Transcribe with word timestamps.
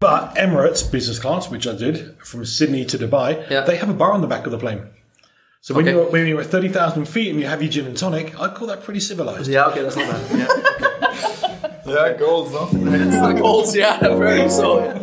But 0.00 0.34
Emirates 0.36 0.90
business 0.90 1.18
class, 1.18 1.50
which 1.50 1.66
I 1.66 1.74
did 1.74 2.16
from 2.24 2.46
Sydney 2.46 2.86
to 2.86 2.96
Dubai, 2.98 3.48
Yeah. 3.50 3.60
they 3.60 3.76
have 3.76 3.90
a 3.90 3.92
bar 3.92 4.12
on 4.12 4.22
the 4.22 4.26
back 4.26 4.46
of 4.46 4.50
the 4.52 4.58
plane. 4.58 4.82
So 5.60 5.74
when 5.74 5.84
Okay. 5.84 5.92
you're 5.94 6.06
when 6.10 6.26
you're 6.26 6.40
at 6.40 6.46
thirty 6.46 6.68
thousand 6.70 7.04
feet 7.06 7.28
and 7.30 7.38
you 7.38 7.46
have 7.46 7.60
your 7.62 7.70
gin 7.70 7.84
and 7.86 7.94
tonic, 7.96 8.32
I'd 8.40 8.54
call 8.54 8.66
that 8.68 8.82
pretty 8.82 9.00
civilized. 9.00 9.46
Yeah, 9.50 9.66
okay, 9.66 9.82
that's 9.82 9.96
not 9.96 10.08
bad. 10.08 10.38
Yeah. 10.38 10.46
Yeah, 11.86 12.12
goals, 12.12 12.52
no? 12.52 12.68
It's 12.72 13.20
the 13.20 13.32
goals, 13.32 13.74
yeah, 13.74 13.98
very 13.98 14.48
so. 14.48 14.78
Yeah. 14.84 14.98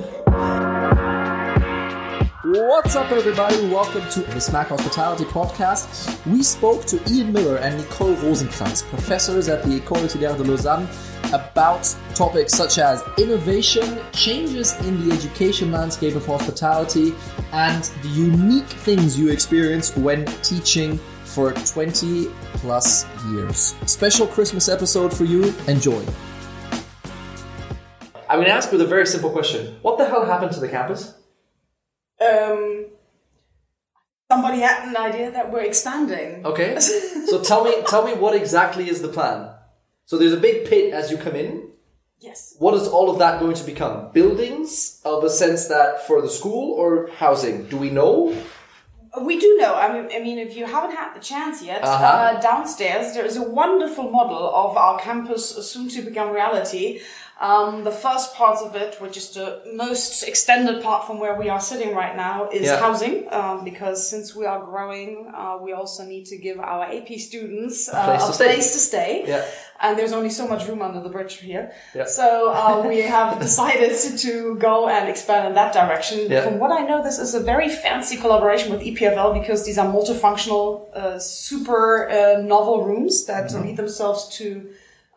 What's 2.59 2.95
up, 2.95 3.11
everybody? 3.11 3.55
Welcome 3.67 4.09
to 4.09 4.21
the 4.21 4.41
Smack 4.41 4.69
Hospitality 4.69 5.25
Podcast. 5.25 6.25
We 6.25 6.41
spoke 6.41 6.85
to 6.85 6.99
Ian 7.07 7.31
Millar 7.31 7.57
and 7.57 7.77
Nicole 7.77 8.15
Rosenkranz, 8.15 8.81
professors 8.89 9.47
at 9.47 9.61
the 9.61 9.79
École 9.79 9.99
Hôtelière 9.99 10.35
de 10.35 10.43
Lausanne, 10.43 10.87
about 11.33 11.83
topics 12.15 12.53
such 12.55 12.79
as 12.79 13.03
innovation, 13.19 13.99
changes 14.11 14.75
in 14.87 15.07
the 15.07 15.13
education 15.13 15.71
landscape 15.71 16.15
of 16.15 16.25
hospitality, 16.25 17.13
and 17.51 17.83
the 18.01 18.09
unique 18.09 18.65
things 18.65 19.19
you 19.19 19.29
experience 19.29 19.95
when 19.95 20.25
teaching 20.41 20.97
for 21.25 21.53
20 21.53 22.25
plus 22.53 23.05
years. 23.33 23.75
Special 23.85 24.25
Christmas 24.25 24.67
episode 24.67 25.15
for 25.15 25.25
you. 25.25 25.53
Enjoy. 25.67 26.03
I'm 28.27 28.39
going 28.39 28.45
to 28.45 28.51
ask 28.51 28.71
with 28.71 28.81
a 28.81 28.87
very 28.87 29.05
simple 29.05 29.29
question. 29.29 29.77
What 29.83 29.99
the 29.99 30.07
hell 30.07 30.25
happened 30.25 30.53
to 30.53 30.59
the 30.59 30.67
campus? 30.69 31.16
Um, 32.21 32.85
somebody 34.31 34.59
had 34.59 34.87
an 34.87 34.97
idea 34.97 35.31
that 35.31 35.51
we're 35.51 35.61
expanding. 35.63 36.45
Okay. 36.45 36.79
so 36.79 37.41
tell 37.41 37.63
me, 37.63 37.73
tell 37.87 38.05
me 38.05 38.13
what 38.13 38.35
exactly 38.35 38.89
is 38.89 39.01
the 39.01 39.07
plan. 39.09 39.49
So 40.05 40.17
there's 40.17 40.33
a 40.33 40.37
big 40.39 40.65
pit 40.69 40.93
as 40.93 41.11
you 41.11 41.17
come 41.17 41.35
in. 41.35 41.69
Yes. 42.19 42.55
What 42.57 42.73
is 42.73 42.87
all 42.87 43.09
of 43.11 43.19
that 43.19 43.39
going 43.39 43.53
to 43.55 43.63
become? 43.63 44.11
Buildings 44.11 45.01
of 45.05 45.23
a 45.23 45.29
sense 45.29 45.67
that 45.67 46.07
for 46.07 46.21
the 46.21 46.29
school 46.29 46.73
or 46.73 47.09
housing? 47.17 47.65
Do 47.67 47.77
we 47.77 47.89
know? 47.91 48.35
We 49.21 49.39
do 49.39 49.57
know. 49.57 49.75
I 49.75 49.91
mean, 49.93 50.09
I 50.13 50.19
mean, 50.19 50.37
if 50.39 50.55
you 50.55 50.65
haven't 50.65 50.95
had 50.95 51.13
the 51.15 51.19
chance 51.19 51.61
yet, 51.63 51.83
Uh-huh. 51.83 52.05
uh, 52.05 52.41
downstairs 52.41 53.13
there 53.13 53.25
is 53.25 53.37
a 53.37 53.43
wonderful 53.43 54.09
model 54.09 54.51
of 54.53 54.77
our 54.77 54.99
campus 54.99 55.49
soon 55.71 55.89
to 55.89 56.01
become 56.01 56.29
reality. 56.31 57.01
Um, 57.39 57.83
the 57.83 57.91
first 57.91 58.33
part 58.33 58.57
of 58.65 58.75
it, 58.75 58.99
which 58.99 59.15
is 59.15 59.29
the 59.31 59.61
most 59.75 60.23
extended 60.23 60.81
part 60.81 61.05
from 61.05 61.19
where 61.19 61.35
we 61.35 61.49
are 61.49 61.59
sitting 61.61 61.93
right 61.93 62.15
now, 62.15 62.49
is 62.49 62.63
Yeah. 62.65 62.79
housing. 62.79 63.27
Um, 63.31 63.63
because 63.63 64.09
since 64.09 64.35
we 64.35 64.45
are 64.47 64.59
growing, 64.63 65.31
uh, 65.37 65.57
we 65.61 65.71
also 65.73 66.03
need 66.03 66.25
to 66.27 66.37
give 66.37 66.59
our 66.59 66.85
AP 66.85 67.19
students 67.19 67.89
uh, 67.89 68.05
place 68.05 68.23
a 68.23 68.27
to 68.27 68.33
stay. 68.33 68.45
place 68.45 68.73
to 68.73 68.79
stay. 68.79 69.23
Yeah. 69.27 69.43
and 69.79 69.95
there's 69.95 70.11
only 70.19 70.31
so 70.31 70.47
much 70.47 70.67
room 70.67 70.81
under 70.81 70.99
the 71.01 71.09
bridge 71.09 71.35
here. 71.35 71.71
Yeah. 71.93 72.05
So 72.05 72.49
uh, 72.51 72.81
we 72.87 73.01
have 73.01 73.39
decided 73.47 73.93
to 74.25 74.55
go 74.55 74.89
and 74.89 75.07
expand 75.07 75.43
in 75.49 75.53
that 75.53 75.71
direction. 75.71 76.17
Yeah. 76.31 76.41
From 76.45 76.57
what 76.57 76.71
I 76.71 76.81
know, 76.89 77.03
this 77.03 77.19
is 77.19 77.35
a 77.35 77.39
very 77.39 77.69
fancy 77.69 78.17
collaboration 78.17 78.71
with 78.71 78.81
EPFL 78.81 79.39
because 79.39 79.63
these 79.67 79.77
are 79.77 79.85
multifunctional, 79.85 80.67
uh, 80.95 81.19
super 81.19 82.09
uh, 82.09 82.41
novel 82.41 82.77
rooms 82.85 83.25
that 83.25 83.43
Mm-hmm. 83.51 83.65
lead 83.67 83.77
themselves 83.77 84.21
to 84.39 84.47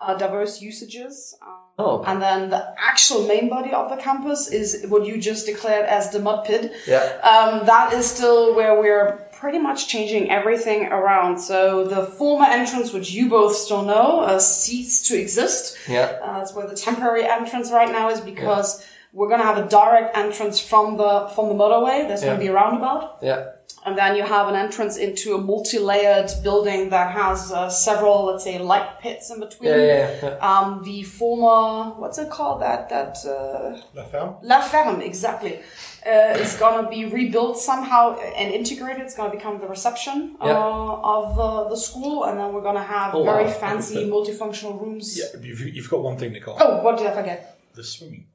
uh, 0.01 0.15
diverse 0.15 0.61
usages. 0.61 1.37
Um, 1.43 1.61
Oh. 1.81 2.03
And 2.06 2.20
then 2.20 2.51
the 2.51 2.75
actual 2.79 3.27
main 3.27 3.48
body 3.48 3.73
of 3.73 3.89
the 3.89 3.97
campus 3.97 4.48
is 4.48 4.84
what 4.89 5.07
you 5.07 5.19
just 5.19 5.47
declared 5.47 5.87
as 5.87 6.11
the 6.11 6.20
mud 6.20 6.45
pit. 6.45 6.73
Yeah. 6.87 7.05
Um, 7.23 7.65
that 7.67 7.95
is 7.95 8.05
still 8.05 8.55
where 8.55 8.79
we're 8.79 9.17
pretty 9.33 9.59
much 9.59 9.89
changing 9.89 10.31
everything 10.31 10.87
around. 10.87 11.39
So 11.39 11.84
the 11.84 12.05
former 12.05 12.45
entrance, 12.45 12.92
which 12.92 13.11
you 13.12 13.31
both 13.31 13.57
still 13.57 13.83
know, 13.83 14.20
uh, 14.20 14.39
ceased 14.39 15.07
to 15.07 15.19
exist. 15.19 15.79
Yeah. 15.89 16.19
Uh, 16.23 16.39
that's 16.39 16.53
where 16.55 16.67
the 16.67 16.77
temporary 16.77 17.25
entrance 17.25 17.70
right 17.70 17.91
now 17.91 18.11
is 18.11 18.20
because 18.20 18.85
we're 19.14 19.29
going 19.29 19.41
to 19.41 19.47
have 19.47 19.59
a 19.59 19.67
direct 19.69 20.17
entrance 20.17 20.61
from 20.61 20.98
the 20.98 21.31
from 21.35 21.48
the 21.48 21.55
motorway. 21.55 22.07
There's 22.07 22.23
going 22.23 22.37
to 22.37 22.41
be 22.41 22.48
a 22.48 22.53
roundabout. 22.53 23.20
Yeah. 23.23 23.53
And 23.86 23.97
then 23.97 24.14
you 24.14 24.23
have 24.23 24.47
an 24.48 24.56
entrance 24.56 24.98
into 24.98 25.34
a 25.34 25.39
multi-layered 25.41 26.30
building 26.42 26.91
that 26.91 27.13
has 27.13 27.51
uh, 27.51 27.70
several, 27.70 28.27
let's 28.27 28.45
say, 28.45 28.58
light 28.58 29.01
pits 29.01 29.30
in 29.30 29.41
between. 29.41 29.70
Yeah, 29.70 29.77
yeah, 29.77 30.18
yeah. 30.23 30.36
Um, 30.51 30.83
the 30.85 31.02
former, 31.02 31.95
what's 31.98 32.18
it 32.18 32.29
called? 32.29 32.61
That 32.61 32.91
that 32.91 33.17
uh, 33.24 33.80
La 33.95 34.05
Ferme? 34.05 34.36
La 34.42 34.61
Ferme, 34.61 35.01
exactly. 35.01 35.61
Uh, 36.07 36.36
is 36.45 36.57
gonna 36.57 36.89
be 36.91 37.07
rebuilt 37.07 37.57
somehow 37.58 38.18
and 38.18 38.52
integrated. 38.52 39.01
It's 39.02 39.14
gonna 39.17 39.30
become 39.35 39.58
the 39.61 39.67
reception 39.67 40.36
uh, 40.41 40.45
of 40.45 41.39
uh, 41.41 41.68
the 41.70 41.77
school, 41.77 42.24
and 42.24 42.39
then 42.39 42.52
we're 42.52 42.62
gonna 42.62 42.83
have 42.85 43.14
Oh, 43.14 43.24
very 43.24 43.45
wow. 43.45 43.51
fancy 43.51 44.05
multifunctional 44.11 44.79
rooms. 44.80 45.18
Yeah, 45.18 45.41
you've, 45.41 45.61
you've 45.61 45.89
got 45.89 46.02
one 46.02 46.18
thing, 46.18 46.33
Nicole. 46.33 46.58
Oh, 46.61 46.83
what 46.83 46.98
did 46.98 47.07
I 47.07 47.14
forget? 47.14 47.58
The 47.74 47.83
swimming. 47.85 48.27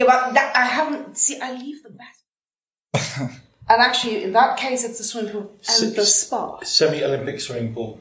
Yeah, 0.00 0.06
but 0.06 0.34
that, 0.34 0.56
I 0.56 0.64
haven't. 0.64 1.16
See, 1.16 1.38
I 1.40 1.52
leave 1.52 1.80
the 1.84 1.90
best. 1.90 3.30
and 3.68 3.82
actually, 3.82 4.24
in 4.24 4.32
that 4.32 4.56
case, 4.56 4.84
it's 4.84 4.98
the 4.98 5.04
swimming 5.04 5.32
pool 5.32 5.52
and 5.80 5.94
the 5.94 6.04
spa. 6.04 6.60
Semi-Olympic 6.60 7.40
swimming 7.40 7.74
pool. 7.74 8.00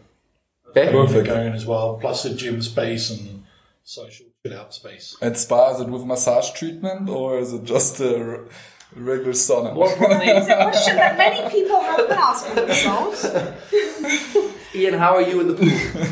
Okay. 0.69 0.91
Perfect. 0.91 1.27
Going 1.27 1.53
as 1.53 1.65
well, 1.65 1.97
plus 2.01 2.25
a 2.25 2.33
gym 2.33 2.61
space 2.61 3.09
and 3.11 3.43
social 3.83 4.25
chill-out 4.45 4.73
space. 4.73 5.15
At 5.21 5.37
spa, 5.37 5.73
is 5.73 5.81
it 5.81 5.87
with 5.87 6.03
massage 6.03 6.51
treatment 6.51 7.09
or 7.09 7.37
is 7.39 7.53
it 7.53 7.63
just 7.63 7.99
a 7.99 8.17
r- 8.17 8.39
regular 8.95 9.33
sauna? 9.33 9.73
More 9.73 9.91
importantly, 9.91 10.27
It's 10.29 10.47
a 10.47 10.55
question 10.55 10.95
that 10.95 11.17
many 11.17 11.49
people 11.49 11.79
have 11.79 12.07
been 12.07 12.17
asking 12.17 12.55
themselves. 12.55 13.25
Ian, 14.75 14.95
how 14.95 15.15
are 15.15 15.21
you 15.21 15.41
in 15.41 15.47
the 15.49 15.53
pool? 15.53 16.09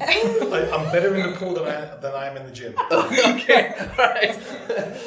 I, 0.52 0.68
I'm 0.72 0.90
better 0.92 1.14
in 1.14 1.30
the 1.30 1.36
pool 1.36 1.54
than 1.54 1.64
I, 1.64 1.96
than 2.00 2.12
I 2.14 2.26
am 2.26 2.36
in 2.36 2.44
the 2.44 2.50
gym. 2.52 2.74
okay. 2.90 3.74
All 3.78 4.04
right. 4.04 4.34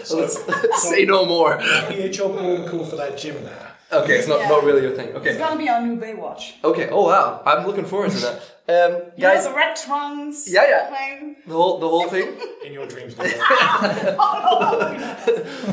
So 0.06 0.18
let's 0.18 0.82
say 0.90 1.04
no 1.04 1.26
more. 1.26 1.58
EHL 1.58 2.40
pool, 2.40 2.68
cool 2.70 2.86
for 2.86 2.96
that 2.96 3.18
gym 3.18 3.44
there. 3.44 3.74
Okay, 4.04 4.18
it's 4.20 4.28
not, 4.28 4.40
Yeah. 4.40 4.50
not 4.50 4.64
really 4.64 4.82
your 4.82 4.92
thing. 4.92 5.10
Okay. 5.16 5.30
It's 5.30 5.40
gonna 5.40 5.58
be 5.58 5.70
our 5.70 5.82
new 5.82 5.96
Baywatch. 5.98 6.54
Okay. 6.64 6.90
Oh 6.92 7.04
wow, 7.08 7.42
I'm 7.46 7.66
looking 7.68 7.86
forward 7.86 8.12
to 8.12 8.18
that. 8.20 8.36
Um, 8.68 8.92
You 9.16 9.24
know, 9.24 9.34
guys, 9.34 9.46
the 9.48 9.54
red 9.54 9.76
trunks. 9.76 10.48
Yeah, 10.48 10.66
yeah. 10.68 10.90
thing. 10.96 11.36
the 11.48 11.54
whole 11.54 11.78
the 11.80 11.88
whole 11.88 12.08
thing. 12.10 12.28
In 12.66 12.74
your 12.74 12.88
dreams, 12.88 13.16
Nicole. 13.18 13.40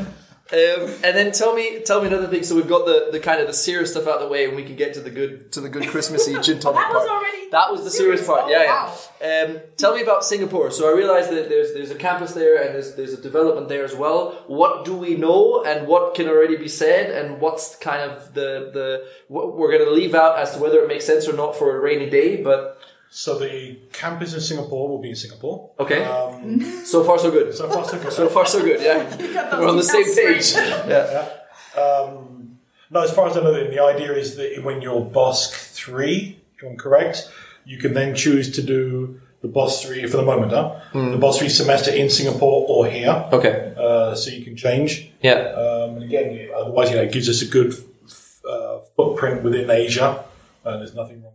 Um, 0.53 0.91
and 1.03 1.17
then 1.17 1.33
tell 1.33 1.55
me, 1.55 1.81
tell 1.81 2.03
me 2.03 2.09
another 2.09 2.27
thing. 2.29 2.43
So 2.43 2.55
we've 2.55 2.69
got 2.69 2.85
the, 2.85 3.09
the 3.11 3.21
kind 3.21 3.41
of 3.41 3.47
the 3.47 3.55
serious 3.55 3.93
stuff 3.93 4.07
out 4.07 4.17
of 4.17 4.21
the 4.23 4.29
way, 4.29 4.45
and 4.45 4.55
we 4.55 4.65
can 4.65 4.77
get 4.77 4.93
to 4.95 5.01
the 5.01 5.09
good 5.11 5.51
to 5.53 5.61
the 5.63 5.71
good 5.71 5.89
Christmassy 5.89 6.33
gin 6.43 6.61
tonic 6.61 6.77
That 6.77 6.93
was 6.93 7.07
part. 7.07 7.11
already 7.11 7.51
that 7.53 7.71
was 7.71 7.85
the 7.85 7.91
serious, 7.91 8.21
serious? 8.21 8.27
part. 8.27 8.43
Oh, 8.47 8.51
yeah, 8.51 8.67
wow. 8.67 8.99
yeah. 9.21 9.45
Um, 9.49 9.61
tell 9.79 9.95
me 9.95 10.03
about 10.03 10.25
Singapore. 10.25 10.71
So 10.71 10.91
I 10.93 10.97
realized 10.97 11.31
that 11.31 11.49
there's 11.49 11.73
there's 11.73 11.91
a 11.91 11.95
campus 11.95 12.33
there, 12.35 12.63
and 12.63 12.75
there's 12.75 12.95
there's 12.97 13.15
a 13.15 13.21
development 13.23 13.69
there 13.71 13.85
as 13.85 13.95
well. 13.95 14.43
What 14.47 14.85
do 14.85 14.95
we 14.95 15.15
know, 15.17 15.65
and 15.65 15.87
what 15.87 16.15
can 16.15 16.29
already 16.29 16.57
be 16.57 16.69
said, 16.69 17.11
and 17.11 17.41
what's 17.41 17.77
kind 17.77 18.11
of 18.11 18.34
the 18.34 18.71
the 18.75 19.07
what 19.29 19.57
we're 19.57 19.73
going 19.73 19.84
to 19.87 19.91
leave 19.91 20.15
out 20.15 20.39
as 20.39 20.53
to 20.53 20.59
whether 20.61 20.81
it 20.83 20.89
makes 20.89 21.07
sense 21.07 21.27
or 21.27 21.33
not 21.34 21.57
for 21.57 21.75
a 21.77 21.81
rainy 21.81 22.11
day, 22.11 22.43
but. 22.43 22.79
So 23.15 23.39
the 23.39 23.77
campus 23.93 24.33
in 24.33 24.41
Singapore 24.41 24.89
will 24.89 24.99
be 25.03 25.11
in 25.11 25.17
Singapore. 25.17 25.71
Okay. 25.78 26.03
Um, 26.03 26.61
So 26.84 27.05
far, 27.05 27.19
so 27.19 27.31
good. 27.31 27.55
so 27.55 27.69
far, 27.69 27.84
so 27.84 27.99
good. 27.99 28.12
So 28.12 28.28
far, 28.28 28.47
so 28.47 28.62
good. 28.65 28.81
Yeah, 28.81 29.59
we're 29.61 29.69
on 29.69 29.77
the 29.77 29.83
same 29.83 30.05
page. 30.05 30.43
straight. 30.43 30.69
Yeah. 30.89 31.28
Um, 31.81 32.59
no, 32.91 33.03
as 33.03 33.12
far 33.15 33.28
as 33.28 33.37
I 33.37 33.41
know, 33.43 33.53
the 33.53 33.83
idea 33.83 34.12
is 34.12 34.37
that 34.37 34.62
when 34.65 34.81
you're 34.81 35.05
BOSC 35.05 35.53
3, 35.53 36.41
if 36.56 36.65
I'm 36.67 36.77
correct, 36.78 37.31
you 37.67 37.77
can 37.78 37.93
then 37.93 38.15
choose 38.15 38.51
to 38.56 38.62
do 38.62 39.21
the 39.43 39.49
BOSC 39.49 39.87
3 39.87 40.06
for 40.06 40.17
the 40.17 40.22
moment, 40.25 40.53
huh? 40.53 40.81
The 40.95 41.19
BOSC 41.19 41.39
3 41.41 41.49
semester 41.51 41.91
in 41.91 42.09
Singapore 42.09 42.65
or 42.69 42.87
here. 42.87 43.28
Okay. 43.31 43.75
Uh, 43.77 44.15
so 44.15 44.31
you 44.31 44.43
can 44.43 44.56
change. 44.56 45.11
Yeah. 45.21 45.34
Um, 45.34 45.97
and 45.97 46.05
again, 46.05 46.49
otherwise, 46.56 46.89
you 46.91 46.97
know, 46.97 47.03
it 47.03 47.12
gives 47.12 47.28
us 47.28 47.43
a 47.43 47.47
good 47.47 47.75
uh, 48.49 48.78
footprint 48.97 49.43
within 49.43 49.71
Asia. 49.71 50.25
Uh, 50.65 50.78
there's 50.78 50.95
nothing 50.95 51.22
wrong. 51.22 51.31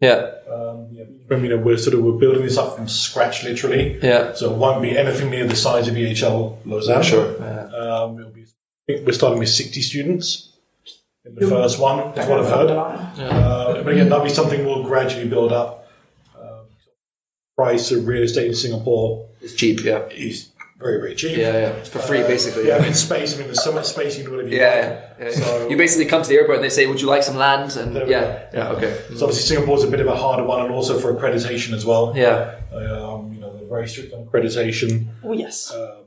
Yeah. 0.00 0.30
Um, 0.52 0.88
yeah, 0.92 1.04
but, 1.28 1.40
you 1.40 1.48
know, 1.48 1.58
we're 1.58 1.78
sort 1.78 1.94
of 1.94 2.02
we're 2.02 2.18
building 2.18 2.42
this 2.42 2.58
up 2.58 2.76
from 2.76 2.88
scratch, 2.88 3.44
literally. 3.44 3.98
Yeah. 4.02 4.34
So 4.34 4.52
it 4.52 4.58
won't 4.58 4.82
be 4.82 4.96
anything 4.96 5.30
near 5.30 5.46
the 5.46 5.56
size 5.56 5.88
of 5.88 5.94
EHL 5.94 6.58
Lausanne. 6.64 7.02
Sure. 7.02 7.26
Um, 7.74 8.18
it'll 8.18 8.30
be, 8.30 8.42
I 8.42 8.92
think 8.92 9.06
we're 9.06 9.12
starting 9.12 9.38
with 9.38 9.48
60 9.48 9.80
students 9.82 10.52
in 11.24 11.34
the 11.34 11.48
first 11.48 11.78
one, 11.80 12.10
is 12.16 12.28
what 12.28 12.40
I've 12.40 12.50
heard. 12.50 12.70
Uh, 12.70 13.82
but 13.82 13.92
again, 13.92 14.08
that'll 14.08 14.24
be 14.24 14.30
something 14.30 14.64
we'll 14.64 14.84
gradually 14.84 15.28
build 15.28 15.52
up. 15.52 15.88
Um, 16.38 16.66
price 17.56 17.90
of 17.90 18.06
real 18.06 18.22
estate 18.22 18.46
in 18.48 18.54
Singapore 18.54 19.26
is 19.40 19.54
cheap. 19.54 19.82
Yeah. 19.82 20.06
is 20.08 20.50
very, 20.78 20.98
very 21.00 21.14
cheap. 21.14 21.36
Yeah. 21.38 21.52
Yeah. 21.52 21.68
It's 21.80 21.88
for 21.88 21.98
free, 22.00 22.22
basically. 22.22 22.68
Yeah, 22.68 22.78
Yeah. 22.78 22.86
in 22.86 22.94
space, 22.94 23.34
I 23.34 23.38
mean, 23.38 23.46
there's 23.46 23.62
so 23.64 23.72
much 23.72 23.86
space 23.86 24.16
you 24.18 24.24
can 24.24 24.32
do 24.32 24.36
whatever 24.36 24.52
you 24.54 24.60
Yeah, 24.60 24.68
like. 25.18 25.18
yeah, 25.18 25.40
yeah. 25.40 25.44
So- 25.44 25.68
you 25.68 25.76
basically 25.76 26.04
come 26.06 26.22
to 26.22 26.28
the 26.28 26.34
airport 26.36 26.56
and 26.58 26.64
they 26.64 26.68
say, 26.78 26.86
"Would 26.86 27.00
you 27.00 27.08
like 27.08 27.22
some 27.22 27.36
land?" 27.36 27.76
And 27.76 27.94
There 27.96 28.04
we 28.04 28.10
yeah, 28.12 28.42
yeah, 28.52 28.70
okay, 28.72 28.92
So 29.16 29.26
obviously 29.26 29.42
Singapore's 29.54 29.84
a 29.84 29.88
bit 29.88 30.00
of 30.00 30.06
a 30.06 30.14
harder 30.16 30.44
one, 30.44 30.60
and 30.64 30.72
also 30.72 30.98
for 30.98 31.12
accreditation 31.14 31.72
as 31.74 31.84
well. 31.86 32.12
yeah. 32.14 32.56
Um, 32.72 33.32
you 33.32 33.40
know, 33.40 33.52
they're 33.56 33.68
very 33.68 33.88
strict 33.88 34.12
on 34.12 34.26
accreditation. 34.26 35.06
Oh 35.24 35.32
yes. 35.32 35.72
Um, 35.74 36.04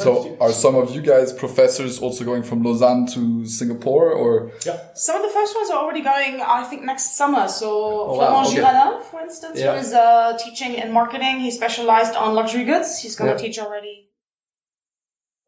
So, 0.00 0.36
are 0.40 0.52
some 0.52 0.76
of 0.76 0.94
you 0.94 1.02
guys 1.02 1.32
professors 1.32 1.98
also 1.98 2.24
going 2.24 2.44
from 2.44 2.62
Lausanne 2.62 3.06
to 3.14 3.44
Singapore 3.44 4.12
or? 4.12 4.52
yeah. 4.64 4.78
Some 4.94 5.16
of 5.16 5.22
the 5.22 5.28
first 5.34 5.56
ones 5.56 5.70
are 5.70 5.78
already 5.78 6.02
going, 6.02 6.40
I 6.40 6.62
think, 6.62 6.84
next 6.84 7.16
summer. 7.16 7.48
So 7.48 8.14
wow, 8.14 8.44
Florent 8.44 8.48
okay. 8.48 8.58
Girardin, 8.60 9.02
for 9.02 9.20
instance, 9.20 9.58
Yeah. 9.58 9.72
who 9.72 9.78
is 9.80 9.92
uh, 9.92 10.38
teaching 10.38 10.74
in 10.74 10.92
marketing. 10.92 11.40
He 11.40 11.50
specialized 11.50 12.14
on 12.14 12.36
luxury 12.36 12.62
goods. 12.64 13.00
He's 13.00 13.16
going 13.16 13.36
to 13.36 13.42
Yeah. 13.42 13.48
teach 13.48 13.58
already 13.58 14.10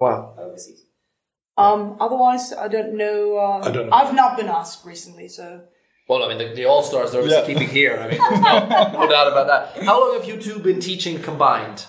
Wow. 0.00 0.34
overseas. 0.36 0.82
Um, 1.56 1.96
otherwise, 2.00 2.52
I 2.52 2.66
don't 2.66 2.94
know. 2.96 3.36
Uh, 3.38 3.68
I 3.68 3.70
don't 3.70 3.86
know. 3.88 3.92
I've 3.96 4.14
not 4.14 4.36
been 4.36 4.48
asked 4.48 4.84
recently, 4.84 5.28
so 5.28 5.60
Well, 6.08 6.24
I 6.24 6.28
mean, 6.28 6.38
the, 6.38 6.54
the 6.56 6.64
All 6.64 6.82
Stars 6.82 7.12
they're 7.12 7.20
obviously 7.22 7.52
Yeah. 7.52 7.58
keeping 7.60 7.68
here. 7.72 7.96
I 8.00 8.08
mean, 8.10 8.18
no, 8.18 9.00
no 9.00 9.08
doubt 9.08 9.28
about 9.28 9.46
that. 9.46 9.84
How 9.84 10.00
long 10.00 10.18
have 10.18 10.28
you 10.28 10.38
two 10.38 10.58
been 10.58 10.80
teaching 10.80 11.22
combined? 11.22 11.86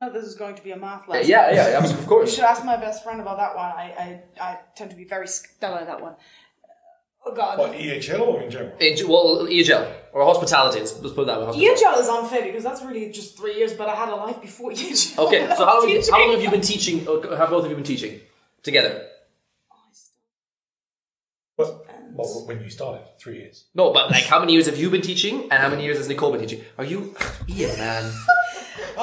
Oh, 0.00 0.10
this 0.10 0.24
is 0.24 0.34
going 0.34 0.54
to 0.54 0.62
be 0.62 0.70
a 0.72 0.76
math 0.76 1.08
lesson. 1.08 1.30
yeah, 1.30 1.52
yeah, 1.52 1.70
yeah, 1.70 1.84
of 1.84 2.06
course. 2.06 2.30
You 2.30 2.36
should 2.36 2.44
ask 2.44 2.64
my 2.64 2.76
best 2.76 3.04
friend 3.04 3.20
about 3.20 3.36
that 3.38 3.56
one. 3.56 3.70
I, 3.70 4.22
I, 4.38 4.42
I 4.42 4.58
tend 4.74 4.90
to 4.90 4.96
be 4.96 5.04
very 5.04 5.28
stellar 5.28 5.78
at 5.78 5.86
that 5.86 6.00
one. 6.00 6.14
Oh 7.24 7.34
God. 7.34 7.58
What, 7.58 7.72
EHL 7.72 8.20
or 8.20 8.42
in 8.42 8.50
general? 8.50 8.72
In, 8.80 9.08
well, 9.08 9.46
EHL 9.46 9.92
or 10.12 10.24
hospitality. 10.24 10.78
Let's, 10.78 10.98
let's 11.00 11.14
put 11.14 11.26
that 11.26 11.38
way. 11.38 11.46
hospitality. 11.46 11.84
EHL 11.84 12.00
is 12.00 12.08
unfair 12.08 12.42
because 12.44 12.64
that's 12.64 12.82
really 12.82 13.10
just 13.12 13.36
three 13.36 13.56
years, 13.56 13.74
but 13.74 13.88
I 13.88 13.94
had 13.94 14.08
a 14.08 14.16
life 14.16 14.40
before 14.40 14.70
EHL. 14.72 15.26
Okay, 15.26 15.46
so 15.56 15.66
how 15.66 15.80
long, 15.80 15.88
have 15.88 16.06
you, 16.06 16.12
how 16.12 16.20
long 16.20 16.32
have 16.32 16.42
you 16.42 16.50
been 16.56 16.62
teaching? 16.62 17.06
Or 17.06 17.36
have 17.36 17.50
both 17.50 17.64
of 17.64 17.70
you 17.70 17.76
been 17.76 17.84
teaching 17.84 18.20
together? 18.62 19.06
What, 21.56 21.84
well, 22.14 22.46
when 22.46 22.62
you 22.62 22.70
started, 22.70 23.06
three 23.18 23.36
years. 23.36 23.66
No, 23.74 23.92
but 23.92 24.10
like, 24.10 24.24
how 24.24 24.40
many 24.40 24.54
years 24.54 24.64
have 24.64 24.78
you 24.78 24.88
been 24.88 25.02
teaching, 25.02 25.42
and 25.42 25.52
how 25.52 25.68
many 25.68 25.84
years 25.84 25.98
has 25.98 26.08
Nicole 26.08 26.32
been 26.32 26.40
teaching? 26.40 26.64
Are 26.78 26.84
you, 26.84 27.14
yeah, 27.46 27.76
man? 27.76 28.12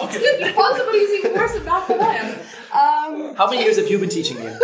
You 0.01 0.53
found 0.53 0.77
somebody 0.77 0.99
who's 0.99 1.11
even 1.19 1.33
worse 1.33 1.55
at 1.55 1.65
math 1.65 1.87
than 1.87 1.99
I 2.01 2.15
am. 2.15 2.39
Um, 3.29 3.35
How 3.35 3.49
many 3.49 3.63
years 3.63 3.77
have 3.77 3.89
you 3.89 3.97
been 3.97 4.09
teaching, 4.09 4.37
Ian? 4.37 4.59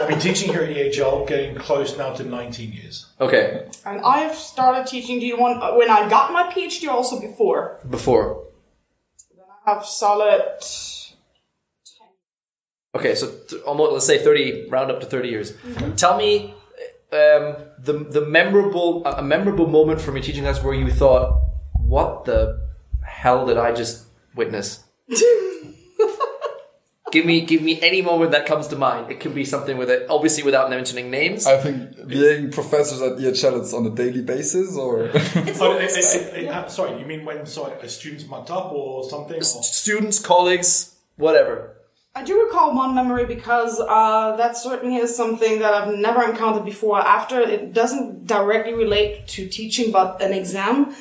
I've 0.00 0.08
been 0.08 0.20
teaching 0.20 0.52
here 0.52 0.62
at 0.62 0.74
EHL, 0.74 1.26
getting 1.26 1.56
close 1.56 1.96
now 1.98 2.12
to 2.14 2.22
19 2.22 2.72
years. 2.72 3.06
Okay, 3.20 3.66
and 3.84 4.00
I've 4.02 4.34
started 4.36 4.86
teaching. 4.86 5.18
Do 5.18 5.26
you 5.26 5.36
want 5.36 5.60
uh, 5.62 5.74
when 5.74 5.90
I 5.90 6.08
got 6.08 6.32
my 6.32 6.44
PhD, 6.52 6.88
also 6.88 7.20
before? 7.20 7.80
before. 7.90 8.44
Then 9.36 9.44
I 9.66 9.74
have 9.74 9.84
solid. 9.84 10.42
Okay, 12.94 13.14
so 13.14 13.30
th- 13.48 13.62
almost 13.62 13.92
let's 13.92 14.06
say 14.06 14.18
thirty, 14.22 14.68
round 14.68 14.90
up 14.90 15.00
to 15.00 15.06
thirty 15.06 15.28
years. 15.28 15.52
Tell 15.96 16.16
me 16.16 16.54
um, 17.12 17.56
the 17.78 18.06
the 18.08 18.24
memorable 18.26 19.04
a 19.04 19.22
memorable 19.22 19.66
moment 19.66 20.00
from 20.00 20.14
your 20.14 20.22
teaching 20.22 20.44
class 20.44 20.62
where 20.62 20.74
you 20.74 20.90
thought, 20.90 21.40
"What 21.80 22.24
the 22.24 22.68
hell 23.04 23.46
did 23.46 23.56
I 23.58 23.72
just 23.72 24.04
witness?" 24.38 24.84
give 27.10 27.24
me 27.24 27.40
give 27.46 27.62
me 27.62 27.80
any 27.80 28.02
moment 28.02 28.32
that 28.32 28.44
comes 28.46 28.66
to 28.68 28.76
mind. 28.76 29.10
It 29.10 29.18
could 29.20 29.34
be 29.34 29.44
something 29.44 29.76
with 29.78 29.90
it, 29.90 30.06
obviously 30.10 30.42
without 30.42 30.68
mentioning 30.70 31.10
names. 31.10 31.46
I 31.46 31.56
think 31.58 32.06
being 32.06 32.50
professors 32.50 33.00
at 33.00 33.12
EHL 33.18 33.60
it's 33.60 33.72
on 33.72 33.86
a 33.86 33.90
daily 33.90 34.22
basis, 34.22 34.76
or 34.76 35.04
Oh, 35.14 35.14
it- 35.14 35.90
it- 35.90 35.96
it- 35.96 36.44
it 36.44 36.50
ha- 36.52 36.68
sorry, 36.68 36.98
you 37.00 37.06
mean 37.06 37.24
when 37.24 37.46
sorry, 37.46 37.72
a 37.80 37.88
student's 37.88 38.26
mucked 38.26 38.50
up 38.50 38.72
or 38.72 39.08
something? 39.08 39.38
Or? 39.38 39.42
Students, 39.42 40.18
colleagues, 40.18 40.94
whatever. 41.16 41.74
I 42.14 42.24
do 42.24 42.42
recall 42.42 42.74
one 42.74 42.94
memory 42.96 43.26
because 43.26 43.78
uh, 43.80 44.34
that 44.36 44.56
certainly 44.56 44.96
is 44.96 45.14
something 45.16 45.60
that 45.60 45.72
I've 45.72 45.94
never 45.94 46.24
encountered 46.24 46.64
before. 46.64 46.98
After 47.00 47.40
it 47.40 47.72
doesn't 47.72 48.26
directly 48.26 48.74
relate 48.74 49.28
to 49.28 49.48
teaching, 49.48 49.92
but 49.92 50.20
an 50.20 50.32
exam, 50.32 50.94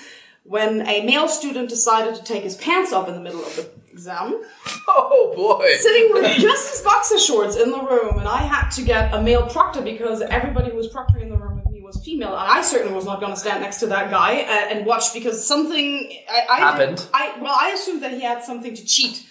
when 0.47 0.87
a 0.87 1.05
male 1.05 1.27
student 1.27 1.69
decided 1.69 2.15
to 2.15 2.23
take 2.23 2.43
his 2.43 2.55
pants 2.55 2.93
off 2.93 3.07
in 3.07 3.15
the 3.15 3.21
middle 3.21 3.43
of 3.43 3.55
the 3.55 3.69
exam, 3.91 4.41
Oh 4.87 5.33
boy! 5.35 5.75
sitting 5.79 6.13
with 6.13 6.37
just 6.37 6.71
his 6.71 6.81
boxer 6.81 7.19
shorts 7.19 7.55
in 7.57 7.71
the 7.71 7.81
room, 7.81 8.17
and 8.19 8.27
I 8.27 8.37
had 8.43 8.69
to 8.71 8.81
get 8.83 9.13
a 9.13 9.21
male 9.21 9.47
proctor 9.47 9.81
because 9.81 10.21
everybody 10.21 10.71
who 10.71 10.77
was 10.77 10.87
proctoring 10.87 11.23
in 11.23 11.29
the 11.29 11.37
room 11.37 11.57
with 11.57 11.73
me 11.73 11.81
was 11.81 12.01
female, 12.03 12.29
and 12.29 12.51
I 12.51 12.61
certainly 12.61 12.93
was 12.93 13.05
not 13.05 13.19
going 13.19 13.33
to 13.33 13.39
stand 13.39 13.61
next 13.61 13.77
to 13.81 13.87
that 13.87 14.09
guy 14.09 14.41
uh, 14.41 14.73
and 14.73 14.85
watch 14.85 15.13
because 15.13 15.45
something 15.45 16.11
I, 16.29 16.45
I 16.49 16.57
Happened. 16.59 17.07
I 17.13 17.37
well, 17.41 17.55
I 17.59 17.71
assumed 17.71 18.01
that 18.03 18.11
he 18.11 18.21
had 18.21 18.43
something 18.43 18.73
to 18.73 18.85
cheat, 18.85 19.25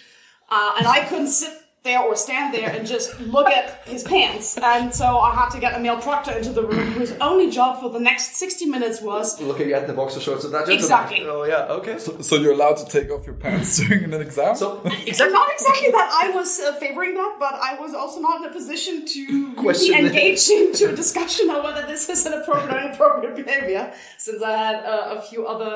uh, 0.50 0.74
and 0.78 0.86
I 0.86 1.04
couldn't 1.04 1.28
sit 1.28 1.52
there 1.86 2.00
or 2.06 2.14
stand 2.26 2.52
there 2.56 2.70
and 2.74 2.86
just 2.86 3.08
look 3.20 3.48
at 3.48 3.66
his 3.92 4.02
pants, 4.02 4.58
and 4.58 4.92
so 5.00 5.06
I 5.28 5.30
had 5.40 5.48
to 5.50 5.58
get 5.64 5.74
a 5.78 5.80
male 5.86 6.00
proctor 6.08 6.32
into 6.32 6.52
the 6.58 6.64
room 6.70 6.88
whose 6.98 7.12
only 7.30 7.48
job 7.50 7.80
for 7.80 7.88
the 7.96 8.00
next 8.10 8.36
sixty 8.36 8.66
minutes 8.66 9.00
was 9.00 9.40
Looking 9.40 9.72
at 9.72 9.86
the 9.86 9.92
boxer 10.00 10.20
shorts 10.20 10.44
of 10.44 10.50
that 10.52 10.66
gentleman. 10.66 10.84
Exactly. 10.84 11.20
Oh 11.24 11.44
yeah. 11.44 11.76
Okay. 11.78 11.96
So, 11.98 12.20
so 12.20 12.36
you're 12.36 12.52
allowed 12.58 12.76
to 12.82 12.86
take 12.96 13.08
off 13.10 13.24
your 13.26 13.36
pants 13.44 13.68
during 13.80 14.04
an 14.12 14.20
exam. 14.20 14.54
so 14.56 14.68
Exactly. 14.84 15.08
exactly. 15.10 15.32
Not 15.40 15.48
exactly 15.52 15.90
that 15.92 16.08
I 16.24 16.30
was 16.30 16.60
uh, 16.60 16.72
favoring 16.84 17.14
that, 17.14 17.36
but 17.38 17.54
I 17.54 17.72
was 17.80 17.94
also 17.94 18.20
not 18.20 18.34
in 18.42 18.50
a 18.50 18.52
position 18.52 19.04
to 19.14 19.54
Question 19.66 19.94
really 19.94 20.06
it. 20.06 20.10
engage 20.12 20.48
into 20.50 20.92
a 20.92 20.96
discussion 20.96 21.50
on 21.50 21.62
whether 21.64 21.86
this 21.86 22.08
is 22.08 22.26
an 22.26 22.32
appropriate 22.40 22.74
or 22.74 22.80
inappropriate 22.86 23.36
behavior, 23.36 23.92
since 24.18 24.42
I 24.42 24.56
had 24.56 24.76
uh, 24.84 25.16
a 25.18 25.22
few 25.22 25.46
other 25.46 25.72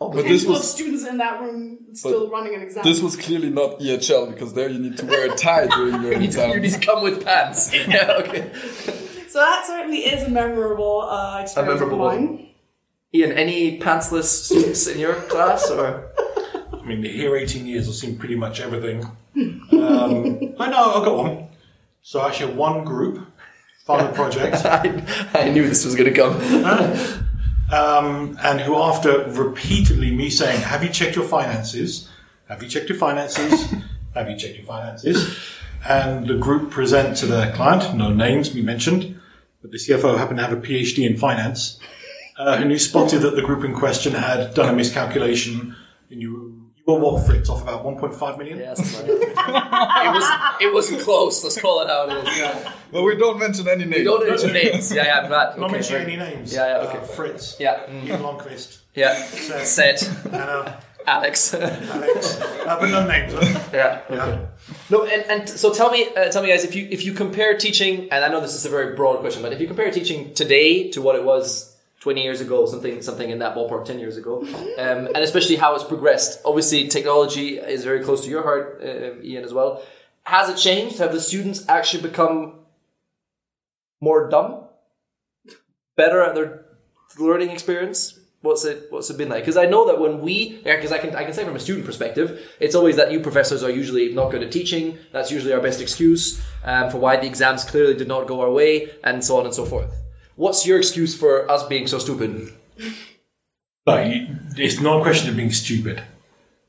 uh, 0.00 0.08
but 0.14 0.24
this 0.24 0.44
was- 0.46 0.70
students 0.72 1.04
in 1.06 1.16
that 1.18 1.40
room 1.40 1.78
still 1.92 2.28
running 2.30 2.54
an 2.54 2.62
exam. 2.62 2.84
this 2.84 3.00
was 3.00 3.16
clearly 3.16 3.50
not 3.50 3.78
EHL 3.80 4.30
because 4.32 4.54
there 4.54 4.68
you 4.68 4.78
need 4.78 4.96
to 4.98 5.06
wear 5.06 5.26
a 5.32 5.36
tie 5.36 5.66
during 5.66 6.02
your 6.02 6.12
You 6.14 6.18
need, 6.18 6.32
to, 6.32 6.48
you 6.48 6.60
need 6.60 6.72
to 6.72 6.80
come 6.80 7.02
with 7.02 7.24
pants. 7.24 7.72
yeah. 7.88 8.12
Okay. 8.20 8.50
so 9.28 9.38
that 9.38 9.64
certainly 9.66 9.98
is 9.98 10.22
a 10.26 10.30
memorable 10.30 11.02
uh, 11.02 11.40
experience 11.40 11.80
memorable 11.80 12.06
of 12.08 12.20
mine. 12.20 12.48
Ian, 13.14 13.32
any 13.32 13.78
pantsless 13.78 14.24
students 14.24 14.86
in 14.86 14.98
your 14.98 15.14
class 15.14 15.70
or? 15.70 16.10
I 16.72 16.84
mean, 16.84 17.02
here 17.04 17.36
18 17.36 17.66
years, 17.66 17.88
I've 17.88 17.94
seen 17.94 18.18
pretty 18.18 18.36
much 18.36 18.60
everything. 18.60 19.06
Um, 19.72 20.54
I 20.60 20.68
know, 20.70 20.92
I've 20.94 21.04
got 21.04 21.16
one. 21.16 21.48
So 22.02 22.20
I 22.20 22.28
actually 22.28 22.54
one 22.54 22.84
group, 22.84 23.26
final 23.84 24.12
project, 24.12 24.64
I, 24.64 25.30
I 25.34 25.48
knew 25.48 25.66
this 25.66 25.84
was 25.84 25.96
going 25.96 26.12
to 26.12 26.16
come. 26.20 26.36
um, 27.72 28.38
and 28.42 28.60
who 28.60 28.76
after 28.76 29.24
repeatedly 29.30 30.14
me 30.14 30.30
saying, 30.30 30.60
have 30.60 30.84
you 30.84 30.90
checked 30.90 31.16
your 31.16 31.24
finances? 31.24 32.08
Have 32.48 32.62
you 32.62 32.68
checked 32.68 32.90
your 32.90 32.98
finances? 32.98 33.74
Have 34.14 34.28
you 34.28 34.36
checked 34.36 34.56
your 34.56 34.66
finances? 34.66 35.38
And 35.88 36.28
the 36.28 36.36
group 36.36 36.70
present 36.70 37.16
to 37.18 37.26
their 37.26 37.52
client, 37.52 37.94
no 37.96 38.12
names 38.12 38.54
we 38.54 38.62
mentioned, 38.62 39.20
but 39.60 39.70
the 39.72 39.78
CFO 39.78 40.16
happened 40.16 40.38
to 40.38 40.44
have 40.46 40.52
a 40.56 40.60
PhD 40.60 41.04
in 41.08 41.16
finance, 41.16 41.78
uh, 42.38 42.56
and 42.60 42.70
who 42.70 42.78
spotted 42.78 43.22
that 43.22 43.34
the 43.36 43.42
group 43.42 43.64
in 43.64 43.74
question 43.74 44.12
had 44.14 44.54
done 44.54 44.68
a 44.68 44.72
miscalculation, 44.72 45.74
and 46.10 46.20
you, 46.20 46.70
you 46.76 46.84
were 46.86 46.98
what, 47.00 47.26
Fritz, 47.26 47.48
off 47.48 47.62
about 47.62 47.84
1.5 47.84 48.38
million? 48.38 48.58
Yes, 48.58 48.78
right. 49.00 49.08
it 49.08 50.12
was. 50.14 50.60
It 50.60 50.72
wasn't 50.72 51.00
close. 51.02 51.42
Let's 51.42 51.60
call 51.60 51.80
it 51.82 51.88
how 51.88 52.08
it 52.08 52.28
is. 52.28 52.38
Yeah. 52.38 52.72
Well, 52.92 53.04
we 53.04 53.16
don't 53.16 53.38
mention 53.38 53.66
any 53.68 53.84
names. 53.84 53.98
You 53.98 54.04
don't 54.04 54.28
mention 54.28 54.52
names. 54.52 54.92
Yeah, 54.92 55.04
yeah, 55.06 55.20
I'm 55.20 55.28
glad. 55.28 55.58
Not 55.58 55.66
Okay, 55.66 55.72
mentioning 55.72 56.02
any 56.02 56.16
names. 56.16 56.52
Yeah, 56.52 56.66
yeah, 56.82 56.88
okay. 56.88 56.98
Uh, 56.98 57.02
Fritz. 57.02 57.56
Yeah. 57.58 57.86
mm, 57.86 58.04
Ian 58.04 58.20
Longquist. 58.20 58.80
Yeah. 58.94 59.14
Set. 59.14 59.98
Said 59.98 60.26
Anna. 60.32 60.80
Alex. 61.06 61.54
Alex. 61.54 62.40
Uh, 62.40 62.76
but 62.80 62.90
no 62.90 63.06
names. 63.06 63.32
huh? 63.34 63.60
yeah. 63.72 64.00
Yeah. 64.10 64.46
No, 64.90 65.04
and, 65.04 65.22
and 65.30 65.48
so 65.48 65.72
tell 65.72 65.90
me, 65.90 66.08
uh, 66.16 66.30
tell 66.30 66.42
me, 66.42 66.48
guys, 66.48 66.64
if 66.64 66.74
you 66.74 66.86
if 66.90 67.04
you 67.04 67.12
compare 67.12 67.56
teaching, 67.56 68.08
and 68.10 68.24
I 68.24 68.28
know 68.28 68.40
this 68.40 68.54
is 68.54 68.64
a 68.64 68.70
very 68.70 68.94
broad 68.94 69.20
question, 69.20 69.42
but 69.42 69.52
if 69.52 69.60
you 69.60 69.66
compare 69.66 69.90
teaching 69.90 70.34
today 70.34 70.90
to 70.90 71.02
what 71.02 71.16
it 71.16 71.24
was 71.24 71.76
twenty 72.00 72.22
years 72.22 72.40
ago, 72.40 72.66
something 72.66 73.02
something 73.02 73.30
in 73.30 73.38
that 73.40 73.54
ballpark, 73.56 73.84
ten 73.84 73.98
years 73.98 74.16
ago, 74.16 74.42
um, 74.42 75.06
and 75.06 75.18
especially 75.18 75.56
how 75.56 75.74
it's 75.74 75.84
progressed. 75.84 76.40
Obviously, 76.44 76.88
technology 76.88 77.58
is 77.58 77.84
very 77.84 78.04
close 78.04 78.22
to 78.24 78.30
your 78.30 78.42
heart, 78.42 78.80
uh, 78.82 79.20
Ian, 79.22 79.44
as 79.44 79.52
well. 79.52 79.82
Has 80.24 80.48
it 80.48 80.56
changed? 80.56 80.98
Have 80.98 81.12
the 81.12 81.20
students 81.20 81.68
actually 81.68 82.02
become 82.02 82.60
more 84.00 84.28
dumb, 84.28 84.64
better 85.96 86.22
at 86.22 86.34
their 86.34 86.64
learning 87.18 87.50
experience? 87.50 88.18
What's 88.42 88.64
it 88.64 88.88
What's 88.90 89.08
it 89.08 89.16
been 89.16 89.28
like? 89.28 89.44
Because 89.44 89.56
I 89.56 89.66
know 89.66 89.86
that 89.86 90.00
when 90.00 90.20
we, 90.20 90.60
because 90.64 90.90
I 90.90 90.98
can 90.98 91.14
I 91.14 91.22
can 91.24 91.32
say 91.32 91.44
from 91.44 91.54
a 91.54 91.60
student 91.60 91.86
perspective, 91.86 92.40
it's 92.58 92.74
always 92.74 92.96
that 92.96 93.12
you 93.12 93.20
professors 93.20 93.62
are 93.62 93.70
usually 93.70 94.12
not 94.12 94.32
good 94.32 94.42
at 94.42 94.50
teaching. 94.50 94.98
That's 95.12 95.30
usually 95.30 95.52
our 95.52 95.60
best 95.60 95.80
excuse 95.80 96.42
um, 96.64 96.90
for 96.90 96.98
why 96.98 97.16
the 97.16 97.26
exams 97.26 97.62
clearly 97.64 97.94
did 97.94 98.08
not 98.08 98.26
go 98.26 98.40
our 98.40 98.50
way, 98.50 98.90
and 99.04 99.24
so 99.24 99.38
on 99.38 99.44
and 99.44 99.54
so 99.54 99.64
forth. 99.64 99.94
What's 100.34 100.66
your 100.66 100.78
excuse 100.78 101.16
for 101.16 101.48
us 101.48 101.64
being 101.68 101.86
so 101.86 102.00
stupid? 102.00 102.52
It's 104.56 104.80
not 104.80 105.00
a 105.00 105.02
question 105.02 105.30
of 105.30 105.36
being 105.36 105.52
stupid. 105.52 106.02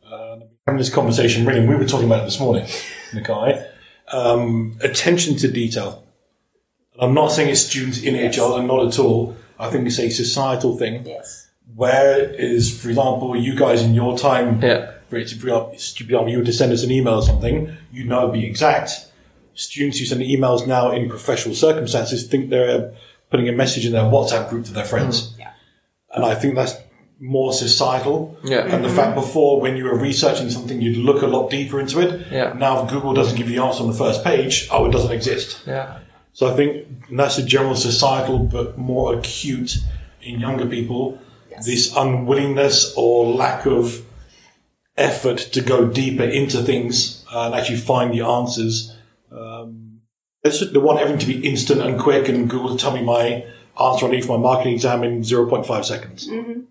Uh, 0.05 0.41
having 0.67 0.77
this 0.77 0.93
conversation, 0.93 1.45
really, 1.45 1.65
we 1.65 1.75
were 1.75 1.85
talking 1.85 2.05
about 2.05 2.21
it 2.21 2.25
this 2.25 2.39
morning, 2.39 2.65
Nikai. 3.13 3.67
Um, 4.11 4.77
attention 4.81 5.37
to 5.37 5.51
detail. 5.51 6.05
I'm 6.99 7.15
not 7.15 7.31
saying 7.31 7.49
it's 7.49 7.61
students 7.61 8.03
in 8.03 8.13
HL, 8.13 8.59
and 8.59 8.67
not 8.67 8.85
at 8.85 8.99
all. 8.99 9.35
I 9.57 9.71
think 9.71 9.87
it's 9.87 9.97
a 9.97 10.09
societal 10.11 10.77
thing. 10.77 11.05
Yes. 11.05 11.42
Where 11.75 12.29
is, 12.33 12.79
for 12.81 12.89
example, 12.89 13.35
you 13.35 13.55
guys 13.55 13.81
in 13.81 13.93
your 13.95 14.17
time, 14.17 14.61
Yeah. 14.61 14.91
for 15.09 15.17
it 15.17 15.27
to 15.29 15.35
be 15.35 15.49
up- 15.49 15.75
to 15.77 16.03
be 16.03 16.13
able 16.15 16.29
you 16.29 16.39
were 16.39 16.43
to 16.45 16.53
send 16.53 16.71
us 16.71 16.83
an 16.83 16.91
email 16.91 17.15
or 17.15 17.21
something, 17.23 17.69
you 17.91 18.03
know 18.05 18.19
it'd 18.29 18.33
be 18.33 18.45
exact. 18.45 19.07
Students 19.55 19.99
who 19.99 20.05
send 20.05 20.21
emails 20.21 20.67
now 20.67 20.91
in 20.91 21.09
professional 21.09 21.55
circumstances 21.55 22.23
think 22.27 22.49
they're 22.49 22.69
uh, 22.69 22.89
putting 23.31 23.47
a 23.47 23.51
message 23.51 23.85
in 23.85 23.91
their 23.91 24.03
WhatsApp 24.03 24.49
group 24.49 24.65
to 24.65 24.73
their 24.73 24.85
friends. 24.85 25.29
Mm-hmm. 25.31 25.41
Yeah. 25.41 25.49
And 26.15 26.25
I 26.25 26.35
think 26.35 26.55
that's 26.55 26.75
more 27.19 27.53
societal. 27.53 28.37
Yeah. 28.43 28.65
And 28.75 28.83
the 28.83 28.89
fact 28.89 29.15
before, 29.15 29.59
when 29.61 29.77
you 29.77 29.85
were 29.85 29.97
researching 29.97 30.49
something, 30.49 30.81
you'd 30.81 30.97
look 30.97 31.21
a 31.23 31.27
lot 31.27 31.49
deeper 31.49 31.79
into 31.79 31.99
it. 32.01 32.27
Yeah. 32.31 32.53
Now, 32.53 32.83
if 32.83 32.91
Google 32.91 33.13
doesn't 33.13 33.37
give 33.37 33.49
you 33.49 33.55
the 33.55 33.63
answer 33.63 33.81
on 33.81 33.87
the 33.89 33.97
first 33.97 34.23
page, 34.23 34.67
oh, 34.71 34.85
it 34.85 34.91
doesn't 34.91 35.11
exist. 35.11 35.59
Yeah. 35.65 35.99
So 36.33 36.51
I 36.51 36.55
think 36.55 36.85
that's 37.11 37.37
a 37.37 37.43
general 37.43 37.75
societal, 37.75 38.39
but 38.39 38.77
more 38.77 39.15
acute 39.17 39.77
in 40.21 40.39
younger 40.39 40.65
people. 40.65 41.17
This 41.65 41.95
unwillingness 41.95 42.93
or 42.95 43.25
lack 43.33 43.65
of 43.65 44.05
effort 44.97 45.37
to 45.37 45.61
go 45.61 45.87
deeper 45.87 46.23
into 46.23 46.61
things 46.61 47.25
and 47.31 47.55
actually 47.55 47.77
find 47.77 48.13
the 48.13 48.21
answers. 48.21 48.95
Um, 49.31 50.01
it's 50.43 50.59
just, 50.59 50.73
they 50.73 50.79
want 50.79 50.99
everything 50.99 51.19
to 51.19 51.25
be 51.27 51.47
instant 51.47 51.81
and 51.81 51.99
quick, 51.99 52.27
and 52.29 52.49
Google 52.49 52.75
to 52.75 52.81
tell 52.81 52.93
me 52.93 53.01
my 53.01 53.45
answer 53.81 54.05
I 54.05 54.11
need 54.11 54.25
for 54.25 54.37
my 54.37 54.43
marketing 54.43 54.73
exam 54.73 55.03
in 55.03 55.21
0.5 55.21 55.85
seconds. 55.85 56.27
Mm-hmm. 56.27 56.61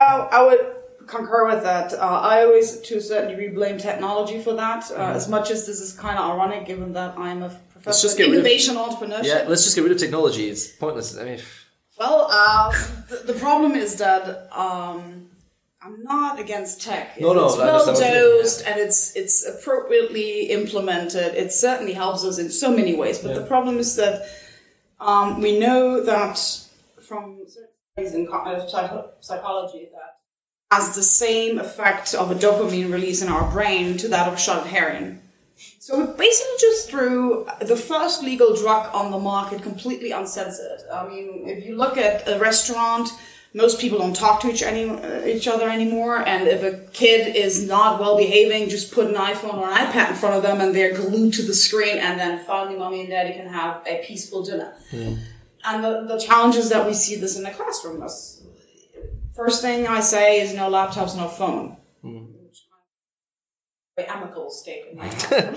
I, 0.00 0.04
I 0.32 0.42
would 0.46 1.06
concur 1.06 1.46
with 1.46 1.62
that. 1.62 1.92
Uh, 1.94 1.98
I 1.98 2.42
always, 2.44 2.80
to 2.80 2.96
a 2.96 3.00
certain 3.00 3.30
degree, 3.30 3.48
blame 3.48 3.78
technology 3.78 4.40
for 4.40 4.54
that. 4.54 4.90
Uh, 4.90 4.94
Mm-hmm. 4.94 5.16
As 5.16 5.28
much 5.28 5.50
as 5.50 5.66
this 5.66 5.80
is 5.80 5.92
kind 5.92 6.18
of 6.18 6.30
ironic, 6.30 6.66
given 6.66 6.92
that 6.94 7.16
I'm 7.18 7.42
a 7.42 7.48
professor 7.72 8.02
just 8.02 8.14
of 8.14 8.18
get 8.18 8.28
of- 8.28 8.34
innovation 8.34 8.74
entrepreneurship. 8.76 9.24
Yeah, 9.24 9.44
let's 9.48 9.64
just 9.64 9.74
get 9.76 9.82
rid 9.82 9.92
of 9.92 9.98
technology. 9.98 10.48
It's 10.48 10.66
pointless. 10.68 11.16
I 11.16 11.24
mean, 11.24 11.38
Well, 12.00 12.28
uh, 12.30 12.72
the, 13.10 13.32
the 13.32 13.38
problem 13.38 13.72
is 13.72 13.96
that 13.96 14.48
um, 14.58 15.28
I'm 15.82 16.02
not 16.02 16.40
against 16.40 16.80
tech. 16.80 17.20
No, 17.20 17.34
no, 17.34 17.44
it's 17.44 17.58
well 17.58 17.78
understand 17.78 17.98
what 17.98 18.06
you 18.06 18.26
mean, 18.26 18.40
dosed 18.40 18.66
and 18.66 18.80
it's 18.80 19.14
it's 19.14 19.46
appropriately 19.46 20.44
implemented. 20.44 21.34
It 21.34 21.52
certainly 21.52 21.92
helps 21.92 22.24
us 22.24 22.38
in 22.38 22.48
so 22.48 22.74
many 22.74 22.94
ways. 22.94 23.18
But 23.18 23.34
the 23.34 23.42
problem 23.42 23.76
is 23.76 23.96
that 23.96 24.26
um, 24.98 25.42
we 25.42 25.58
know 25.58 26.02
that 26.02 26.38
from 27.02 27.40
certain 27.46 27.68
studies 27.92 28.14
in 28.14 28.32
uh, 28.32 28.66
psychology 29.20 29.90
that 29.92 30.20
has 30.74 30.94
the 30.94 31.02
same 31.02 31.58
effect 31.58 32.14
of 32.14 32.30
a 32.30 32.34
dopamine 32.34 32.90
release 32.90 33.20
in 33.20 33.28
our 33.28 33.50
brain 33.52 33.98
to 33.98 34.08
that 34.08 34.26
of 34.26 34.40
shot 34.40 34.62
of 34.62 34.66
heroin. 34.68 35.19
So 35.78 35.98
we 35.98 36.06
basically 36.16 36.56
just 36.60 36.90
threw 36.90 37.46
the 37.60 37.76
first 37.76 38.22
legal 38.22 38.54
drug 38.54 38.94
on 38.94 39.10
the 39.10 39.18
market 39.18 39.62
completely 39.62 40.12
uncensored. 40.12 40.80
I 40.92 41.08
mean, 41.08 41.48
if 41.48 41.66
you 41.66 41.76
look 41.76 41.96
at 41.96 42.28
a 42.28 42.38
restaurant, 42.38 43.08
most 43.52 43.80
people 43.80 43.98
don't 43.98 44.14
talk 44.14 44.40
to 44.42 44.50
each, 44.50 44.62
any, 44.62 44.88
uh, 44.88 45.24
each 45.24 45.48
other 45.48 45.68
anymore. 45.68 46.26
And 46.26 46.46
if 46.46 46.62
a 46.62 46.78
kid 46.92 47.34
is 47.34 47.66
not 47.66 48.00
well 48.00 48.16
behaving, 48.16 48.68
just 48.68 48.92
put 48.92 49.08
an 49.08 49.14
iPhone 49.14 49.54
or 49.54 49.68
an 49.68 49.74
iPad 49.74 50.10
in 50.10 50.16
front 50.16 50.36
of 50.36 50.42
them 50.42 50.60
and 50.60 50.74
they're 50.74 50.94
glued 50.94 51.34
to 51.34 51.42
the 51.42 51.54
screen. 51.54 51.98
And 51.98 52.18
then 52.18 52.44
finally, 52.44 52.76
mommy 52.78 53.00
and 53.00 53.10
daddy 53.10 53.32
can 53.32 53.48
have 53.48 53.82
a 53.86 54.04
peaceful 54.04 54.44
dinner. 54.44 54.74
And 55.64 55.84
the, 55.84 56.06
the 56.06 56.18
challenge 56.18 56.56
is 56.56 56.70
that 56.70 56.86
we 56.86 56.94
see 56.94 57.16
this 57.16 57.36
in 57.36 57.42
the 57.42 57.50
classroom. 57.50 58.06
First 59.34 59.62
thing 59.62 59.86
I 59.86 60.00
say 60.00 60.40
is 60.40 60.54
no 60.54 60.70
laptops, 60.70 61.16
no 61.16 61.28
phone. 61.28 61.76
Amicable 64.08 64.50
state 64.50 64.84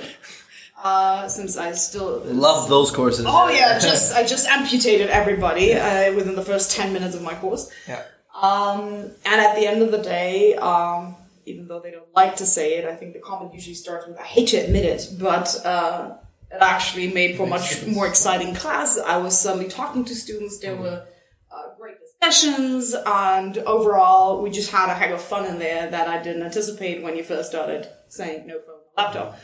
uh, 0.84 1.28
since 1.28 1.58
I 1.58 1.72
still 1.74 2.20
love 2.26 2.70
those 2.70 2.92
courses. 2.92 3.26
Oh 3.28 3.50
yeah, 3.50 3.80
just 3.80 4.16
I 4.16 4.26
just 4.26 4.48
amputated 4.48 5.10
everybody 5.10 5.74
uh, 5.74 6.14
within 6.14 6.36
the 6.36 6.44
first 6.44 6.72
ten 6.72 6.94
minutes 6.94 7.16
of 7.16 7.22
my 7.22 7.36
course. 7.36 7.72
Yeah. 7.88 8.04
Um, 8.40 9.12
and 9.26 9.42
at 9.42 9.56
the 9.56 9.68
end 9.68 9.82
of 9.82 9.92
the 9.92 10.00
day, 10.00 10.56
um, 10.56 11.16
even 11.46 11.68
though 11.68 11.80
they 11.80 11.92
don't 11.92 12.14
like 12.16 12.36
to 12.38 12.46
say 12.46 12.78
it, 12.78 12.86
I 12.86 12.96
think 12.96 13.14
the 13.14 13.20
comment 13.20 13.54
usually 13.54 13.76
starts 13.76 14.08
with 14.08 14.18
"I 14.20 14.24
hate 14.24 14.50
to 14.50 14.58
admit 14.58 14.86
it," 14.86 15.10
but 15.20 15.66
uh, 15.66 16.18
it 16.52 16.62
actually 16.62 17.14
made 17.14 17.38
for 17.38 17.48
much 17.48 17.86
more 17.86 18.08
exciting 18.08 18.54
class. 18.54 19.00
I 19.00 19.18
was 19.18 19.40
suddenly 19.40 19.70
talking 19.70 20.04
to 20.06 20.16
students. 20.16 20.60
There 20.60 20.76
were 20.76 21.06
uh, 21.52 21.76
great 21.80 21.96
discussions, 22.00 22.96
and 23.06 23.58
overall, 23.60 24.42
we 24.42 24.50
just 24.50 24.72
had 24.72 24.90
a 24.90 24.94
heck 24.96 25.12
of 25.12 25.22
fun 25.22 25.46
in 25.46 25.60
there 25.60 25.90
that 25.90 26.08
I 26.08 26.22
didn't 26.22 26.44
anticipate 26.44 27.04
when 27.04 27.16
you 27.16 27.24
first 27.24 27.50
started 27.50 27.88
saying 28.14 28.48
no 28.48 28.60
phone, 28.60 28.80
no 28.98 29.04
laptop. 29.04 29.40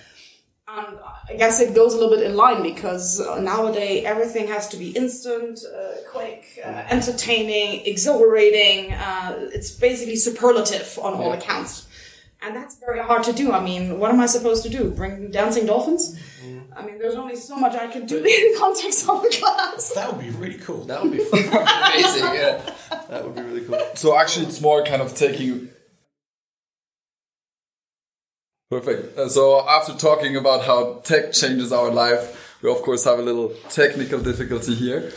And 0.71 0.99
I 1.27 1.35
guess 1.35 1.59
it 1.59 1.73
goes 1.73 1.95
a 1.95 1.97
little 1.97 2.15
bit 2.15 2.23
in 2.23 2.35
line 2.35 2.61
because 2.61 3.19
uh, 3.19 3.39
nowadays 3.41 4.05
everything 4.05 4.47
has 4.47 4.67
to 4.69 4.77
be 4.77 4.91
instant, 4.91 5.59
uh, 5.65 5.93
quick, 6.11 6.45
uh, 6.63 6.83
entertaining, 6.91 7.85
exhilarating. 7.87 8.93
Uh, 8.93 9.49
it's 9.51 9.71
basically 9.71 10.15
superlative 10.15 10.99
on 11.01 11.13
all 11.15 11.33
accounts. 11.33 11.87
And 12.41 12.55
that's 12.55 12.77
very 12.77 12.99
hard 12.99 13.23
to 13.23 13.33
do. 13.33 13.51
I 13.51 13.61
mean, 13.61 13.99
what 13.99 14.11
am 14.11 14.19
I 14.19 14.27
supposed 14.27 14.61
to 14.63 14.69
do? 14.69 14.91
Bring 14.91 15.31
dancing 15.31 15.65
dolphins? 15.65 16.17
I 16.77 16.85
mean, 16.85 16.99
there's 16.99 17.15
only 17.15 17.35
so 17.35 17.57
much 17.57 17.73
I 17.75 17.87
can 17.87 18.05
do 18.05 18.17
in 18.17 18.23
the 18.23 18.55
context 18.57 19.09
of 19.09 19.21
the 19.23 19.35
class. 19.37 19.91
That 19.93 20.13
would 20.15 20.23
be 20.23 20.29
really 20.29 20.59
cool. 20.59 20.85
That 20.85 21.01
would 21.03 21.11
be 21.11 21.17
amazing. 21.33 22.23
Yeah, 22.23 22.61
that 23.09 23.25
would 23.25 23.35
be 23.35 23.41
really 23.41 23.65
cool. 23.65 23.81
So 23.95 24.15
actually, 24.15 24.45
it's 24.45 24.61
more 24.61 24.85
kind 24.85 25.01
of 25.01 25.15
taking. 25.15 25.69
Perfect. 28.69 29.31
So 29.31 29.67
after 29.67 29.93
talking 29.95 30.35
about 30.35 30.63
how 30.63 31.01
tech 31.03 31.33
changes 31.33 31.73
our 31.73 31.89
life, 31.89 32.55
we 32.61 32.69
of 32.69 32.83
course 32.83 33.03
have 33.05 33.17
a 33.17 33.23
little 33.23 33.49
technical 33.69 34.19
difficulty 34.19 34.75
here. 34.75 35.11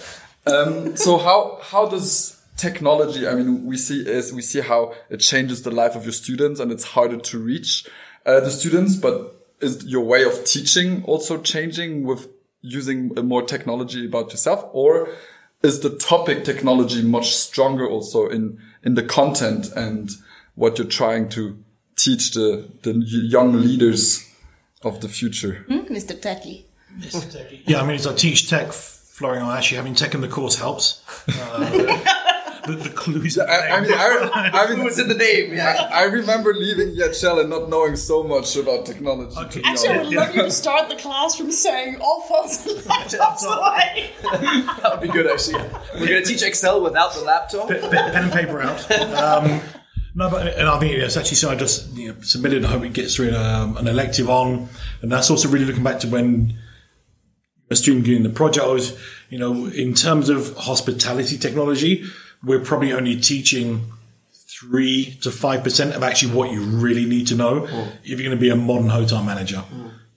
Um, 0.46 0.96
so 0.96 1.18
how 1.18 1.60
how 1.62 1.86
does 1.86 2.40
technology? 2.56 3.28
I 3.28 3.34
mean, 3.34 3.66
we 3.66 3.76
see 3.76 4.08
is 4.08 4.32
we 4.32 4.40
see 4.40 4.62
how 4.62 4.94
it 5.10 5.18
changes 5.18 5.62
the 5.62 5.70
life 5.70 5.94
of 5.94 6.04
your 6.04 6.14
students, 6.14 6.60
and 6.60 6.72
it's 6.72 6.84
harder 6.84 7.18
to 7.18 7.38
reach 7.38 7.86
uh, 8.24 8.40
the 8.40 8.50
students. 8.50 8.96
But 8.96 9.34
is 9.60 9.84
your 9.84 10.04
way 10.04 10.24
of 10.24 10.44
teaching 10.44 11.04
also 11.04 11.36
changing 11.42 12.04
with 12.04 12.28
using 12.62 13.08
more 13.22 13.42
technology 13.42 14.06
about 14.06 14.30
yourself, 14.30 14.64
or 14.72 15.10
is 15.62 15.80
the 15.80 15.90
topic 15.90 16.44
technology 16.44 17.02
much 17.02 17.36
stronger 17.36 17.86
also 17.86 18.28
in 18.28 18.58
in 18.82 18.94
the 18.94 19.02
content 19.02 19.70
and 19.76 20.10
what 20.54 20.78
you're 20.78 20.86
trying 20.86 21.28
to 21.28 21.58
teach 21.96 22.32
the 22.32 22.68
the 22.82 22.92
young 22.92 23.52
leaders 23.60 24.28
of 24.82 25.00
the 25.00 25.08
future? 25.08 25.64
Mr. 25.68 26.14
Techie. 26.18 27.62
Yeah, 27.66 27.80
I 27.80 27.86
mean, 27.86 27.96
as 27.96 28.06
I 28.06 28.14
teach 28.14 28.50
tech, 28.50 28.72
Florian, 28.72 29.46
actually 29.46 29.78
having 29.78 29.94
tech 29.94 30.14
in 30.14 30.20
the 30.20 30.28
course 30.28 30.56
helps. 30.56 31.02
Uh, 31.28 31.58
the, 32.66 32.72
the 32.74 32.88
clues. 32.90 33.38
I, 33.38 33.68
I 33.76 33.80
mean, 33.80 33.92
I, 33.92 34.50
I 34.52 34.70
mean, 34.70 34.80
Who's 34.80 34.98
in 34.98 35.08
the 35.08 35.14
name? 35.14 35.54
Yeah. 35.54 35.88
I 35.92 36.04
remember 36.04 36.52
leaving 36.54 36.88
EHL 36.94 37.40
and 37.40 37.50
not 37.50 37.68
knowing 37.68 37.96
so 37.96 38.22
much 38.22 38.56
about 38.56 38.86
technology. 38.86 39.34
to 39.34 39.58
be 39.60 39.64
Actually, 39.64 39.88
I 39.88 40.02
would 40.02 40.12
love 40.14 40.34
you 40.34 40.42
to 40.42 40.50
start 40.50 40.88
the 40.88 40.96
class 40.96 41.34
from 41.34 41.50
saying 41.50 41.96
all 42.00 42.22
phones 42.22 42.66
and 42.66 42.78
laptops 42.80 43.42
away. 43.44 44.10
That 44.22 44.90
would 44.92 45.00
be 45.00 45.08
good, 45.08 45.26
actually. 45.30 45.62
We're 45.94 46.08
going 46.08 46.22
to 46.22 46.28
teach 46.28 46.42
Excel 46.42 46.82
without 46.82 47.14
the 47.14 47.20
laptop. 47.22 47.68
Pe- 47.68 47.80
pen 47.80 48.24
and 48.24 48.32
paper 48.32 48.60
out. 48.60 48.86
Um, 49.22 49.60
no, 50.14 50.30
but 50.30 50.46
and 50.46 50.68
I 50.68 50.78
think 50.78 50.94
it's 50.94 51.16
actually 51.16 51.36
so. 51.36 51.50
I 51.50 51.54
just 51.54 51.92
you 51.96 52.12
know, 52.12 52.20
submitted. 52.20 52.64
I 52.64 52.68
hope 52.68 52.84
it 52.84 52.92
gets 52.92 53.16
through 53.16 53.34
um, 53.34 53.76
an 53.76 53.86
elective 53.88 54.28
on, 54.28 54.68
and 55.00 55.10
that's 55.10 55.30
also 55.30 55.48
really 55.48 55.64
looking 55.64 55.84
back 55.84 56.00
to 56.00 56.08
when 56.08 56.58
a 57.70 57.76
student 57.76 58.04
doing 58.04 58.22
the 58.22 58.28
project. 58.28 58.66
I 58.66 58.70
was, 58.70 58.98
you 59.30 59.38
know, 59.38 59.66
in 59.66 59.94
terms 59.94 60.28
of 60.28 60.54
hospitality 60.56 61.38
technology, 61.38 62.04
we're 62.44 62.60
probably 62.60 62.92
only 62.92 63.18
teaching 63.18 63.86
three 64.34 65.18
to 65.22 65.30
five 65.30 65.64
percent 65.64 65.94
of 65.94 66.02
actually 66.02 66.34
what 66.34 66.52
you 66.52 66.62
really 66.62 67.06
need 67.06 67.26
to 67.28 67.34
know 67.34 67.64
if 68.04 68.20
you're 68.20 68.28
going 68.28 68.30
to 68.30 68.36
be 68.36 68.50
a 68.50 68.56
modern 68.56 68.90
hotel 68.90 69.22
manager. 69.22 69.64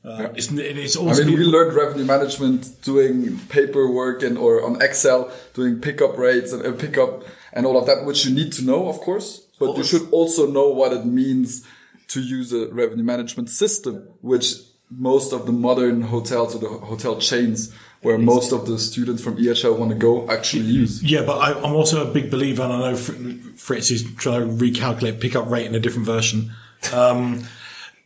Uh, 0.04 0.30
it's, 0.36 0.52
it's 0.52 0.96
I 0.96 1.00
also 1.00 1.26
mean, 1.26 1.40
we 1.40 1.46
learned 1.46 1.76
revenue 1.76 2.06
management 2.06 2.82
doing 2.84 3.40
paperwork 3.50 4.22
and 4.22 4.38
or 4.38 4.64
on 4.64 4.80
Excel 4.82 5.32
doing 5.56 5.82
pickup 5.82 6.18
rates 6.18 6.52
and 6.54 6.64
uh, 6.64 6.74
pickup 6.74 7.24
and 7.54 7.66
all 7.66 7.78
of 7.80 7.88
that, 7.88 8.06
which 8.06 8.26
you 8.26 8.36
need 8.36 8.52
to 8.54 8.64
know, 8.64 8.88
of 8.88 9.00
course. 9.00 9.45
But 9.60 9.78
you 9.78 9.84
should 9.84 10.10
also 10.12 10.48
know 10.48 10.70
what 10.70 10.92
it 10.94 11.06
means 11.06 11.66
to 12.10 12.22
use 12.22 12.54
a 12.54 12.68
revenue 12.68 13.04
management 13.04 13.50
system, 13.50 14.08
which 14.22 14.56
most 14.92 15.34
of 15.34 15.46
the 15.46 15.52
modern 15.52 16.02
hotels 16.04 16.56
or 16.56 16.60
the 16.60 16.68
hotel 16.68 17.20
chains, 17.20 17.74
where 18.02 18.18
most 18.18 18.52
of 18.52 18.68
the 18.68 18.78
students 18.78 19.24
from 19.24 19.38
EHL 19.38 19.78
want 19.78 19.92
to 19.92 19.98
go, 19.98 20.30
actually 20.30 20.64
use. 20.64 21.02
Yeah, 21.02 21.24
but 21.24 21.38
I, 21.40 21.54
I'm 21.58 21.74
also 21.74 22.08
a 22.08 22.14
big 22.14 22.30
believer, 22.30 22.64
and 22.64 22.74
I 22.74 22.92
know 22.92 22.96
Fritz 22.96 23.90
is 23.92 24.04
trying 24.16 24.58
to 24.58 24.66
recalculate 24.66 25.20
pickup 25.20 25.50
rate 25.50 25.66
in 25.66 25.74
a 25.74 25.80
different 25.80 26.06
version. 26.06 26.52
Um, 26.94 27.46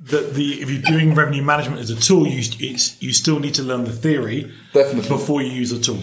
that 0.01 0.34
the 0.34 0.62
if 0.62 0.70
you're 0.70 0.82
doing 0.82 1.13
revenue 1.13 1.44
management 1.44 1.82
as 1.82 1.89
a 1.89 1.96
tool, 2.00 2.25
you 2.25 2.39
it's, 2.60 3.01
you 3.01 3.12
still 3.12 3.39
need 3.39 3.53
to 3.56 3.63
learn 3.63 3.84
the 3.84 3.91
theory 3.91 4.51
Definitely. 4.74 5.10
before 5.10 5.41
you 5.41 5.51
use 5.51 5.74
a 5.74 5.79
tool. 5.79 6.00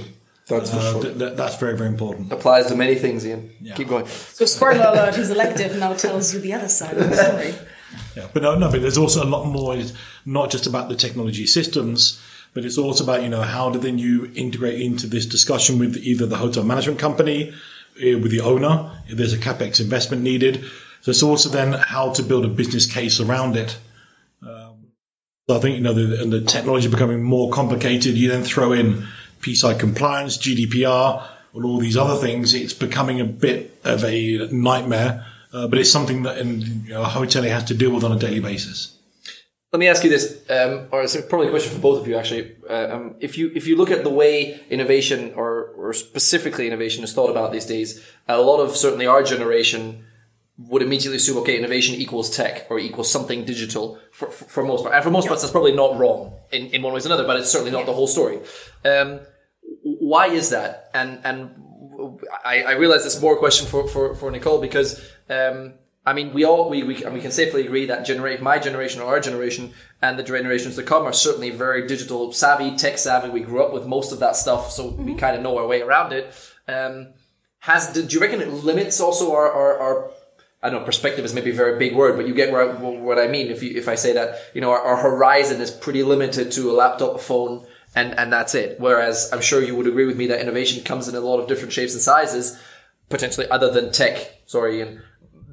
That's 0.49 0.71
for 0.71 0.77
Uh, 0.77 0.93
sure. 0.93 1.03
th- 1.03 1.19
th- 1.19 1.37
that's 1.37 1.57
very 1.57 1.77
very 1.77 1.89
important. 1.89 2.33
Applies 2.33 2.67
to 2.67 2.77
many 2.77 2.95
things, 2.95 3.27
Ian. 3.27 3.51
Keep 3.75 3.89
going. 3.89 4.07
So, 4.07 4.45
spoiler 4.45 4.85
alert, 4.93 5.15
his 5.17 5.31
elective 5.31 5.77
now 5.77 5.93
tells 5.95 6.33
you 6.33 6.41
the 6.41 6.53
other 6.53 6.69
side 6.69 6.97
of 6.97 7.11
the 7.11 7.17
story. 7.25 7.55
Yeah, 8.17 8.29
but 8.33 8.43
no, 8.43 8.55
no, 8.57 8.71
but 8.71 8.81
there's 8.83 8.99
also 8.99 9.23
a 9.25 9.27
lot 9.29 9.47
more. 9.47 9.77
It's 9.77 9.93
not 10.25 10.51
just 10.51 10.67
about 10.67 10.89
the 10.89 10.95
technology 10.97 11.47
systems, 11.47 12.21
but 12.55 12.65
it's 12.65 12.79
also 12.79 13.03
about 13.05 13.23
you 13.23 13.29
know 13.29 13.43
how 13.43 13.71
do 13.71 13.79
then 13.79 13.99
you 13.99 14.31
integrate 14.35 14.81
into 14.81 15.07
this 15.09 15.27
discussion 15.27 15.79
with 15.79 15.97
either 15.97 16.27
the 16.27 16.37
hotel 16.37 16.63
management 16.63 16.99
company, 17.01 17.51
uh, 17.51 18.19
with 18.19 18.31
the 18.31 18.41
owner, 18.41 18.91
if 19.09 19.17
there's 19.17 19.33
a 19.33 19.39
capex 19.39 19.81
investment 19.81 20.23
needed. 20.23 20.65
So 21.01 21.11
it's 21.11 21.23
also 21.23 21.49
then 21.49 21.73
how 21.73 22.13
to 22.13 22.23
build 22.23 22.45
a 22.45 22.49
business 22.49 22.87
case 22.87 23.21
around 23.21 23.57
it. 23.57 23.79
Um, 24.43 24.93
so 25.49 25.57
I 25.57 25.61
think 25.61 25.77
you 25.77 25.83
know 25.83 25.93
the, 25.93 26.21
and 26.23 26.33
the 26.33 26.41
technology 26.41 26.89
becoming 26.89 27.23
more 27.23 27.51
complicated. 27.51 28.15
You 28.17 28.29
then 28.29 28.43
throw 28.45 28.73
in 28.73 29.07
PCI 29.47 29.79
compliance, 29.79 30.37
GDPR, 30.39 31.27
and 31.55 31.65
all 31.65 31.79
these 31.79 31.97
other 31.97 32.17
things. 32.17 32.55
It's 32.55 32.75
becoming 32.75 33.21
a 33.21 33.25
bit 33.25 33.79
of 33.85 34.05
a 34.05 34.49
nightmare. 34.51 35.25
Uh, 35.53 35.67
but 35.67 35.79
it's 35.79 35.91
something 35.91 36.23
that 36.25 36.39
and, 36.39 36.63
you 36.87 36.93
know, 36.93 37.03
a 37.03 37.07
hotelier 37.07 37.51
has 37.51 37.65
to 37.65 37.75
deal 37.75 37.95
with 37.95 38.05
on 38.05 38.13
a 38.13 38.19
daily 38.19 38.41
basis. 38.41 38.99
Let 39.73 39.81
me 39.81 39.89
ask 39.89 40.05
you 40.05 40.11
this, 40.11 40.43
um, 40.51 40.89
or 40.91 41.03
it's 41.03 41.17
probably 41.23 41.49
a 41.49 41.51
question 41.51 41.73
for 41.73 41.81
both 41.81 42.01
of 42.01 42.07
you 42.07 42.17
actually. 42.17 42.57
Uh, 42.69 42.89
um, 42.91 43.15
if 43.21 43.37
you 43.37 43.51
if 43.55 43.67
you 43.67 43.77
look 43.77 43.91
at 43.91 44.05
the 44.05 44.11
way 44.11 44.61
innovation, 44.71 45.33
or 45.35 45.69
or 45.77 45.93
specifically 45.93 46.67
innovation, 46.67 47.05
is 47.05 47.13
thought 47.13 47.31
about 47.31 47.53
these 47.53 47.67
days, 47.67 48.05
a 48.29 48.41
lot 48.41 48.59
of 48.61 48.77
certainly 48.77 49.07
our 49.07 49.23
generation 49.23 50.05
would 50.59 50.83
immediately 50.83 51.17
assume, 51.17 51.37
okay, 51.39 51.59
innovation 51.59 51.95
equals 51.95 52.31
tech 52.35 52.67
or 52.71 52.79
equals 52.79 53.11
something 53.11 53.45
digital 53.45 53.99
for, 54.13 54.31
for, 54.31 54.45
for 54.45 54.65
most 54.65 54.83
part. 54.83 54.95
And 54.95 55.05
for 55.05 55.11
most 55.11 55.27
parts, 55.27 55.43
that's 55.43 55.53
probably 55.53 55.73
not 55.73 55.99
wrong 55.99 56.33
in, 56.53 56.67
in 56.69 56.81
one 56.83 56.95
way 56.95 57.01
or 57.01 57.07
another, 57.07 57.27
but 57.27 57.39
it's 57.39 57.51
certainly 57.51 57.73
not 57.73 57.85
the 57.85 57.93
whole 57.93 58.07
story. 58.07 58.39
Um, 58.85 59.21
why 60.07 60.29
is 60.29 60.51
that? 60.51 60.89
And, 60.95 61.21
and 61.25 61.51
I, 62.45 62.63
I 62.63 62.73
realize 62.73 63.05
it's 63.05 63.21
more 63.21 63.35
a 63.35 63.39
question 63.39 63.67
for, 63.67 63.89
for, 63.89 64.15
for 64.15 64.31
Nicole 64.31 64.61
because, 64.61 65.05
um, 65.29 65.75
I 66.05 66.13
mean, 66.13 66.33
we 66.33 66.45
all, 66.45 66.71
we, 66.71 66.85
we, 66.85 67.05
we 67.07 67.21
can 67.21 67.33
safely 67.33 67.67
agree 67.67 67.87
that 67.87 68.07
generate, 68.07 68.41
my 68.41 68.61
generation 68.61 69.03
or 69.03 69.07
our 69.07 69.19
generation 69.19 69.73
and 70.01 70.17
the 70.17 70.23
generations 70.23 70.77
to 70.77 70.85
come 70.85 71.07
are 71.07 71.13
certainly 71.13 71.51
very 71.51 71.89
digital 71.89 72.31
savvy, 72.33 72.77
tech 72.77 72.99
savvy. 72.99 73.31
We 73.31 73.41
grew 73.41 73.65
up 73.65 73.73
with 73.73 73.87
most 73.87 74.13
of 74.13 74.21
that 74.21 74.37
stuff, 74.37 74.71
so 74.71 74.91
we 74.91 75.17
kind 75.17 75.37
of 75.37 75.43
know 75.43 75.59
our 75.59 75.67
way 75.67 75.83
around 75.83 76.13
it. 76.13 76.33
Um, 76.69 77.09
has, 77.59 77.93
do 77.93 78.07
you 78.07 78.21
reckon 78.21 78.41
it 78.41 78.53
limits 78.53 79.01
also 79.01 79.33
our, 79.33 79.51
our, 79.51 79.79
our 79.79 80.11
I 80.63 80.71
don't 80.71 80.81
know, 80.81 80.87
perspective 80.87 81.25
is 81.25 81.35
maybe 81.35 81.51
a 81.51 81.55
very 81.55 81.81
big 81.81 81.97
word, 81.97 82.17
but 82.17 82.29
you 82.29 82.35
get 82.35 82.53
where 82.53 82.63
I, 82.63 82.75
what 82.75 83.19
I 83.19 83.27
mean 83.27 83.49
if 83.49 83.61
you, 83.61 83.77
if 83.77 83.89
I 83.89 83.97
say 83.97 84.13
that, 84.13 84.39
you 84.55 84.61
know, 84.61 84.71
our, 84.71 84.81
our, 84.81 84.97
horizon 84.97 85.61
is 85.61 85.73
pretty 85.73 86.05
limited 86.05 86.53
to 86.53 86.71
a 86.71 86.75
laptop, 86.75 87.17
a 87.17 87.19
phone, 87.19 87.66
and, 87.97 88.17
and 88.19 88.33
that's 88.33 88.55
it. 88.55 88.79
Whereas 88.79 89.31
I'm 89.33 89.41
sure 89.41 89.63
you 89.63 89.75
would 89.75 89.87
agree 89.87 90.05
with 90.05 90.17
me 90.17 90.27
that 90.29 90.41
innovation 90.41 90.85
comes 90.85 91.09
in 91.09 91.17
a 91.17 91.21
lot 91.21 91.41
of 91.41 91.49
different 91.49 91.73
shapes 91.73 91.95
and 91.95 92.03
sizes, 92.03 92.61
potentially 93.09 93.49
other 93.49 93.73
than 93.73 93.91
tech, 93.91 94.43
sorry, 94.47 94.83
and 94.83 95.01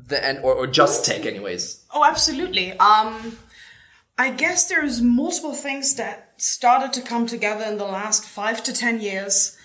the, 0.07 0.23
and, 0.23 0.39
or, 0.39 0.53
or 0.53 0.67
just 0.67 1.05
tech 1.05 1.25
anyways. 1.25 1.85
Oh, 1.93 2.03
absolutely. 2.03 2.73
Um, 2.73 3.37
I 4.17 4.29
guess 4.29 4.67
there's 4.67 5.01
multiple 5.01 5.53
things 5.53 5.95
that 5.95 6.33
started 6.37 6.91
to 6.93 7.01
come 7.01 7.25
together 7.25 7.63
in 7.63 7.77
the 7.77 7.85
last 7.85 8.25
five 8.25 8.61
to 8.63 8.73
10 8.73 8.99
years 8.99 9.57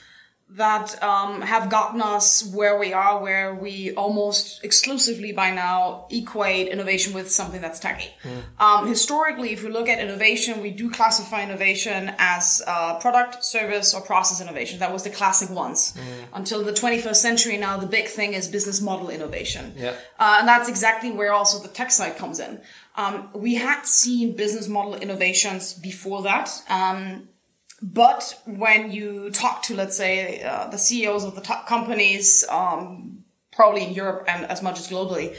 that 0.51 1.01
um, 1.03 1.43
have 1.43 1.69
gotten 1.69 2.01
us 2.01 2.43
where 2.55 2.79
we 2.79 2.93
are, 2.95 3.21
where 3.21 3.55
we 3.55 3.93
almost 3.95 4.65
exclusively 4.65 5.31
by 5.31 5.51
now 5.51 6.07
equate 6.11 6.69
innovation 6.69 7.13
with 7.13 7.31
something 7.31 7.61
that's 7.61 7.79
techy. 7.79 8.09
Mm. 8.23 8.63
Um, 8.63 8.89
historically, 8.89 9.53
if 9.53 9.63
we 9.63 9.71
look 9.71 9.89
at 9.91 9.99
innovation, 9.99 10.63
we 10.63 10.71
do 10.71 10.91
classify 10.91 11.43
innovation 11.43 12.15
as 12.19 12.63
uh, 12.67 12.99
product, 12.99 13.45
service, 13.45 13.93
or 13.93 14.01
process 14.01 14.41
innovation. 14.41 14.79
That 14.79 14.91
was 14.91 15.03
the 15.03 15.11
classic 15.11 15.51
ones. 15.51 15.93
Mm. 15.93 16.03
Until 16.39 16.65
the 16.65 16.73
21st 16.73 17.17
century, 17.17 17.59
now 17.59 17.77
the 17.77 17.87
big 17.87 18.07
thing 18.07 18.33
is 18.33 18.49
business 18.49 18.81
model 18.81 19.11
innovation. 19.11 19.75
Yeah. 19.77 19.95
Uh, 20.19 20.39
and 20.39 20.49
that's 20.49 20.69
exactly 20.69 21.11
where 21.11 21.33
also 21.33 21.59
the 21.59 21.69
tech 21.69 21.91
side 21.91 22.17
comes 22.17 22.41
in. 22.41 22.61
Um, 22.97 23.29
we 23.35 23.57
had 23.57 23.83
seen 23.83 24.35
business 24.35 24.67
model 24.67 24.95
innovations 24.95 25.75
before 25.75 26.23
that. 26.23 26.51
But 27.81 28.41
when 28.45 28.91
you 28.91 29.31
talk 29.31 29.63
to, 29.65 29.75
let's 29.75 29.97
say, 29.97 30.43
uh, 30.43 30.69
the 30.69 30.79
CEOs 30.79 31.25
of 31.25 31.35
the 31.35 31.41
top 31.41 31.67
companies, 31.67 32.45
um, 32.49 33.25
probably 33.53 33.85
in 33.85 33.95
Europe 33.95 34.25
and 34.29 34.47
as 34.47 34.63
much 34.63 34.81
as 34.81 34.89
globally, 34.89 35.37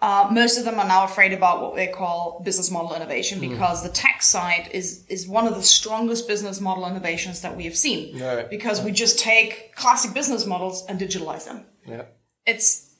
uh, 0.00 0.28
most 0.30 0.58
of 0.58 0.64
them 0.64 0.78
are 0.78 0.86
now 0.86 1.04
afraid 1.04 1.32
about 1.32 1.62
what 1.62 1.76
they 1.76 1.86
call 1.86 2.42
business 2.44 2.70
model 2.70 2.94
innovation 2.94 3.38
hmm. 3.38 3.48
because 3.48 3.80
mm. 3.80 3.84
the 3.84 3.92
tech 3.92 4.22
side 4.22 4.68
is 4.72 5.06
is 5.08 5.26
one 5.26 5.46
of 5.46 5.54
the 5.54 5.62
strongest 5.62 6.28
business 6.28 6.60
model 6.60 6.86
innovations 6.86 7.40
that 7.42 7.56
we 7.56 7.64
have 7.64 7.76
seen. 7.76 8.18
Right. 8.18 8.50
Because 8.50 8.82
we 8.82 8.90
just 8.92 9.18
take 9.18 9.74
classic 9.74 10.12
business 10.12 10.44
models 10.46 10.84
and 10.88 11.00
digitalize 11.00 11.46
them. 11.46 11.64
Yeah. 11.86 12.02
It's 12.44 12.94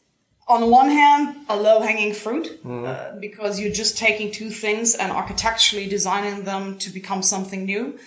on 0.47 0.61
the 0.61 0.67
one 0.67 0.89
hand 0.89 1.37
a 1.49 1.57
low 1.57 1.81
hanging 1.81 2.15
fruit 2.15 2.63
mm. 2.65 2.87
uh, 2.87 3.19
because 3.19 3.61
you're 3.61 3.73
just 3.73 3.99
taking 3.99 4.31
two 4.31 4.51
things 4.51 4.95
and 4.95 5.11
architecturally 5.13 5.89
designing 5.89 6.45
them 6.45 6.79
to 6.79 6.91
become 6.91 7.23
something 7.23 7.65
new. 7.65 7.99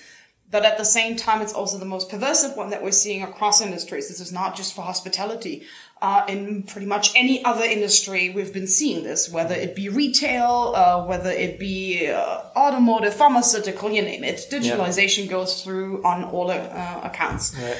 But 0.50 0.64
at 0.64 0.78
the 0.78 0.86
same 0.86 1.18
time, 1.18 1.42
it's 1.42 1.52
also 1.52 1.78
the 1.78 1.86
most 1.86 2.10
pervasive 2.10 2.56
one 2.56 2.70
that 2.70 2.82
we're 2.82 2.92
seeing 2.92 3.22
across 3.22 3.60
industries. 3.60 4.08
This 4.08 4.22
is 4.22 4.32
not 4.32 4.56
just 4.56 4.74
for 4.74 4.82
hospitality. 4.82 5.66
Uh, 6.02 6.24
in 6.30 6.64
pretty 6.64 6.88
much 6.88 7.12
any 7.16 7.44
other 7.44 7.66
industry, 7.66 8.30
we've 8.30 8.54
been 8.54 8.68
seeing 8.68 9.04
this, 9.04 9.30
whether 9.30 9.56
it 9.56 9.76
be 9.76 9.90
retail, 9.90 10.74
uh, 10.76 11.04
whether 11.06 11.32
it 11.32 11.60
be 11.60 12.08
uh, 12.08 12.44
automotive, 12.56 13.14
pharmaceutical, 13.14 13.92
you 13.92 14.02
name 14.02 14.24
it. 14.24 14.48
Digitalization 14.50 15.26
yeah. 15.26 15.32
goes 15.32 15.64
through 15.64 16.02
on 16.06 16.24
all 16.24 16.50
uh, 16.50 17.02
accounts. 17.04 17.54
Right. 17.56 17.78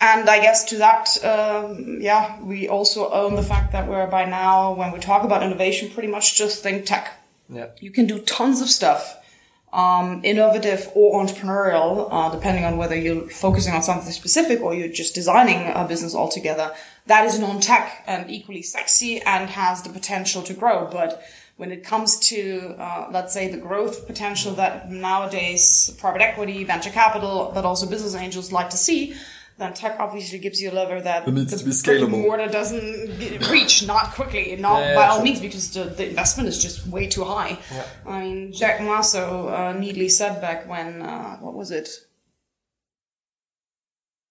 And 0.00 0.28
I 0.28 0.40
guess 0.40 0.64
to 0.64 0.78
that, 0.78 1.24
um, 1.24 1.98
yeah, 2.00 2.42
we 2.42 2.68
also 2.68 3.10
own 3.10 3.36
the 3.36 3.42
fact 3.42 3.72
that 3.72 3.88
we're 3.88 4.08
by 4.08 4.24
now, 4.24 4.74
when 4.74 4.90
we 4.90 4.98
talk 4.98 5.22
about 5.22 5.44
innovation, 5.44 5.88
pretty 5.88 6.08
much 6.08 6.36
just 6.36 6.62
think 6.62 6.84
tech. 6.84 7.24
Yeah. 7.48 7.68
You 7.78 7.92
can 7.92 8.06
do 8.06 8.18
tons 8.18 8.60
of 8.60 8.68
stuff 8.68 9.21
um, 9.72 10.20
innovative 10.22 10.90
or 10.94 11.24
entrepreneurial, 11.24 12.08
uh, 12.10 12.30
depending 12.30 12.64
on 12.64 12.76
whether 12.76 12.94
you're 12.94 13.28
focusing 13.30 13.72
on 13.72 13.82
something 13.82 14.12
specific 14.12 14.60
or 14.60 14.74
you're 14.74 14.88
just 14.88 15.14
designing 15.14 15.72
a 15.74 15.86
business 15.88 16.14
altogether, 16.14 16.74
that 17.06 17.24
is 17.24 17.38
non-tech 17.38 18.04
and 18.06 18.30
equally 18.30 18.62
sexy 18.62 19.20
and 19.22 19.48
has 19.50 19.82
the 19.82 19.88
potential 19.88 20.42
to 20.42 20.52
grow. 20.52 20.88
But 20.90 21.22
when 21.56 21.72
it 21.72 21.84
comes 21.84 22.18
to, 22.28 22.74
uh, 22.78 23.08
let's 23.10 23.32
say, 23.32 23.48
the 23.48 23.56
growth 23.56 24.06
potential 24.06 24.52
that 24.54 24.90
nowadays 24.90 25.94
private 25.98 26.20
equity, 26.20 26.64
venture 26.64 26.90
capital, 26.90 27.50
but 27.54 27.64
also 27.64 27.88
business 27.88 28.14
angels 28.14 28.52
like 28.52 28.70
to 28.70 28.76
see, 28.76 29.14
then 29.62 29.72
tech 29.74 29.98
obviously 30.00 30.38
gives 30.38 30.60
you 30.60 30.70
a 30.70 30.72
lever 30.72 31.00
that 31.00 31.26
it 31.26 31.32
needs 31.32 31.52
the 31.52 31.58
to 31.58 31.64
be 31.64 31.70
scalable. 31.70 32.22
mortar 32.22 32.48
doesn't 32.48 33.48
reach 33.50 33.86
not 33.86 34.12
quickly, 34.12 34.56
not 34.56 34.80
yeah, 34.80 34.94
by 34.94 35.06
all 35.06 35.22
means 35.22 35.40
because 35.40 35.72
the, 35.72 35.84
the, 35.84 36.08
investment 36.08 36.48
is 36.48 36.60
just 36.60 36.86
way 36.86 37.06
too 37.06 37.24
high. 37.24 37.58
Yeah. 37.72 37.86
I 38.06 38.20
mean, 38.20 38.52
Jack 38.52 38.80
Ma 38.80 39.00
so 39.00 39.48
uh, 39.48 39.72
neatly 39.72 40.08
said 40.08 40.40
back 40.40 40.68
when 40.68 41.02
uh, 41.02 41.36
what 41.36 41.54
was 41.54 41.70
it? 41.70 41.88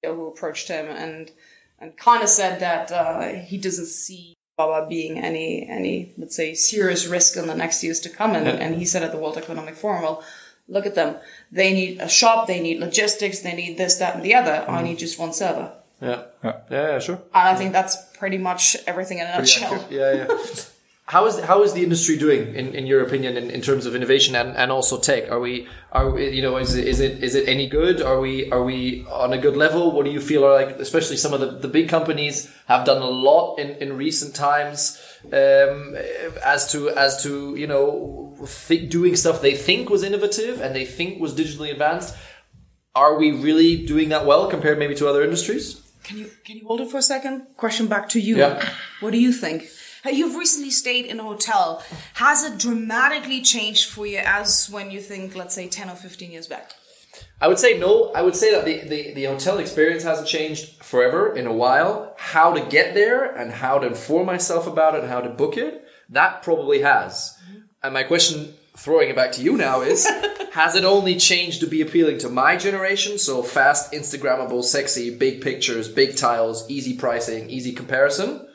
Who 0.04 0.28
approached 0.28 0.68
him 0.68 0.88
and 0.88 1.32
and 1.80 1.96
kind 1.98 2.24
of 2.24 2.30
said 2.30 2.60
that 2.60 2.92
uh, 2.92 3.28
he 3.46 3.58
doesn't 3.58 3.86
see 3.88 4.36
Baba 4.58 4.88
being 4.88 5.20
any 5.20 5.68
any 5.68 6.14
let's 6.18 6.36
say 6.36 6.54
serious 6.54 7.08
risk 7.08 7.38
in 7.38 7.48
the 7.48 7.56
next 7.56 7.84
years 7.84 8.00
to 8.02 8.10
come, 8.10 8.36
and, 8.36 8.46
yeah. 8.46 8.54
and 8.54 8.76
he 8.76 8.86
said 8.86 9.04
at 9.04 9.12
the 9.12 9.18
World 9.18 9.38
Economic 9.38 9.76
Forum, 9.76 10.04
well 10.04 10.24
Look 10.72 10.86
at 10.86 10.96
them. 10.96 11.18
They 11.52 11.74
need 11.74 12.00
a 12.00 12.08
shop, 12.08 12.48
they 12.48 12.62
need 12.62 12.80
logistics, 12.80 13.40
they 13.42 13.54
need 13.54 13.78
this, 13.78 13.98
that, 13.98 14.16
and 14.16 14.24
the 14.24 14.34
other. 14.34 14.66
Mm. 14.66 14.70
I 14.70 14.82
need 14.82 15.00
just 15.00 15.20
one 15.20 15.34
server. 15.34 15.74
Yeah. 16.02 16.24
yeah, 16.44 16.58
yeah, 16.72 17.00
sure. 17.00 17.22
And 17.36 17.50
I 17.50 17.56
think 17.56 17.74
that's 17.74 17.98
pretty 18.18 18.38
much 18.38 18.78
everything 18.88 19.20
in 19.20 19.28
a 19.28 19.38
nutshell. 19.38 19.86
Yeah, 19.92 20.14
yeah. 20.14 20.28
how 21.12 21.26
is 21.26 21.38
how 21.42 21.62
is 21.62 21.74
the 21.74 21.84
industry 21.84 22.18
doing 22.18 22.56
in, 22.56 22.74
in 22.74 22.86
your 22.88 23.04
opinion 23.04 23.36
in, 23.36 23.52
in 23.52 23.60
terms 23.60 23.86
of 23.86 23.94
innovation 23.96 24.34
and, 24.34 24.56
and 24.56 24.72
also 24.72 24.98
tech? 24.98 25.30
Are 25.30 25.42
we 25.42 25.68
are 25.92 26.10
we, 26.10 26.30
you 26.30 26.42
know 26.42 26.56
is 26.56 26.74
it, 26.74 26.88
is 26.88 27.02
it 27.02 27.22
is 27.22 27.36
it 27.36 27.50
any 27.50 27.68
good? 27.68 28.02
Are 28.02 28.22
we 28.22 28.50
are 28.50 28.64
we 28.64 29.06
on 29.12 29.34
a 29.34 29.38
good 29.38 29.58
level? 29.58 29.92
What 29.92 30.06
do 30.06 30.12
you 30.12 30.22
feel 30.22 30.46
are 30.46 30.54
like? 30.54 30.80
Especially 30.80 31.18
some 31.18 31.34
of 31.34 31.42
the, 31.42 31.48
the 31.48 31.68
big 31.68 31.90
companies 31.90 32.50
have 32.68 32.86
done 32.86 33.02
a 33.02 33.10
lot 33.10 33.58
in, 33.58 33.72
in 33.82 33.98
recent 33.98 34.34
times 34.34 35.02
um, 35.26 35.98
as 36.46 36.72
to 36.72 36.90
as 36.92 37.22
to 37.24 37.56
you 37.58 37.68
know 37.68 38.21
th- 38.46 38.90
doing 38.90 39.16
stuff 39.16 39.42
they 39.42 39.56
think 39.56 39.90
was 39.90 40.04
innovative 40.04 40.62
and 40.62 40.76
they 40.76 40.86
think 40.86 41.22
was 41.22 41.34
digitally 41.34 41.72
advanced. 41.72 42.16
Are 42.94 43.18
we 43.18 43.32
really 43.32 43.86
doing 43.86 44.10
that 44.10 44.26
well 44.26 44.50
compared 44.50 44.78
maybe 44.78 44.96
to 44.96 45.08
other 45.08 45.24
industries? 45.24 45.82
Can 46.04 46.18
you 46.18 46.32
can 46.46 46.58
you 46.58 46.66
hold 46.66 46.82
it 46.82 46.90
for 46.90 46.98
a 46.98 47.02
second? 47.02 47.48
Question 47.58 47.88
back 47.88 48.10
to 48.10 48.20
you. 48.20 48.38
Yeah. 48.38 48.70
What 49.00 49.12
do 49.12 49.20
you 49.20 49.32
think? 49.32 49.70
You've 50.06 50.36
recently 50.36 50.72
stayed 50.72 51.06
in 51.06 51.20
a 51.20 51.24
hotel. 51.24 51.84
Has 52.16 52.44
it 52.44 52.58
dramatically 52.58 53.42
changed 53.42 53.90
for 53.90 54.08
you 54.08 54.18
as 54.18 54.68
when 54.70 54.90
you 54.90 55.00
think, 55.00 55.36
let's 55.36 55.54
say, 55.54 55.68
10 55.68 55.90
or 55.92 55.96
15 55.96 56.32
years 56.32 56.48
back? 56.48 56.74
I 57.40 57.48
would 57.48 57.60
say 57.60 57.78
no. 57.78 58.12
I 58.14 58.22
would 58.22 58.36
say 58.36 58.52
that 58.52 58.66
the, 58.66 58.88
the, 58.88 59.14
the 59.14 59.26
hotel 59.26 59.60
experience 59.60 60.04
hasn't 60.04 60.28
changed 60.28 60.84
forever 60.84 61.36
in 61.36 61.46
a 61.46 61.54
while. 61.54 62.16
How 62.18 62.54
to 62.54 62.62
get 62.66 62.96
there 62.96 63.26
and 63.26 63.52
how 63.52 63.78
to 63.78 63.88
inform 63.88 64.26
myself 64.26 64.66
about 64.66 64.96
it 64.96 65.02
and 65.02 65.10
how 65.10 65.22
to 65.22 65.30
book 65.30 65.58
it, 65.58 65.84
that 66.10 66.42
probably 66.42 66.82
has. 66.82 67.38
And 67.84 67.94
my 67.94 68.04
question, 68.04 68.54
throwing 68.78 69.10
it 69.10 69.16
back 69.16 69.32
to 69.34 69.42
you 69.42 69.58
now, 69.58 69.82
is 69.82 70.08
has 70.52 70.76
it 70.76 70.84
only 70.84 71.18
changed 71.18 71.62
to 71.62 71.68
be 71.68 71.82
appealing 71.82 72.20
to 72.20 72.30
my 72.30 72.56
generation? 72.56 73.18
So 73.18 73.42
fast, 73.42 73.92
Instagrammable, 73.92 74.64
sexy, 74.64 75.16
big 75.16 75.42
pictures, 75.42 75.90
big 75.90 76.16
tiles, 76.16 76.70
easy 76.70 76.96
pricing, 76.96 77.50
easy 77.50 77.72
comparison? 77.74 78.48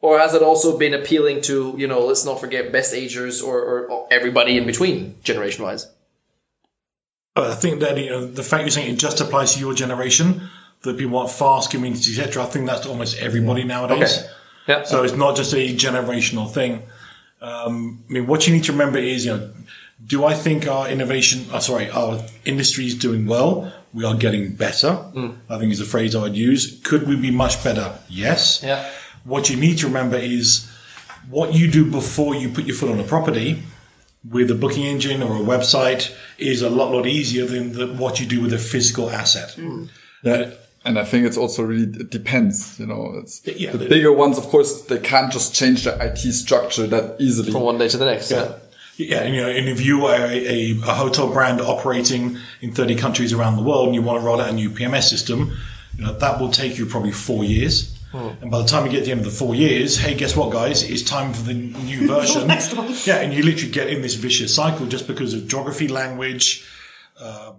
Or 0.00 0.18
has 0.18 0.34
it 0.34 0.42
also 0.42 0.76
been 0.76 0.92
appealing 0.92 1.40
to, 1.42 1.74
you 1.78 1.86
know, 1.86 2.04
let's 2.04 2.26
not 2.26 2.38
forget 2.38 2.70
best 2.72 2.92
agers 2.92 3.40
or, 3.40 3.58
or, 3.58 3.86
or 3.86 4.08
everybody 4.10 4.58
in 4.58 4.66
between 4.66 5.16
generation 5.22 5.64
wise? 5.64 5.90
I 7.36 7.54
think 7.54 7.80
that 7.80 7.96
you 7.98 8.10
know, 8.10 8.26
the 8.26 8.42
fact 8.42 8.62
you're 8.62 8.70
saying 8.70 8.94
it 8.94 8.98
just 8.98 9.20
applies 9.20 9.54
to 9.54 9.60
your 9.60 9.74
generation, 9.74 10.48
that 10.82 10.98
people 10.98 11.14
want 11.14 11.30
fast 11.30 11.70
communities, 11.70 12.18
etc. 12.18 12.42
I 12.42 12.46
think 12.46 12.66
that's 12.66 12.86
almost 12.86 13.18
everybody 13.18 13.64
nowadays. 13.64 14.18
Okay. 14.18 14.28
Yeah. 14.68 14.82
So 14.84 15.02
it's 15.02 15.14
not 15.14 15.36
just 15.36 15.52
a 15.52 15.74
generational 15.74 16.50
thing. 16.50 16.82
Um, 17.44 18.04
I 18.08 18.12
mean, 18.14 18.26
what 18.26 18.46
you 18.46 18.54
need 18.54 18.64
to 18.64 18.72
remember 18.72 18.98
is, 18.98 19.26
you 19.26 19.36
know, 19.36 19.50
do 20.06 20.24
I 20.24 20.34
think 20.34 20.66
our 20.66 20.88
innovation, 20.88 21.46
oh, 21.52 21.58
sorry, 21.58 21.90
our 21.90 22.20
industry 22.44 22.86
is 22.86 22.94
doing 22.94 23.26
well? 23.26 23.72
We 23.92 24.04
are 24.04 24.14
getting 24.14 24.54
better. 24.54 24.88
Mm. 25.14 25.36
I 25.48 25.58
think 25.58 25.70
is 25.72 25.78
the 25.78 25.84
phrase 25.84 26.16
I 26.16 26.22
would 26.22 26.36
use. 26.36 26.80
Could 26.82 27.06
we 27.06 27.16
be 27.16 27.30
much 27.30 27.62
better? 27.62 27.98
Yes. 28.08 28.62
Yeah. 28.62 28.90
What 29.24 29.50
you 29.50 29.56
need 29.56 29.78
to 29.78 29.86
remember 29.86 30.16
is 30.16 30.70
what 31.30 31.54
you 31.54 31.70
do 31.70 31.90
before 31.90 32.34
you 32.34 32.48
put 32.48 32.64
your 32.64 32.76
foot 32.76 32.90
on 32.90 32.98
a 32.98 33.04
property 33.04 33.62
with 34.28 34.50
a 34.50 34.54
booking 34.54 34.84
engine 34.84 35.22
or 35.22 35.36
a 35.36 35.40
website 35.40 36.14
is 36.38 36.62
a 36.62 36.70
lot, 36.70 36.90
lot 36.92 37.06
easier 37.06 37.44
than 37.44 37.72
the, 37.72 37.86
what 37.86 38.20
you 38.20 38.26
do 38.26 38.40
with 38.40 38.52
a 38.52 38.58
physical 38.58 39.10
asset. 39.10 39.50
Mm. 39.56 39.90
And 40.84 40.98
I 40.98 41.04
think 41.04 41.26
it's 41.26 41.36
also 41.36 41.62
really 41.62 41.84
it 42.00 42.10
depends. 42.10 42.78
You 42.78 42.86
know, 42.86 43.14
it's 43.22 43.40
Yeah, 43.46 43.72
the 43.72 43.78
the- 43.78 43.88
bigger 43.88 44.12
ones. 44.12 44.38
Of 44.38 44.44
course, 44.44 44.82
they 44.82 44.98
can't 44.98 45.32
just 45.32 45.54
change 45.54 45.84
their 45.84 45.96
IT 46.02 46.18
structure 46.32 46.86
that 46.86 47.16
easily. 47.20 47.52
From 47.52 47.62
one 47.62 47.78
day 47.78 47.88
to 47.88 47.96
the 47.96 48.04
next. 48.06 48.30
Yeah. 48.30 48.52
Yeah, 48.96 49.22
and 49.22 49.34
you 49.34 49.42
know, 49.42 49.48
and 49.48 49.68
if 49.68 49.84
you 49.84 50.06
are 50.06 50.14
a, 50.14 50.46
a, 50.46 50.70
a 50.86 50.94
hotel 50.94 51.26
brand 51.32 51.60
operating 51.60 52.38
in 52.60 52.70
30 52.72 52.94
countries 52.94 53.32
around 53.32 53.56
the 53.56 53.62
world 53.62 53.86
and 53.86 53.94
you 53.96 54.02
want 54.02 54.20
to 54.20 54.24
roll 54.24 54.40
out 54.40 54.50
a 54.50 54.52
new 54.52 54.70
PMS 54.70 55.08
system, 55.08 55.56
you 55.98 56.04
know, 56.04 56.12
that 56.18 56.38
will 56.40 56.50
take 56.50 56.78
you 56.78 56.86
probably 56.86 57.10
four 57.10 57.42
years. 57.42 57.90
And 58.12 58.48
by 58.48 58.58
the 58.62 58.68
time 58.68 58.86
you 58.86 58.92
get 58.92 58.98
to 59.00 59.04
the 59.06 59.10
end 59.10 59.18
of 59.20 59.26
the 59.26 59.32
four 59.32 59.56
years, 59.56 59.96
hey, 59.98 60.14
guess 60.14 60.36
what, 60.36 60.52
guys? 60.52 60.88
It's 60.88 61.02
time 61.02 61.32
for 61.32 61.42
the 61.42 61.54
new 61.54 62.06
version. 62.14 62.46
next 62.46 62.72
one. 62.72 62.94
Yeah, 63.04 63.16
and 63.16 63.34
you 63.34 63.42
literally 63.42 63.72
get 63.72 63.88
in 63.88 64.02
this 64.02 64.14
vicious 64.14 64.54
cycle 64.54 64.86
just 64.86 65.08
because 65.08 65.34
of 65.34 65.48
geography, 65.48 65.88
language, 65.88 66.64
um, 67.20 67.56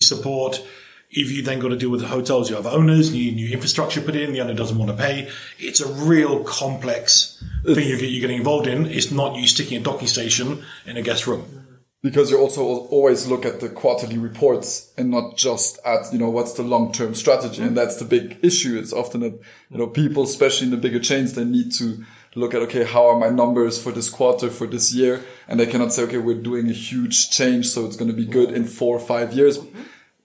support. 0.00 0.64
If 1.10 1.30
you 1.30 1.42
then 1.42 1.58
got 1.58 1.68
to 1.68 1.76
deal 1.76 1.90
with 1.90 2.00
the 2.00 2.08
hotels, 2.08 2.50
you 2.50 2.56
have 2.56 2.66
owners, 2.66 3.14
you 3.14 3.30
need 3.30 3.36
new 3.36 3.48
infrastructure 3.50 4.00
put 4.00 4.14
in, 4.14 4.32
the 4.32 4.40
owner 4.40 4.54
doesn't 4.54 4.76
want 4.76 4.90
to 4.90 4.96
pay. 4.96 5.30
It's 5.58 5.80
a 5.80 5.90
real 5.90 6.44
complex 6.44 7.42
thing 7.64 7.88
you're, 7.88 7.98
you're 7.98 8.20
getting 8.20 8.38
involved 8.38 8.66
in. 8.66 8.86
It's 8.86 9.10
not 9.10 9.36
you 9.36 9.46
sticking 9.46 9.80
a 9.80 9.80
docking 9.82 10.08
station 10.08 10.62
in 10.84 10.96
a 10.96 11.02
guest 11.02 11.26
room. 11.26 11.58
because 12.02 12.30
you 12.30 12.38
also 12.38 12.62
always 12.62 13.26
look 13.26 13.44
at 13.44 13.60
the 13.60 13.68
quarterly 13.68 14.18
reports 14.18 14.92
and 14.96 15.10
not 15.10 15.36
just 15.36 15.78
at 15.84 16.12
you 16.12 16.18
know 16.18 16.30
what's 16.30 16.52
the 16.52 16.62
long 16.62 16.92
term 16.92 17.14
strategy 17.14 17.62
and 17.62 17.76
that's 17.76 17.96
the 17.96 18.04
big 18.04 18.38
issue 18.42 18.78
it's 18.78 18.92
often 18.92 19.20
that 19.20 19.40
you 19.70 19.78
know 19.78 19.86
people 19.86 20.22
especially 20.22 20.66
in 20.66 20.70
the 20.70 20.76
bigger 20.76 21.00
chains 21.00 21.34
they 21.34 21.44
need 21.44 21.72
to 21.72 22.04
look 22.36 22.54
at 22.54 22.62
okay 22.62 22.84
how 22.84 23.08
are 23.08 23.18
my 23.18 23.30
numbers 23.30 23.82
for 23.82 23.90
this 23.90 24.08
quarter 24.08 24.48
for 24.48 24.66
this 24.66 24.94
year 24.94 25.24
and 25.48 25.58
they 25.58 25.66
cannot 25.66 25.92
say 25.92 26.02
okay 26.02 26.18
we're 26.18 26.40
doing 26.40 26.68
a 26.68 26.72
huge 26.72 27.30
change 27.30 27.66
so 27.68 27.84
it's 27.84 27.96
going 27.96 28.10
to 28.10 28.16
be 28.16 28.26
good 28.26 28.52
in 28.52 28.64
four 28.64 28.94
or 28.94 29.00
five 29.00 29.32
years 29.32 29.58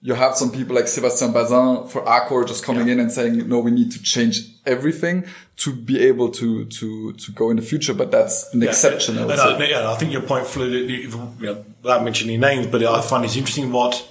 you 0.04 0.12
have 0.12 0.36
some 0.36 0.52
people 0.52 0.76
like 0.76 0.84
Sébastien 0.84 1.32
Bazin 1.32 1.88
for 1.88 2.04
Accor 2.04 2.46
just 2.46 2.62
coming 2.62 2.88
in 2.88 3.00
and 3.00 3.10
saying, 3.10 3.48
no, 3.48 3.58
we 3.60 3.70
need 3.70 3.90
to 3.92 4.02
change 4.02 4.42
everything 4.66 5.24
to 5.56 5.72
be 5.72 5.98
able 6.02 6.28
to, 6.28 6.66
to, 6.66 7.14
to 7.14 7.32
go 7.32 7.48
in 7.48 7.56
the 7.56 7.62
future. 7.62 7.94
But 7.94 8.10
that's 8.10 8.52
an 8.52 8.62
exception. 8.62 9.16
I 9.16 9.22
And. 9.22 9.32
I, 9.32 9.64
yeah, 9.64 9.90
I 9.90 9.94
think 9.94 10.12
your 10.12 10.20
point 10.20 10.46
flew, 10.46 10.68
you 10.68 11.08
know, 11.40 11.64
without 11.82 12.04
mentioning 12.04 12.38
names, 12.38 12.66
but 12.66 12.84
I 12.84 13.00
find 13.00 13.24
it's 13.24 13.34
interesting 13.34 13.72
what 13.72 14.06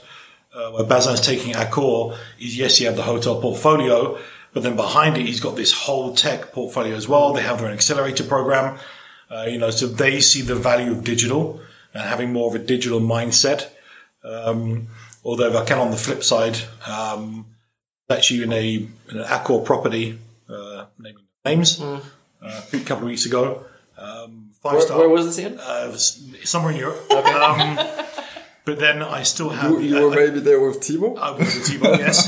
uh, 0.56 0.72
where 0.72 0.84
Bazin's 0.84 1.22
taking 1.22 1.54
Accor 1.54 2.18
is 2.40 2.58
yes, 2.58 2.80
you 2.80 2.88
have 2.88 2.96
the 2.96 3.04
hotel 3.04 3.40
portfolio, 3.40 4.18
but 4.52 4.64
then 4.64 4.76
behind 4.76 5.16
it, 5.18 5.28
he's 5.28 5.42
got 5.42 5.56
this 5.56 5.74
whole 5.74 6.16
tech 6.16 6.54
portfolio 6.54 6.96
as 6.96 7.08
well. 7.08 7.34
They 7.34 7.44
have 7.44 7.60
their 7.60 7.68
own 7.68 7.74
accelerator 7.74 8.24
program, 8.24 8.80
uh, 9.30 9.44
you 9.44 9.60
know, 9.60 9.70
so 9.70 9.86
they 9.86 10.22
see 10.22 10.42
the 10.42 10.56
value 10.56 10.92
of 10.92 11.04
digital 11.04 11.62
and 11.94 12.02
having 12.02 12.34
more 12.34 12.48
of 12.48 12.56
a 12.56 12.66
digital 12.66 13.00
mindset. 13.00 13.70
Um, 14.24 14.88
although 15.24 15.48
if 15.50 15.56
I 15.56 15.66
can 15.66 15.80
on 15.80 15.92
the 15.92 15.98
flip 15.98 16.24
side, 16.24 16.58
um, 16.88 17.46
actually 18.10 18.44
in 18.44 18.54
a, 18.54 18.76
in 18.76 19.18
an 19.20 19.24
Accor 19.26 19.66
property, 19.66 20.20
uh, 20.50 20.86
naming 21.00 21.24
names, 21.46 21.82
uh, 21.82 22.02
a 22.42 22.80
couple 22.80 23.04
of 23.06 23.10
weeks 23.10 23.26
ago, 23.26 23.66
um, 23.98 24.52
five 24.62 24.74
Where, 24.74 24.82
star 24.82 24.98
where 25.00 25.10
was 25.10 25.26
this 25.26 25.38
again? 25.46 25.60
uh, 25.60 25.86
it 25.88 25.92
was 25.92 26.22
somewhere 26.44 26.72
in 26.74 26.80
Europe. 26.80 27.10
Um, 27.12 27.78
but 28.66 28.80
then 28.80 29.02
I 29.02 29.24
still 29.24 29.50
have. 29.50 29.72
You, 29.72 29.80
you 29.80 29.98
I- 29.98 30.04
were 30.04 30.16
maybe 30.16 30.40
there 30.40 30.60
with 30.60 30.80
Timo? 30.80 31.18
I 31.18 31.32
was 31.32 31.40
with 31.54 31.68
Thibault, 31.68 31.94
yes. 32.00 32.28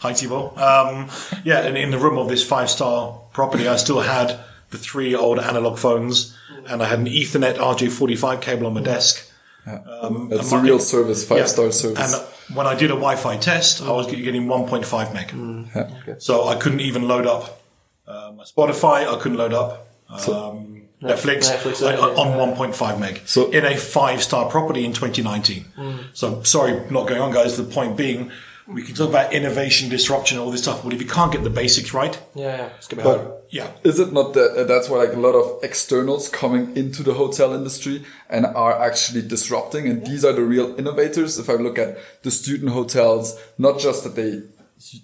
Hi, 0.00 0.12
Thibault. 0.12 0.56
Um, 0.56 1.08
yeah, 1.44 1.60
and 1.60 1.76
in 1.76 1.90
the 1.90 1.98
room 1.98 2.18
of 2.18 2.28
this 2.28 2.44
five 2.46 2.70
star 2.70 3.18
property, 3.32 3.66
I 3.68 3.76
still 3.76 4.00
had 4.00 4.38
the 4.70 4.78
three 4.78 5.14
old 5.14 5.38
analog 5.38 5.78
phones, 5.78 6.36
and 6.68 6.82
I 6.82 6.86
had 6.86 6.98
an 7.00 7.06
Ethernet 7.06 7.56
RJ45 7.56 8.40
cable 8.40 8.66
on 8.66 8.74
my 8.74 8.82
desk. 8.82 9.28
Um, 9.66 10.28
That's 10.28 10.50
a 10.52 10.58
real 10.58 10.78
service, 10.78 11.26
five 11.26 11.38
yeah. 11.38 11.46
star 11.46 11.70
service. 11.72 12.14
And 12.14 12.31
when 12.54 12.66
I 12.66 12.74
did 12.74 12.90
a 12.90 12.94
Wi 12.94 13.16
Fi 13.16 13.36
test, 13.36 13.82
I 13.82 13.90
was 13.92 14.06
getting 14.06 14.46
1.5 14.46 15.12
meg. 15.14 16.20
So 16.20 16.48
I 16.48 16.54
couldn't 16.56 16.80
even 16.80 17.08
load 17.08 17.26
up 17.26 17.60
uh, 18.06 18.32
my 18.36 18.44
Spotify, 18.44 19.06
I 19.06 19.18
couldn't 19.20 19.38
load 19.38 19.54
up. 19.54 19.86
Um, 20.10 20.82
Netflix, 21.02 21.50
Netflix, 21.50 21.82
I- 21.86 21.94
yeah, 21.94 22.00
on 22.22 22.36
1.5 22.56 22.98
meg 23.00 23.22
So- 23.24 23.50
in 23.50 23.64
a 23.64 23.76
five 23.76 24.22
star 24.22 24.48
property 24.50 24.84
in 24.84 24.92
2019. 24.92 25.64
So 26.12 26.42
sorry, 26.42 26.72
not 26.90 27.08
going 27.08 27.20
on, 27.20 27.32
guys. 27.32 27.56
The 27.56 27.64
point 27.64 27.96
being, 27.96 28.30
we 28.66 28.82
can 28.82 28.94
talk 28.94 29.08
about 29.08 29.32
innovation, 29.32 29.88
disruption, 29.88 30.38
all 30.38 30.50
this 30.50 30.62
stuff, 30.62 30.84
but 30.84 30.92
if 30.92 31.00
you 31.00 31.08
can't 31.08 31.32
get 31.32 31.42
the 31.42 31.50
basics 31.50 31.92
right, 31.92 32.20
Yeah, 32.34 32.56
yeah. 32.56 32.62
Let's 32.64 32.86
get 32.86 32.96
back. 32.96 33.04
But 33.04 33.46
yeah, 33.50 33.68
is 33.84 33.98
it 33.98 34.12
not 34.12 34.32
that 34.34 34.56
uh, 34.56 34.64
that's 34.64 34.88
why 34.88 34.98
like 35.04 35.12
a 35.12 35.20
lot 35.20 35.34
of 35.34 35.62
externals 35.62 36.28
coming 36.28 36.76
into 36.76 37.02
the 37.02 37.14
hotel 37.14 37.52
industry 37.54 38.04
and 38.30 38.46
are 38.46 38.80
actually 38.80 39.22
disrupting 39.22 39.86
and 39.86 40.06
these 40.06 40.24
are 40.24 40.32
the 40.32 40.42
real 40.42 40.74
innovators 40.78 41.38
if 41.38 41.48
i 41.50 41.54
look 41.54 41.78
at 41.78 41.98
the 42.22 42.30
student 42.30 42.70
hotels 42.70 43.38
not 43.58 43.78
just 43.78 44.04
that 44.04 44.16
they 44.16 44.42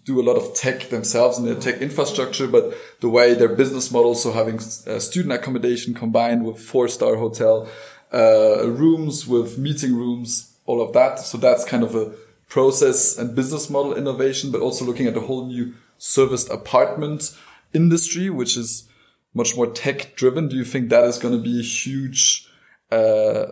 do 0.05 0.21
a 0.21 0.25
lot 0.29 0.37
of 0.37 0.55
tech 0.55 0.89
themselves 0.89 1.39
and 1.39 1.47
their 1.47 1.55
tech 1.55 1.81
infrastructure 1.81 2.49
but 2.49 2.75
the 3.01 3.09
way 3.09 3.35
their 3.35 3.55
business 3.55 3.91
model 3.91 4.15
so 4.15 4.33
having 4.33 4.57
uh, 4.57 4.99
student 4.99 5.33
accommodation 5.33 5.95
combined 5.95 6.45
with 6.45 6.59
four 6.59 6.89
star 6.89 7.17
hotel 7.17 7.69
uh, 8.13 8.67
rooms 8.67 9.27
with 9.27 9.59
meeting 9.59 9.95
rooms 9.95 10.57
all 10.67 10.81
of 10.81 10.93
that 10.95 11.19
so 11.19 11.37
that's 11.39 11.65
kind 11.65 11.83
of 11.83 11.95
a 11.95 12.13
process 12.49 13.17
and 13.19 13.35
business 13.35 13.69
model 13.69 13.95
innovation 13.95 14.51
but 14.51 14.61
also 14.61 14.85
looking 14.85 15.07
at 15.07 15.17
a 15.17 15.21
whole 15.21 15.47
new 15.47 15.75
serviced 15.99 16.49
apartment 16.51 17.37
industry, 17.75 18.31
which 18.31 18.57
is 18.57 18.89
much 19.35 19.57
more 19.57 19.67
tech 19.67 20.17
driven. 20.17 20.49
Do 20.49 20.57
you 20.57 20.65
think 20.65 20.89
that 20.89 21.05
is 21.05 21.19
going 21.19 21.37
to 21.37 21.43
be 21.43 21.61
a 21.61 21.63
huge, 21.63 22.49
uh, 22.91 23.47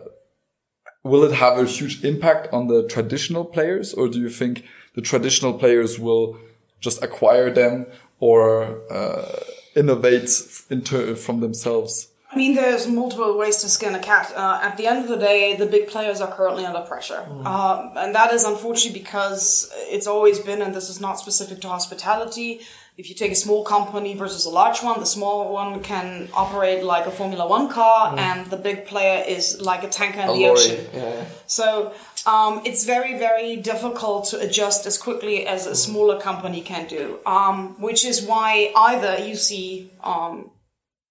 will 1.03 1.23
it 1.23 1.33
have 1.33 1.59
a 1.59 1.65
huge 1.65 2.03
impact 2.03 2.51
on 2.51 2.67
the 2.67 2.87
traditional 2.87 3.45
players 3.45 3.93
or 3.93 4.07
do 4.07 4.19
you 4.19 4.29
think 4.29 4.65
the 4.95 5.01
traditional 5.01 5.53
players 5.53 5.99
will 5.99 6.37
just 6.79 7.03
acquire 7.03 7.51
them 7.51 7.85
or, 8.19 8.81
uh, 8.91 9.39
innovate 9.75 10.29
from 10.29 11.39
themselves? 11.39 12.07
I 12.29 12.35
mean, 12.35 12.55
there's 12.55 12.87
multiple 12.87 13.37
ways 13.37 13.57
to 13.61 13.69
skin 13.69 13.95
a 13.95 13.99
cat. 13.99 14.33
Uh, 14.35 14.59
at 14.61 14.75
the 14.75 14.85
end 14.85 14.99
of 15.03 15.07
the 15.07 15.15
day, 15.17 15.55
the 15.55 15.65
big 15.65 15.87
players 15.87 16.19
are 16.19 16.29
currently 16.29 16.65
under 16.65 16.81
pressure. 16.81 17.25
Um, 17.45 17.93
and 17.95 18.13
that 18.13 18.33
is 18.33 18.43
unfortunately 18.43 18.99
because 18.99 19.71
it's 19.75 20.07
always 20.07 20.39
been, 20.39 20.61
and 20.61 20.75
this 20.75 20.89
is 20.89 20.99
not 20.99 21.19
specific 21.19 21.61
to 21.61 21.69
hospitality. 21.69 22.61
If 22.97 23.09
you 23.09 23.15
take 23.15 23.31
a 23.31 23.35
small 23.35 23.63
company 23.63 24.13
versus 24.15 24.45
a 24.45 24.49
large 24.49 24.81
one, 24.83 24.99
the 24.99 25.05
small 25.05 25.53
one 25.53 25.81
can 25.83 26.29
operate 26.33 26.83
like 26.83 27.05
a 27.05 27.11
Formula 27.11 27.47
One 27.47 27.69
car, 27.69 28.17
and 28.17 28.47
the 28.47 28.57
big 28.57 28.85
player 28.87 29.23
is 29.25 29.61
like 29.61 29.83
a 29.83 29.87
tanker 29.87 30.19
in 30.19 30.29
A 30.29 30.33
the 30.33 30.39
lorry. 30.39 30.51
ocean. 30.51 30.85
Yeah. 30.93 31.25
So 31.45 31.93
um, 32.25 32.61
it's 32.65 32.85
very, 32.85 33.17
very 33.17 33.55
difficult 33.55 34.25
to 34.31 34.39
adjust 34.39 34.85
as 34.85 34.97
quickly 34.97 35.45
as 35.45 35.65
a 35.67 35.75
smaller 35.75 36.19
company 36.19 36.61
can 36.61 36.87
do, 36.87 37.19
um, 37.25 37.79
which 37.79 38.03
is 38.03 38.21
why 38.23 38.73
either 38.75 39.23
you 39.23 39.35
see 39.35 39.91
um, 40.03 40.49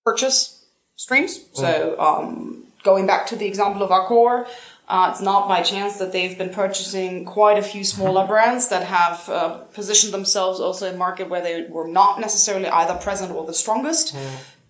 purchase 0.05 0.56
streams. 0.97 1.45
So 1.53 1.99
um, 2.01 2.65
going 2.83 3.07
back 3.07 3.27
to 3.29 3.37
the 3.37 3.47
example 3.47 3.83
of 3.83 3.91
Accor, 3.91 4.49
uh, 4.89 5.09
it's 5.11 5.21
not 5.21 5.49
by 5.49 5.63
chance 5.63 5.99
that 5.99 6.13
they've 6.13 6.37
been 6.39 6.51
purchasing 6.51 7.25
quite 7.25 7.59
a 7.59 7.63
few 7.63 7.85
smaller 7.85 8.27
brands 8.33 8.69
that 8.69 8.85
have 8.85 9.29
uh, 9.29 9.59
positioned 9.75 10.13
themselves 10.13 10.61
also 10.61 10.89
in 10.89 10.95
a 10.95 10.99
market 10.99 11.29
where 11.29 11.43
they 11.43 11.67
were 11.69 11.89
not 11.89 12.21
necessarily 12.21 12.69
either 12.69 12.95
present 12.95 13.33
or 13.33 13.47
the 13.47 13.55
strongest. 13.55 14.17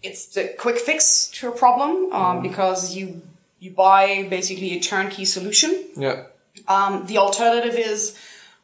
It's 0.03 0.27
the 0.27 0.55
quick 0.59 0.79
fix 0.79 1.29
to 1.35 1.49
a 1.49 1.53
problem 1.53 2.13
um, 2.13 2.43
because 2.43 2.95
you 2.95 3.23
you 3.59 3.71
buy 3.71 4.27
basically 4.29 4.77
a 4.77 4.81
turnkey 4.81 5.25
solution. 5.25 5.85
Yeah. 5.97 6.25
Um, 6.69 7.07
the 7.07 7.19
alternative 7.19 7.75
is 7.75 8.17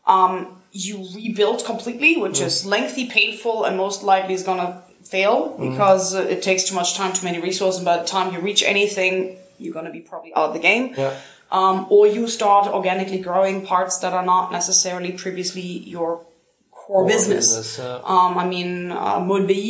um, 0.07 0.61
you 0.73 1.07
rebuild 1.15 1.65
completely, 1.65 2.17
which 2.17 2.41
is 2.41 2.65
lengthy, 2.67 3.09
painful, 3.09 3.65
and 3.65 3.77
most 3.77 4.03
likely 4.03 4.35
is 4.35 4.43
gonna 4.43 4.82
fail 5.05 5.57
because 5.59 6.15
uh, 6.15 6.23
it 6.23 6.43
takes 6.43 6.65
too 6.65 6.75
much 6.75 6.95
time, 6.97 7.13
too 7.13 7.25
many 7.25 7.41
resources, 7.41 7.79
and 7.79 7.85
by 7.85 7.99
the 7.99 8.05
time 8.05 8.33
you 8.33 8.41
reach 8.41 8.63
anything, 8.63 9.37
you're 9.59 9.75
gonna 9.75 9.91
be 9.91 10.01
probably 10.01 10.35
out 10.35 10.49
of 10.49 10.55
the 10.55 10.61
game. 10.61 10.95
Yeah. 10.97 11.15
Um, 11.51 11.87
or 11.91 12.07
you 12.07 12.29
start 12.29 12.67
organically 12.67 13.19
growing 13.19 13.67
parts 13.67 13.99
that 13.99 14.15
are 14.15 14.25
not 14.25 14.53
necessarily 14.53 15.13
previously 15.13 15.61
your 15.61 16.25
core, 16.71 17.07
business. 17.07 17.55
business, 17.55 17.79
yeah. 17.79 18.01
Um, 18.05 18.39
I 18.39 18.47
mean, 18.47 18.91
uh, 18.91 19.21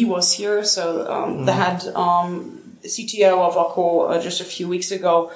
was 0.07 0.33
here, 0.33 0.65
so 0.65 1.11
um, 1.11 1.45
they 1.45 1.53
had 1.53 1.85
um, 1.97 2.77
CTO 2.85 3.39
of 3.49 3.55
Accor 3.55 4.11
uh, 4.11 4.21
just 4.21 4.41
a 4.41 4.45
few 4.45 4.69
weeks 4.69 4.93
ago, 4.93 5.33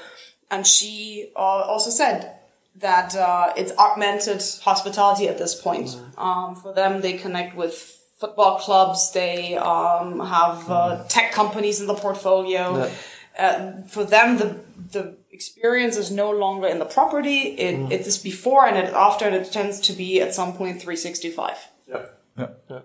and 0.51 0.65
she 0.67 1.31
uh, 1.35 1.41
also 1.41 1.91
said 1.91 2.33
that 2.77 3.17
uh, 3.17 3.53
it's 3.57 3.73
augmented 3.77 4.43
hospitality 4.63 5.29
at 5.29 5.39
this 5.39 5.55
point. 5.61 5.99
Um, 6.19 6.55
for 6.55 6.73
them, 6.73 7.01
they 7.01 7.15
connect 7.15 7.57
with 7.57 7.96
football 8.19 8.59
clubs, 8.59 9.13
they 9.13 9.57
um, 9.57 10.21
have 10.21 10.71
uh, 10.71 11.05
tech 11.09 11.33
companies 11.33 11.81
in 11.81 11.87
the 11.87 11.95
portfolio. 11.95 12.91
Uh, 13.39 13.83
for 13.83 14.05
them, 14.05 14.39
the 14.39 14.61
the 14.93 15.17
experience 15.31 15.97
is 15.97 16.11
no 16.11 16.31
longer 16.31 16.67
in 16.67 16.79
the 16.79 16.87
property. 16.87 17.41
It, 17.59 17.93
it 17.93 18.07
is 18.07 18.17
before 18.17 18.67
and 18.67 18.77
it 18.79 18.93
after, 18.95 19.27
and 19.27 19.35
it 19.35 19.53
tends 19.53 19.81
to 19.81 19.93
be 19.93 20.23
at 20.23 20.35
some 20.35 20.55
point 20.55 20.81
365. 20.81 21.69
Yeah. 21.87 22.07
Yeah. 22.39 22.81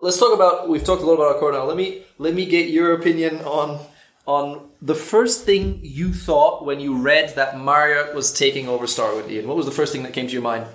Let's 0.00 0.18
talk 0.18 0.34
about. 0.34 0.68
We've 0.68 0.84
talked 0.84 1.02
a 1.02 1.06
lot 1.06 1.14
about 1.14 1.52
now. 1.52 1.64
Let 1.64 1.76
me 1.76 2.02
let 2.18 2.34
me 2.34 2.44
get 2.44 2.68
your 2.68 2.92
opinion 2.92 3.38
on 3.38 3.80
on 4.26 4.70
the 4.80 4.94
first 4.94 5.44
thing 5.44 5.80
you 5.82 6.12
thought 6.12 6.64
when 6.64 6.80
you 6.80 6.96
read 6.96 7.34
that 7.36 7.58
Marriott 7.58 8.14
was 8.14 8.32
taking 8.32 8.68
over 8.68 8.86
Starwood. 8.86 9.30
Ian, 9.30 9.48
what 9.48 9.56
was 9.56 9.66
the 9.66 9.72
first 9.72 9.92
thing 9.92 10.02
that 10.02 10.12
came 10.12 10.26
to 10.26 10.32
your 10.32 10.42
mind? 10.42 10.66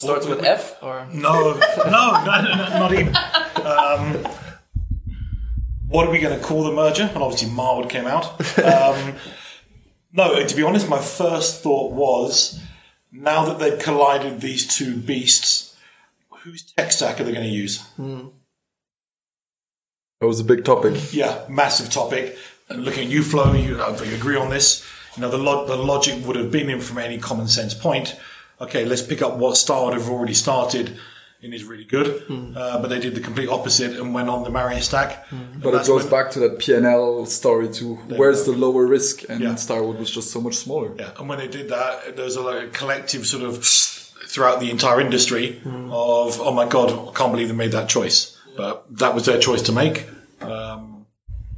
Starts 0.00 0.26
with 0.26 0.42
F 0.42 0.82
or 0.82 1.06
No, 1.12 1.52
no, 1.52 1.58
no, 1.90 2.24
no, 2.24 2.56
no, 2.56 2.78
not 2.78 2.92
even. 2.94 3.14
Um, 3.66 4.24
what 5.88 6.06
are 6.06 6.10
we 6.10 6.20
going 6.20 6.38
to 6.38 6.42
call 6.42 6.64
the 6.64 6.72
merger? 6.72 7.02
And 7.12 7.22
obviously, 7.22 7.50
Marwood 7.50 7.90
came 7.90 8.06
out. 8.06 8.24
Um, 8.58 9.14
no, 10.12 10.42
to 10.44 10.56
be 10.56 10.62
honest, 10.62 10.88
my 10.88 11.00
first 11.00 11.62
thought 11.62 11.92
was 11.92 12.58
now 13.12 13.44
that 13.44 13.58
they've 13.58 13.78
collided 13.78 14.40
these 14.40 14.66
two 14.66 14.96
beasts, 14.96 15.76
whose 16.30 16.62
tech 16.72 16.92
stack 16.92 17.20
are 17.20 17.24
they 17.24 17.32
going 17.32 17.46
to 17.46 17.52
use? 17.52 17.84
That 17.98 18.32
was 20.26 20.40
a 20.40 20.44
big 20.44 20.64
topic. 20.64 21.12
Yeah, 21.12 21.44
massive 21.50 21.90
topic. 21.90 22.38
And 22.70 22.84
looking 22.86 23.04
at 23.04 23.10
you, 23.10 23.22
Flo, 23.22 23.52
you, 23.52 23.82
uh, 23.82 24.00
you 24.02 24.14
agree 24.14 24.36
on 24.36 24.48
this. 24.48 24.82
You 25.16 25.22
know, 25.22 25.28
the, 25.30 25.36
lo- 25.38 25.66
the 25.66 25.76
logic 25.76 26.24
would 26.26 26.36
have 26.36 26.50
been 26.50 26.70
in 26.70 26.80
from 26.80 26.96
any 26.98 27.18
common 27.18 27.48
sense 27.48 27.74
point. 27.74 28.18
Okay, 28.60 28.84
let's 28.84 29.02
pick 29.02 29.22
up 29.22 29.36
what 29.36 29.56
Starwood 29.56 29.94
have 29.94 30.08
already 30.08 30.34
started 30.34 30.98
and 31.42 31.54
is 31.54 31.64
really 31.64 31.84
good. 31.84 32.22
Uh, 32.54 32.80
but 32.82 32.88
they 32.88 33.00
did 33.00 33.14
the 33.14 33.20
complete 33.20 33.48
opposite 33.48 33.98
and 33.98 34.12
went 34.12 34.28
on 34.28 34.44
the 34.44 34.50
Marriott 34.50 34.82
stack. 34.82 35.24
And 35.30 35.62
But 35.62 35.74
it 35.74 35.86
goes 35.86 36.04
back 36.04 36.30
to 36.32 36.38
that 36.40 36.58
P&L 36.58 37.24
story 37.26 37.68
too. 37.70 37.94
Where's 38.16 38.44
the 38.44 38.52
lower 38.52 38.84
risk? 38.86 39.24
And 39.28 39.40
Yeah. 39.40 39.54
Starwood 39.54 39.98
was 39.98 40.10
just 40.10 40.30
so 40.30 40.40
much 40.40 40.54
smaller. 40.56 40.92
Yeah, 40.98 41.10
and 41.18 41.28
when 41.28 41.38
they 41.38 41.48
did 41.48 41.70
that, 41.70 42.16
there 42.16 42.24
was 42.26 42.36
a, 42.36 42.42
like, 42.42 42.64
a 42.64 42.68
collective 42.68 43.26
sort 43.26 43.44
of 43.44 43.64
throughout 43.64 44.60
the 44.60 44.70
entire 44.70 45.00
industry 45.00 45.60
of, 45.64 46.40
oh 46.40 46.52
my 46.52 46.68
god, 46.68 46.90
I 46.92 47.12
can't 47.12 47.32
believe 47.32 47.48
they 47.48 47.54
made 47.54 47.72
that 47.72 47.88
choice. 47.88 48.36
But 48.56 48.84
that 48.98 49.14
was 49.14 49.24
their 49.24 49.38
choice 49.38 49.62
to 49.62 49.72
make. 49.72 50.06
Um, 50.42 51.06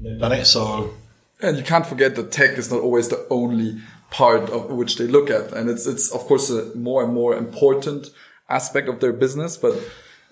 they've 0.00 0.18
done 0.18 0.32
it, 0.32 0.44
so 0.46 0.94
And 1.40 1.56
you 1.56 1.64
can't 1.64 1.84
forget 1.84 2.14
that 2.14 2.30
tech 2.30 2.56
is 2.56 2.70
not 2.70 2.80
always 2.80 3.08
the 3.08 3.26
only 3.30 3.80
part 4.12 4.50
of 4.50 4.70
which 4.70 4.96
they 4.96 5.06
look 5.06 5.30
at. 5.30 5.52
And 5.52 5.68
it's, 5.68 5.86
it's 5.86 6.12
of 6.12 6.20
course 6.20 6.50
a 6.50 6.74
more 6.76 7.02
and 7.02 7.12
more 7.12 7.34
important 7.34 8.10
aspect 8.48 8.88
of 8.88 9.00
their 9.00 9.12
business. 9.12 9.56
But 9.56 9.74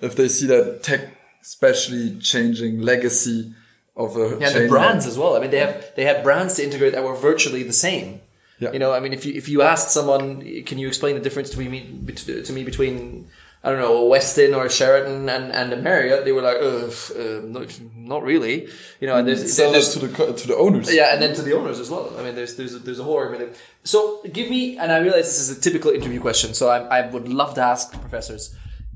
if 0.01 0.15
they 0.15 0.29
see 0.29 0.47
that 0.47 0.83
tech, 0.83 1.17
especially 1.43 2.19
changing 2.19 2.83
legacy 2.83 3.55
of 3.97 4.17
a 4.17 4.39
yeah, 4.39 4.51
the 4.51 4.69
brands 4.69 5.07
as 5.07 5.19
well. 5.19 5.35
I 5.37 5.41
mean, 5.41 5.51
they 5.51 5.59
have 5.59 5.93
they 5.97 6.05
had 6.05 6.23
brands 6.23 6.55
to 6.57 6.65
integrate 6.65 6.93
that 6.93 7.03
were 7.03 7.17
virtually 7.17 7.63
the 7.63 7.73
same. 7.73 8.21
Yeah. 8.59 8.73
You 8.73 8.79
know, 8.79 8.93
I 8.93 9.01
mean, 9.01 9.15
if 9.15 9.25
you 9.25 9.33
if 9.35 9.49
you 9.49 9.63
asked 9.63 9.91
someone, 9.91 10.63
can 10.65 10.79
you 10.79 10.87
explain 10.87 11.15
the 11.15 11.23
difference 11.23 11.49
between 11.51 11.71
me, 11.71 12.15
to 12.17 12.53
me 12.53 12.63
between 12.63 13.29
I 13.63 13.71
don't 13.71 13.79
know 13.79 14.07
a 14.07 14.19
Westin 14.19 14.57
or 14.57 14.65
a 14.67 14.71
Sheraton 14.71 15.29
and 15.29 15.53
and 15.53 15.73
a 15.73 15.77
Marriott? 15.77 16.25
They 16.25 16.33
were 16.33 16.41
like, 16.41 16.57
uh, 16.57 16.87
f- 16.87 17.11
uh, 17.15 17.41
no, 17.45 17.67
not 17.95 18.23
really. 18.23 18.69
You 19.01 19.07
know, 19.09 19.17
and 19.17 19.29
there's, 19.29 19.53
sell 19.55 19.71
there's 19.73 19.93
to 19.95 19.99
the 20.07 20.33
to 20.33 20.49
the 20.49 20.57
owners. 20.57 20.93
yeah, 20.95 21.13
and 21.13 21.21
then 21.23 21.35
to 21.35 21.43
the 21.43 21.53
owners 21.59 21.79
as 21.79 21.91
well. 21.91 22.11
I 22.19 22.23
mean, 22.23 22.35
there's 22.35 22.57
there's 22.57 22.75
a, 22.75 22.79
there's 22.79 22.99
a 23.01 23.05
whole 23.05 23.19
argument. 23.19 23.57
So 23.85 24.23
give 24.33 24.49
me, 24.49 24.79
and 24.79 24.91
I 24.91 24.99
realize 24.99 25.27
this 25.27 25.41
is 25.49 25.59
a 25.59 25.61
typical 25.61 25.91
interview 25.91 26.21
question. 26.21 26.55
So 26.55 26.69
I, 26.71 26.79
I 27.01 27.11
would 27.11 27.29
love 27.29 27.53
to 27.55 27.61
ask 27.63 27.93
professors, 27.93 28.55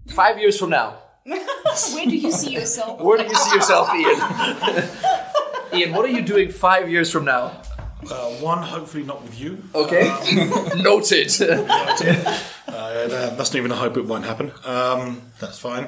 five 0.09 0.39
years 0.39 0.59
from 0.59 0.71
now, 0.71 0.97
Where 1.27 2.07
do 2.07 2.17
you 2.17 2.31
see 2.33 2.53
yourself? 2.53 3.01
where 3.01 3.17
do 3.19 3.25
you 3.25 3.35
see 3.35 3.55
yourself, 3.55 3.89
Ian? 3.95 4.89
Ian, 5.75 5.93
what 5.95 6.05
are 6.05 6.09
you 6.13 6.23
doing 6.23 6.51
five 6.51 6.91
years 6.91 7.11
from 7.11 7.25
now? 7.25 7.63
Uh, 8.11 8.31
one, 8.41 8.63
hopefully 8.63 9.05
not 9.05 9.23
with 9.23 9.39
you. 9.41 9.63
Okay, 9.75 10.05
noted. 10.83 11.31
Uh, 12.75 13.07
that- 13.07 13.37
that's 13.39 13.53
not 13.53 13.59
even 13.59 13.71
a 13.71 13.77
hope 13.77 13.97
it 13.97 14.05
won't 14.05 14.25
happen. 14.25 14.51
Um, 14.65 15.23
that's 15.39 15.59
fine. 15.59 15.87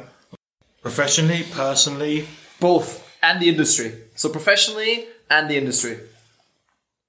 Professionally, 0.82 1.44
personally, 1.52 2.28
Both 2.60 3.02
and 3.22 3.40
the 3.42 3.48
industry. 3.48 3.92
So 4.14 4.28
professionally 4.28 5.06
and 5.28 5.50
the 5.50 5.56
industry. 5.56 5.98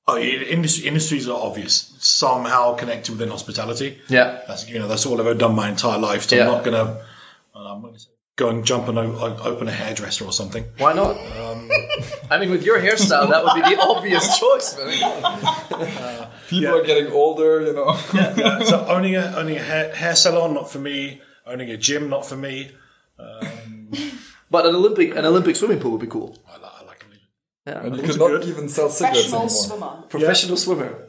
oh, 0.08 0.18
industry, 0.18 0.88
industries 0.88 1.28
are 1.30 1.40
obvious. 1.40 1.94
Somehow 2.00 2.76
connected 2.76 3.12
within 3.12 3.30
hospitality. 3.30 4.00
Yeah. 4.10 4.42
That's 4.48 4.68
you 4.68 4.80
know 4.80 4.88
that's 4.88 5.06
all 5.06 5.20
I've 5.22 5.28
ever 5.28 5.38
done 5.38 5.54
my 5.56 5.70
entire 5.70 6.00
life. 6.00 6.24
So 6.28 6.36
Yeah. 6.36 6.44
I'm 6.44 6.48
not 6.54 6.64
gonna 6.64 8.00
say, 8.00 8.10
go 8.38 8.50
and 8.50 8.64
jump 8.64 8.88
and 8.88 8.98
o- 8.98 9.18
o- 9.20 9.40
open 9.44 9.68
a 9.68 9.72
hairdresser 9.72 10.24
or 10.24 10.32
something. 10.32 10.64
Why 10.78 10.94
not? 10.94 11.18
Um, 11.42 11.70
I 12.32 12.38
mean, 12.40 12.50
with 12.52 12.64
your 12.64 12.80
hairstyle, 12.80 13.30
that 13.30 13.44
would 13.44 13.56
be 13.56 13.76
the 13.76 13.82
obvious 13.94 14.40
choice. 14.40 14.78
man. 14.78 15.04
Uh, 15.04 16.30
People 16.48 16.76
are 16.78 16.84
getting 16.86 17.12
older, 17.12 17.62
you 17.62 17.74
know. 17.74 17.94
so 18.64 18.86
owning 18.88 19.16
a 19.18 19.34
owning 19.36 19.58
a 19.58 19.62
hair, 19.62 19.94
hair 19.94 20.16
salon, 20.16 20.54
not 20.54 20.72
for 20.72 20.80
me. 20.80 21.20
Owning 21.46 21.70
a 21.72 21.78
gym, 21.78 22.10
not 22.10 22.26
for 22.26 22.38
me. 22.38 22.72
Um, 23.20 23.92
but 24.52 24.66
an 24.66 24.76
Olympic 24.76 25.16
an 25.16 25.26
Olympic 25.26 25.56
swimming 25.56 25.80
pool 25.80 25.92
would 25.94 26.02
be 26.02 26.08
cool. 26.08 26.38
I, 26.48 26.58
li- 26.58 26.70
I 26.82 26.86
like 26.86 27.00
them. 27.00 27.10
Yeah. 27.66 27.84
and 27.84 27.96
you 27.98 28.04
could 28.04 28.20
not 28.20 28.28
good. 28.28 28.44
even 28.46 28.70
sell 28.70 28.90
cigarettes 28.90 29.30
Professional 29.30 29.42
anymore. 29.42 29.50
swimmer. 29.50 30.08
Professional 30.10 30.58
swimmer. 30.58 31.07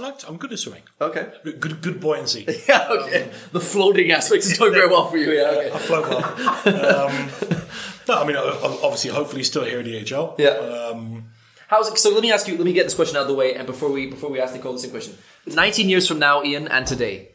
I 0.00 0.08
like. 0.08 0.28
I'm 0.28 0.36
good 0.36 0.52
at 0.52 0.58
swimming. 0.58 0.82
Okay. 1.00 1.28
Good, 1.44 1.82
good, 1.82 2.00
buoyancy. 2.00 2.46
Yeah. 2.68 2.88
Okay. 2.90 3.30
the 3.52 3.60
floating 3.60 4.10
aspect 4.12 4.44
is 4.44 4.56
going 4.58 4.72
very 4.72 4.88
well 4.88 5.08
for 5.08 5.16
you. 5.16 5.32
Yeah. 5.32 5.50
Okay. 5.50 5.70
I 5.72 5.78
float 5.78 6.08
well. 6.08 7.06
um, 7.06 7.30
no, 8.08 8.22
I 8.22 8.26
mean, 8.26 8.36
obviously, 8.36 9.10
hopefully, 9.10 9.42
still 9.42 9.64
here 9.64 9.80
at 9.80 9.86
EHL. 9.86 10.38
Yeah. 10.38 10.50
Um, 10.50 11.24
How's 11.68 11.88
it, 11.88 11.98
so? 11.98 12.10
Let 12.10 12.22
me 12.22 12.32
ask 12.32 12.48
you. 12.48 12.56
Let 12.56 12.64
me 12.64 12.72
get 12.72 12.84
this 12.84 12.94
question 12.94 13.16
out 13.16 13.22
of 13.22 13.28
the 13.28 13.34
way, 13.34 13.54
and 13.54 13.66
before 13.66 13.90
we 13.90 14.06
before 14.06 14.30
we 14.30 14.40
ask 14.40 14.54
Nicole 14.54 14.72
the 14.72 14.78
same 14.80 14.90
question. 14.90 15.16
Nineteen 15.46 15.88
years 15.88 16.08
from 16.08 16.18
now, 16.18 16.42
Ian, 16.42 16.66
and 16.68 16.86
today. 16.86 17.29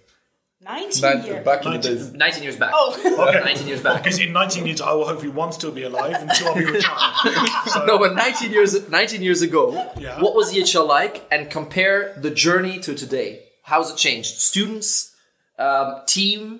19 0.65 1.01
Nine- 1.01 1.25
years. 1.25 1.45
back 1.45 1.65
in 1.65 1.71
the 1.71 1.77
19 1.77 1.91
days. 1.97 2.13
Nineteen 2.13 2.43
years 2.43 2.55
back. 2.57 2.71
Oh. 2.73 3.25
okay. 3.29 3.39
Nineteen 3.45 3.67
years 3.67 3.81
back. 3.81 4.03
Because 4.03 4.19
in 4.19 4.33
19 4.33 4.65
years, 4.65 4.81
I 4.81 4.93
will 4.93 5.07
hopefully 5.07 5.29
one 5.31 5.51
still 5.51 5.71
be 5.71 5.83
alive 5.83 6.15
and 6.19 6.29
two 6.35 6.45
I'll 6.45 6.55
be 6.55 6.65
retired. 6.77 7.49
So, 7.67 7.85
No, 7.85 7.99
but 7.99 8.15
19 8.15 8.51
years 8.51 8.89
19 8.89 9.21
years 9.21 9.41
ago, 9.41 9.91
Yeah. 9.97 10.19
what 10.21 10.33
was 10.35 10.53
EHL 10.53 10.87
like? 10.87 11.25
And 11.31 11.49
compare 11.51 12.13
the 12.19 12.31
journey 12.31 12.79
to 12.79 12.95
today. 12.95 13.43
How's 13.63 13.91
it 13.91 13.97
changed? 13.97 14.35
Students, 14.39 15.15
um, 15.59 16.01
team, 16.07 16.59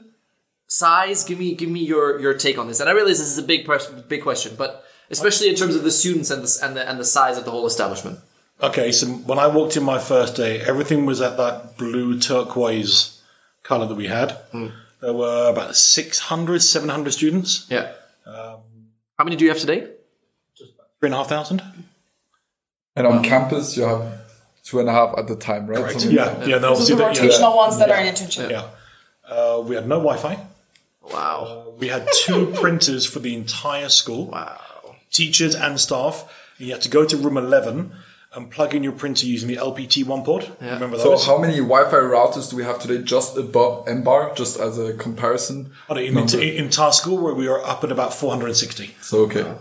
size. 0.68 1.24
Give 1.24 1.40
me 1.40 1.56
give 1.56 1.70
me 1.70 1.84
your 1.84 2.20
your 2.20 2.34
take 2.36 2.58
on 2.58 2.68
this. 2.68 2.80
And 2.80 2.90
I 2.90 2.94
realize 2.94 3.18
this 3.20 3.28
is 3.28 3.38
a 3.38 3.44
big 3.44 3.66
pres- 3.66 3.88
big 4.08 4.22
question, 4.24 4.54
but 4.58 4.84
especially 5.10 5.50
in 5.50 5.56
terms 5.56 5.76
of 5.76 5.84
the 5.84 5.92
students 5.92 6.30
and 6.32 6.44
the 6.44 6.60
and 6.64 6.76
the, 6.78 6.90
and 6.90 7.00
the 7.00 7.06
size 7.06 7.38
of 7.38 7.46
the 7.46 7.52
whole 7.52 7.66
establishment. 7.68 8.20
Okay, 8.62 8.92
so 8.94 9.08
when 9.08 9.38
I 9.38 9.48
walked 9.48 9.76
in 9.76 9.84
my 9.84 10.00
first 10.00 10.36
day, 10.38 10.62
everything 10.62 11.06
was 11.06 11.20
at 11.22 11.36
that 11.38 11.78
blue 11.78 12.18
turquoise 12.20 13.15
colour 13.68 13.88
that 13.88 13.96
we 13.96 14.08
had. 14.08 14.32
Hmm. 14.52 14.68
There 15.02 15.14
were 15.14 15.50
about 15.50 15.76
600, 15.76 16.62
700 16.62 17.12
students, 17.14 17.66
Yeah. 17.70 17.92
How 19.18 19.24
many 19.24 19.36
do 19.38 19.46
you 19.46 19.52
have 19.52 19.60
today? 19.60 19.82
three 21.00 21.08
and 21.10 21.14
a 21.14 21.18
half 21.18 21.30
thousand. 21.30 21.62
And 22.98 23.06
on 23.08 23.24
campus, 23.24 23.78
you 23.78 23.84
have 23.84 24.04
two 24.64 24.80
and 24.82 24.90
a 24.90 24.92
half 24.92 25.18
at 25.18 25.28
the 25.28 25.36
time, 25.36 25.68
right? 25.68 25.78
Correct. 25.80 25.94
Something- 26.02 26.12
Yeah, 26.18 26.46
yeah, 26.46 26.58
no, 26.58 26.76
Those 26.76 26.90
are 26.92 26.94
obviously 26.94 26.96
the 26.96 27.04
that- 27.04 27.16
yeah, 27.16 27.22
rotational 27.30 27.56
ones 27.56 27.78
that 27.80 27.90
are 27.92 28.00
in 28.02 28.14
internship. 28.14 28.50
yeah. 28.50 28.68
Uh, 29.30 29.62
we 29.68 29.76
had 29.76 29.88
no 29.88 29.98
Wi-Fi. 30.00 30.38
Wow. 31.14 31.74
We 31.78 31.88
had 31.90 32.08
two 32.26 32.48
printers 32.62 33.06
for 33.06 33.20
the 33.20 33.34
entire 33.36 33.90
school. 33.90 34.28
Wow. 34.28 34.60
teachers 35.12 35.56
and 35.56 35.80
staff. 35.80 36.26
You 36.58 36.72
had 36.74 36.82
to 36.82 36.90
go 36.90 37.06
to 37.06 37.16
room 37.16 37.38
11 37.38 37.92
and 38.36 38.52
plug 38.52 38.76
in 38.76 38.84
your 38.84 38.92
printer 38.92 39.26
using 39.26 39.48
the 39.48 39.56
LPT1 39.56 40.26
port. 40.26 40.52
Remember 40.62 40.98
So 41.00 41.18
how 41.18 41.38
many 41.38 41.58
Wi-Fi 41.58 41.96
routers 41.96 42.50
do 42.50 42.58
we 42.58 42.64
have 42.64 42.80
today 42.80 43.02
just 43.02 43.38
above 43.38 43.86
MBAR, 43.86 44.36
just 44.36 44.60
as 44.60 44.78
a 44.78 44.94
comparison? 44.94 45.72
Oh, 45.90 45.96
in, 45.96 46.18
in, 46.18 46.30
in 46.40 46.66
entire 46.66 46.92
school, 46.92 47.18
where 47.18 47.34
we 47.34 47.48
were 47.48 47.66
up 47.66 47.84
at 47.84 47.92
about 47.92 48.14
460. 48.14 48.96
So 49.02 49.20
okay, 49.22 49.56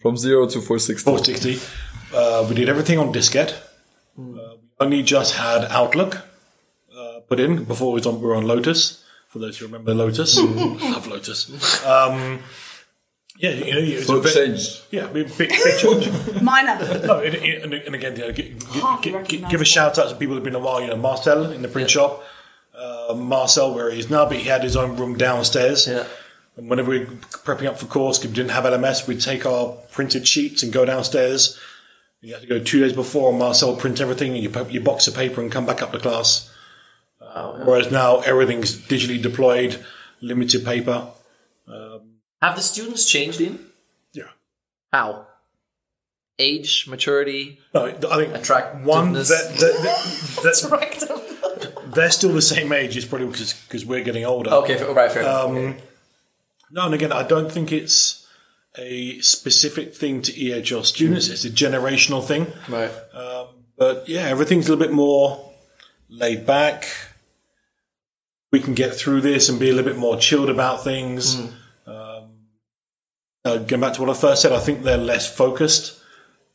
from 0.00 0.16
zero 0.16 0.46
to 0.46 0.60
460. 0.60 1.04
460. 1.04 1.60
Uh, 2.14 2.46
we 2.48 2.54
did 2.54 2.68
everything 2.68 2.98
on 2.98 3.12
diskette. 3.12 3.52
Uh, 4.18 4.22
we 4.22 4.40
only 4.80 5.02
just 5.02 5.34
had 5.34 5.64
Outlook 5.70 6.22
uh, 6.96 7.20
put 7.28 7.38
in 7.38 7.64
before 7.64 7.90
it 7.90 7.94
was 7.94 8.06
on, 8.06 8.20
we 8.20 8.26
were 8.26 8.34
on 8.34 8.46
Lotus. 8.46 9.04
For 9.28 9.38
those 9.38 9.58
who 9.58 9.66
remember 9.66 9.94
Lotus, 9.94 10.38
love 10.40 11.06
Lotus. 11.06 11.84
Um, 11.86 12.40
yeah, 13.42 13.50
you 13.50 13.72
know, 13.72 13.78
it 13.80 13.96
was 13.96 14.06
So 14.06 14.16
a 14.18 14.22
bit- 14.22 14.34
changed. 14.34 14.82
Yeah, 14.90 15.06
big, 15.06 15.28
big, 15.38 15.48
big 15.50 15.78
change. 15.78 16.42
Minor. 16.42 16.78
No, 17.06 17.20
and, 17.20 17.34
and, 17.34 17.74
and 17.74 17.94
again, 17.94 18.14
you 18.16 18.22
know, 18.22 18.32
gi- 18.32 18.54
gi- 18.72 18.78
Hardly 18.80 19.02
gi- 19.02 19.10
gi- 19.10 19.16
recognisable. 19.16 19.50
give 19.50 19.60
a 19.60 19.64
shout 19.64 19.98
out 19.98 20.08
to 20.10 20.14
people 20.16 20.34
who've 20.34 20.44
been 20.44 20.54
a 20.54 20.58
while. 20.60 20.80
You 20.80 20.88
know, 20.88 20.96
Marcel 20.96 21.50
in 21.50 21.62
the 21.62 21.68
print 21.68 21.90
shop, 21.90 22.22
uh, 22.74 23.14
Marcel 23.14 23.74
where 23.74 23.90
he 23.90 23.98
is 23.98 24.10
now, 24.10 24.26
but 24.26 24.36
he 24.36 24.44
had 24.44 24.62
his 24.62 24.76
own 24.76 24.96
room 24.96 25.16
downstairs. 25.16 25.86
Yeah. 25.88 26.06
And 26.56 26.68
whenever 26.68 26.90
we 26.90 26.98
were 27.00 27.06
prepping 27.46 27.66
up 27.66 27.78
for 27.78 27.86
course, 27.86 28.18
if 28.18 28.26
we 28.30 28.32
didn't 28.34 28.50
have 28.50 28.64
LMS, 28.64 29.06
we'd 29.06 29.20
take 29.20 29.46
our 29.46 29.72
printed 29.92 30.26
sheets 30.28 30.62
and 30.62 30.72
go 30.72 30.84
downstairs. 30.84 31.58
You 32.20 32.34
had 32.34 32.42
to 32.42 32.48
go 32.48 32.58
two 32.58 32.80
days 32.80 32.92
before, 32.92 33.30
and 33.30 33.38
Marcel 33.38 33.70
would 33.70 33.80
print 33.80 34.00
everything, 34.00 34.34
and 34.34 34.42
you 34.42 34.50
put 34.50 34.70
your 34.70 34.82
box 34.82 35.06
of 35.08 35.14
paper 35.14 35.40
and 35.40 35.50
come 35.50 35.64
back 35.64 35.80
up 35.82 35.92
to 35.92 35.98
class. 35.98 36.50
Whereas 37.64 37.90
now 37.90 38.18
everything's 38.20 38.76
digitally 38.76 39.22
deployed, 39.22 39.82
limited 40.20 40.64
paper. 40.64 41.06
Have 42.42 42.56
the 42.56 42.62
students 42.62 43.04
changed, 43.04 43.40
in? 43.40 43.58
Yeah. 44.12 44.24
How? 44.92 45.26
Age, 46.38 46.86
maturity. 46.88 47.58
No, 47.74 47.86
I 47.86 47.92
think 47.92 48.34
Attractiveness. 48.34 48.86
one 48.86 49.12
that, 49.12 49.26
that, 49.26 49.58
that, 50.42 50.42
that, 50.42 51.92
they're 51.94 52.10
still 52.10 52.32
the 52.32 52.40
same 52.40 52.72
age. 52.72 52.96
It's 52.96 53.04
probably 53.04 53.26
because 53.26 53.52
because 53.52 53.84
we're 53.84 54.02
getting 54.02 54.24
older. 54.24 54.50
Okay, 54.50 54.82
right, 54.92 55.12
fair 55.12 55.22
enough. 55.22 55.44
Um, 55.50 55.76
No, 56.70 56.86
and 56.86 56.94
again, 56.94 57.12
I 57.12 57.24
don't 57.24 57.52
think 57.52 57.72
it's 57.72 58.26
a 58.78 59.18
specific 59.20 59.94
thing 59.94 60.22
to 60.22 60.32
EHL 60.32 60.84
students. 60.84 61.28
It's 61.28 61.44
a 61.44 61.50
generational 61.50 62.24
thing. 62.24 62.46
Right. 62.68 62.90
But 63.76 64.08
yeah, 64.08 64.22
everything's 64.28 64.68
a 64.68 64.70
little 64.72 64.84
bit 64.86 64.94
more 64.94 65.52
laid 66.08 66.46
back. 66.46 66.86
we 68.52 68.60
can 68.60 68.74
get 68.74 68.94
through 68.94 69.20
this 69.22 69.48
and 69.48 69.58
be 69.58 69.70
a 69.70 69.74
little 69.74 69.90
bit 69.90 69.98
more 69.98 70.16
chilled 70.18 70.50
about 70.50 70.84
things. 70.84 71.36
Hmm. 71.36 71.46
Uh, 73.44 73.56
going 73.58 73.80
back 73.80 73.94
to 73.94 74.00
what 74.02 74.10
I 74.10 74.14
first 74.14 74.42
said, 74.42 74.52
I 74.52 74.58
think 74.58 74.82
they're 74.82 74.98
less 74.98 75.34
focused 75.34 75.98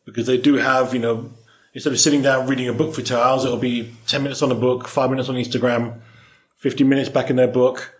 because 0.06 0.28
they 0.28 0.38
do 0.38 0.56
have, 0.56 0.94
you 0.94 1.00
know, 1.00 1.32
instead 1.74 1.92
of 1.92 2.00
sitting 2.00 2.22
down 2.22 2.48
reading 2.48 2.68
a 2.68 2.74
book 2.74 2.94
for 2.94 3.02
two 3.02 3.16
hours, 3.16 3.44
it'll 3.44 3.58
be 3.58 3.92
10 4.08 4.22
minutes 4.22 4.42
on 4.44 4.52
a 4.52 4.56
book, 4.56 4.88
five 4.88 5.10
minutes 5.10 5.28
on 5.28 5.36
Instagram, 5.36 6.00
15 6.58 6.88
minutes 6.88 7.10
back 7.10 7.30
in 7.32 7.38
their 7.38 7.48
book. 7.48 7.96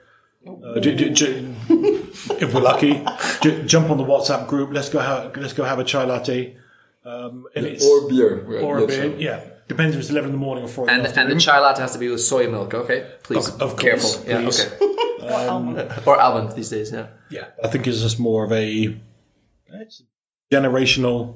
Uh, 0.48 0.80
j- 0.80 0.96
j- 0.96 1.10
j- 1.10 1.56
if 1.68 2.54
we're 2.54 2.62
lucky, 2.62 3.04
j- 3.42 3.64
jump 3.66 3.90
on 3.90 3.98
the 3.98 4.04
WhatsApp 4.04 4.48
group. 4.48 4.70
Let's 4.72 4.90
go 4.90 5.00
have 5.00 5.36
let's 5.38 5.54
go 5.54 5.64
have 5.64 5.80
a 5.80 5.84
chai 5.84 6.04
latte. 6.04 6.56
Um, 7.04 7.46
and 7.56 7.66
it's, 7.66 7.84
Or 7.84 8.08
beer. 8.08 8.46
We're- 8.48 8.62
or 8.64 8.78
a 8.78 8.86
beer. 8.86 9.10
right. 9.10 9.20
Yeah, 9.20 9.44
depends 9.68 9.96
if 9.96 10.02
it's 10.02 10.12
eleven 10.12 10.30
in 10.30 10.34
the 10.34 10.38
morning 10.46 10.64
or 10.66 10.68
four. 10.68 10.88
in 10.88 10.94
And 10.94 11.04
the 11.06 11.20
and 11.20 11.32
the 11.32 11.40
chai 11.40 11.60
latte 11.60 11.82
has 11.82 11.94
to 11.94 11.98
be 11.98 12.10
with 12.10 12.22
soy 12.22 12.48
milk. 12.48 12.76
Okay, 12.76 13.08
please. 13.24 13.48
Of- 13.50 13.60
of 13.60 13.80
careful. 13.80 14.12
course, 14.12 14.26
yeah. 14.28 14.42
please. 14.44 14.68
Okay. 15.26 16.02
or 16.06 16.20
almond 16.20 16.52
these 16.56 16.70
days. 16.70 16.92
Yeah. 16.92 17.08
Yeah, 17.30 17.48
I 17.64 17.68
think 17.68 17.88
it's 17.88 18.02
just 18.02 18.20
more 18.20 18.46
of 18.46 18.52
a 18.52 18.98
generational 20.52 21.36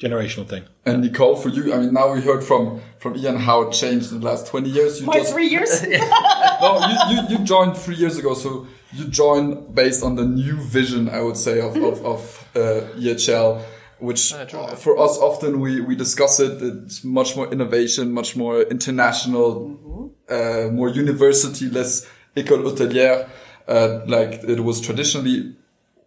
generational 0.00 0.46
thing. 0.46 0.64
And 0.84 1.02
Nicole, 1.02 1.36
for 1.36 1.48
you, 1.48 1.72
I 1.72 1.78
mean, 1.78 1.92
now 1.94 2.12
we 2.12 2.20
heard 2.20 2.42
from 2.44 2.80
from 2.98 3.16
Ian 3.16 3.36
how 3.36 3.62
it 3.62 3.72
changed 3.72 4.12
in 4.12 4.20
the 4.20 4.26
last 4.26 4.46
twenty 4.46 4.70
years. 4.70 5.00
You 5.00 5.06
My 5.06 5.14
just, 5.14 5.32
three 5.32 5.48
years? 5.48 5.82
no, 6.60 6.86
you, 6.88 7.16
you, 7.16 7.38
you 7.38 7.44
joined 7.44 7.76
three 7.76 7.96
years 7.96 8.18
ago, 8.18 8.34
so 8.34 8.66
you 8.92 9.08
joined 9.08 9.74
based 9.74 10.02
on 10.02 10.16
the 10.16 10.24
new 10.24 10.56
vision, 10.56 11.08
I 11.08 11.20
would 11.22 11.36
say, 11.36 11.60
of 11.60 11.76
of, 11.76 12.04
of 12.04 12.48
uh, 12.54 12.60
EHL, 12.98 13.62
which 13.98 14.32
uh, 14.32 14.46
for 14.74 14.98
us 14.98 15.18
often 15.18 15.60
we 15.60 15.80
we 15.80 15.94
discuss 15.96 16.40
it. 16.40 16.62
It's 16.62 17.04
much 17.04 17.36
more 17.36 17.50
innovation, 17.52 18.12
much 18.12 18.36
more 18.36 18.62
international, 18.62 20.12
uh, 20.28 20.68
more 20.72 20.88
university, 20.88 21.68
less 21.68 22.06
école 22.36 22.62
hôtelière, 22.64 23.26
uh, 23.68 24.00
like 24.06 24.42
it 24.44 24.60
was 24.60 24.80
traditionally. 24.80 25.54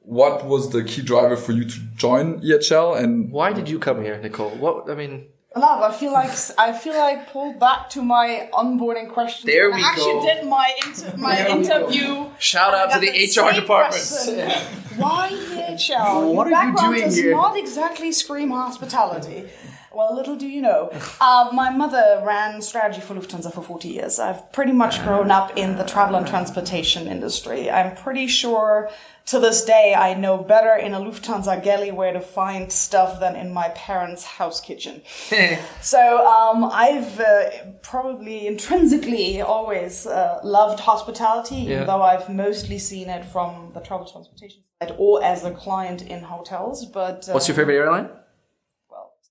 What 0.09 0.45
was 0.45 0.69
the 0.69 0.83
key 0.85 1.01
driver 1.01 1.35
for 1.35 1.51
you 1.51 1.65
to 1.65 1.79
join 1.97 2.39
EHL, 2.41 2.95
and 2.97 3.29
Why 3.29 3.51
did 3.51 3.67
you 3.67 3.77
come 3.77 4.01
here, 4.01 4.17
Nicole? 4.21 4.51
What 4.51 4.89
I 4.89 4.95
mean, 4.95 5.25
Love. 5.53 5.81
I 5.81 5.91
feel 5.91 6.13
like 6.13 6.31
I 6.57 6.71
feel 6.71 6.93
like 6.97 7.29
pulled 7.33 7.59
back 7.59 7.89
to 7.89 8.01
my 8.01 8.47
onboarding 8.53 9.09
question. 9.11 9.47
There 9.47 9.69
when 9.69 9.79
we 9.79 9.83
I 9.83 9.87
actually 9.89 10.13
go. 10.13 10.25
did 10.25 10.45
my 10.47 10.71
inter- 10.85 11.17
my 11.17 11.35
There 11.35 11.49
interview. 11.49 12.27
shout 12.39 12.73
out 12.73 12.91
to 12.93 12.99
the 13.01 13.11
the 13.11 13.25
HR 13.25 13.51
department. 13.59 13.91
question. 14.07 14.49
Why 14.97 15.29
EHL? 15.31 16.33
What 16.33 16.47
are 16.47 16.51
Your 16.51 16.63
you 16.63 16.71
background 16.73 16.95
doing 16.95 17.03
does 17.05 17.17
here? 17.17 17.31
not 17.31 17.57
exactly 17.57 18.11
scream 18.13 18.51
hospitality. 18.51 19.49
Well, 19.97 20.15
little 20.15 20.35
do 20.35 20.47
you 20.47 20.61
know. 20.61 20.91
Uh, 21.19 21.49
my 21.53 21.71
mother 21.71 22.21
ran 22.23 22.61
strategy 22.61 23.01
for 23.01 23.15
Lufthansa 23.15 23.51
for 23.51 23.63
40 23.63 23.87
years. 23.87 24.19
I've 24.19 24.51
pretty 24.51 24.71
much 24.71 25.01
grown 25.03 25.31
up 25.31 25.57
in 25.57 25.75
the 25.75 25.83
travel 25.83 26.17
and 26.17 26.27
transportation 26.27 27.07
industry. 27.07 27.71
I'm 27.71 27.95
pretty 27.95 28.27
sure 28.27 28.91
to 29.25 29.39
this 29.39 29.65
day 29.65 29.95
I 29.97 30.13
know 30.13 30.37
better 30.37 30.75
in 30.75 30.93
a 30.93 30.99
Lufthansa 30.99 31.63
galley 31.63 31.91
where 31.91 32.13
to 32.13 32.21
find 32.21 32.71
stuff 32.71 33.19
than 33.19 33.35
in 33.35 33.51
my 33.51 33.69
parents' 33.69 34.23
house 34.23 34.61
kitchen. 34.61 35.01
So 35.81 36.27
um, 36.27 36.63
I've 36.65 37.19
uh, 37.19 37.49
probably 37.81 38.45
intrinsically 38.45 39.41
always 39.41 40.05
uh, 40.05 40.39
loved 40.43 40.79
hospitality, 40.79 41.55
Yeah. 41.55 41.73
even 41.75 41.87
though 41.87 42.03
I've 42.03 42.29
mostly 42.29 42.77
seen 42.77 43.09
it 43.09 43.25
from 43.25 43.71
the 43.73 43.79
travel 43.79 44.05
transportation 44.05 44.61
side 44.79 44.93
or 44.99 45.23
as 45.23 45.43
a 45.43 45.49
client 45.51 46.03
in 46.03 46.21
hotels. 46.21 46.85
But 46.85 47.27
uh, 47.27 47.31
What's 47.33 47.47
your 47.47 47.55
favorite 47.57 47.77
airline? 47.77 48.09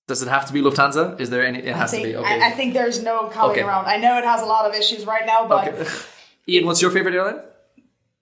Well, 0.07 0.15
Does 0.15 0.21
it 0.23 0.29
have 0.29 0.45
to 0.47 0.53
be 0.53 0.61
Lufthansa? 0.61 1.19
Is 1.19 1.29
there 1.29 1.45
any? 1.45 1.59
It 1.59 1.73
I 1.73 1.77
has 1.77 1.91
to 1.91 1.97
think, 1.97 2.07
be. 2.07 2.15
Okay. 2.15 2.41
I, 2.41 2.47
I 2.47 2.51
think 2.51 2.73
there's 2.73 3.03
no 3.03 3.27
coming 3.27 3.51
Okay. 3.51 3.61
around. 3.61 3.85
I 3.87 3.97
know 3.97 4.17
it 4.17 4.23
has 4.23 4.41
a 4.41 4.45
lot 4.45 4.65
of 4.69 4.73
issues 4.73 5.05
right 5.05 5.25
now, 5.25 5.47
but 5.47 5.67
Okay. 5.67 5.89
Ian, 6.49 6.65
what's 6.65 6.81
your 6.81 6.91
favorite 6.91 7.13
airline? 7.13 7.41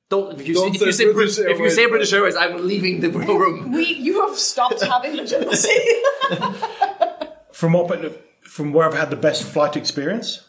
Don't 0.09 0.39
if 0.39 0.47
you, 0.47 0.53
Don't 0.55 0.73
say, 0.75 0.85
you 0.85 0.91
say 0.91 1.05
say 1.05 1.13
British 1.13 1.37
if 1.39 1.59
you 1.59 1.69
say 1.69 1.81
Airways. 1.83 1.89
British 1.91 2.13
Airways, 2.13 2.35
I'm 2.35 2.67
leaving 2.67 3.01
the 3.01 3.09
room. 3.09 3.71
we 3.71 3.85
you 3.85 4.27
have 4.27 4.37
stopped 4.37 4.81
having 4.83 5.15
legitimacy. 5.15 5.69
From 7.51 7.73
what 7.73 8.21
from 8.41 8.73
where 8.73 8.87
I've 8.87 8.93
had 8.97 9.09
the 9.09 9.15
best 9.15 9.43
flight 9.43 9.75
experience. 9.77 10.41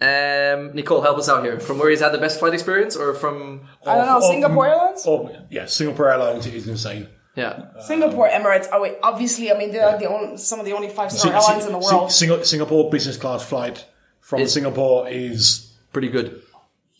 Um, 0.00 0.72
Nicole, 0.74 1.02
help 1.02 1.18
us 1.18 1.28
out 1.28 1.44
here. 1.44 1.60
From 1.60 1.78
where 1.78 1.90
he's 1.90 2.00
had 2.00 2.12
the 2.12 2.18
best 2.18 2.38
flight 2.40 2.54
experience, 2.54 2.96
or 2.96 3.14
from 3.14 3.68
I 3.86 3.96
don't 3.96 4.06
know, 4.06 4.16
Of- 4.16 4.24
Singapore 4.24 4.66
Airlines, 4.66 5.04
Oh 5.06 5.30
yeah, 5.50 5.66
Singapore 5.66 6.10
Airlines 6.10 6.46
is 6.46 6.66
insane. 6.66 7.08
Yeah, 7.36 7.78
Singapore 7.80 8.28
Emirates. 8.28 8.68
Oh 8.72 8.82
wait, 8.82 8.96
obviously, 9.02 9.50
I 9.52 9.58
mean 9.58 9.72
they're 9.72 9.98
the 9.98 10.08
only, 10.08 10.36
some 10.36 10.58
of 10.60 10.66
the 10.66 10.72
only 10.72 10.88
five 10.88 11.10
star 11.10 11.20
Sing- 11.22 11.32
airlines 11.32 11.64
Sing- 11.64 11.72
in 11.74 11.80
the 11.80 11.86
world. 11.86 12.12
Sing- 12.12 12.44
Singapore 12.44 12.90
business 12.90 13.16
class 13.16 13.42
flight 13.42 13.84
from 14.20 14.40
Is- 14.40 14.52
Singapore 14.52 15.08
is 15.08 15.72
pretty 15.92 16.08
good. 16.08 16.40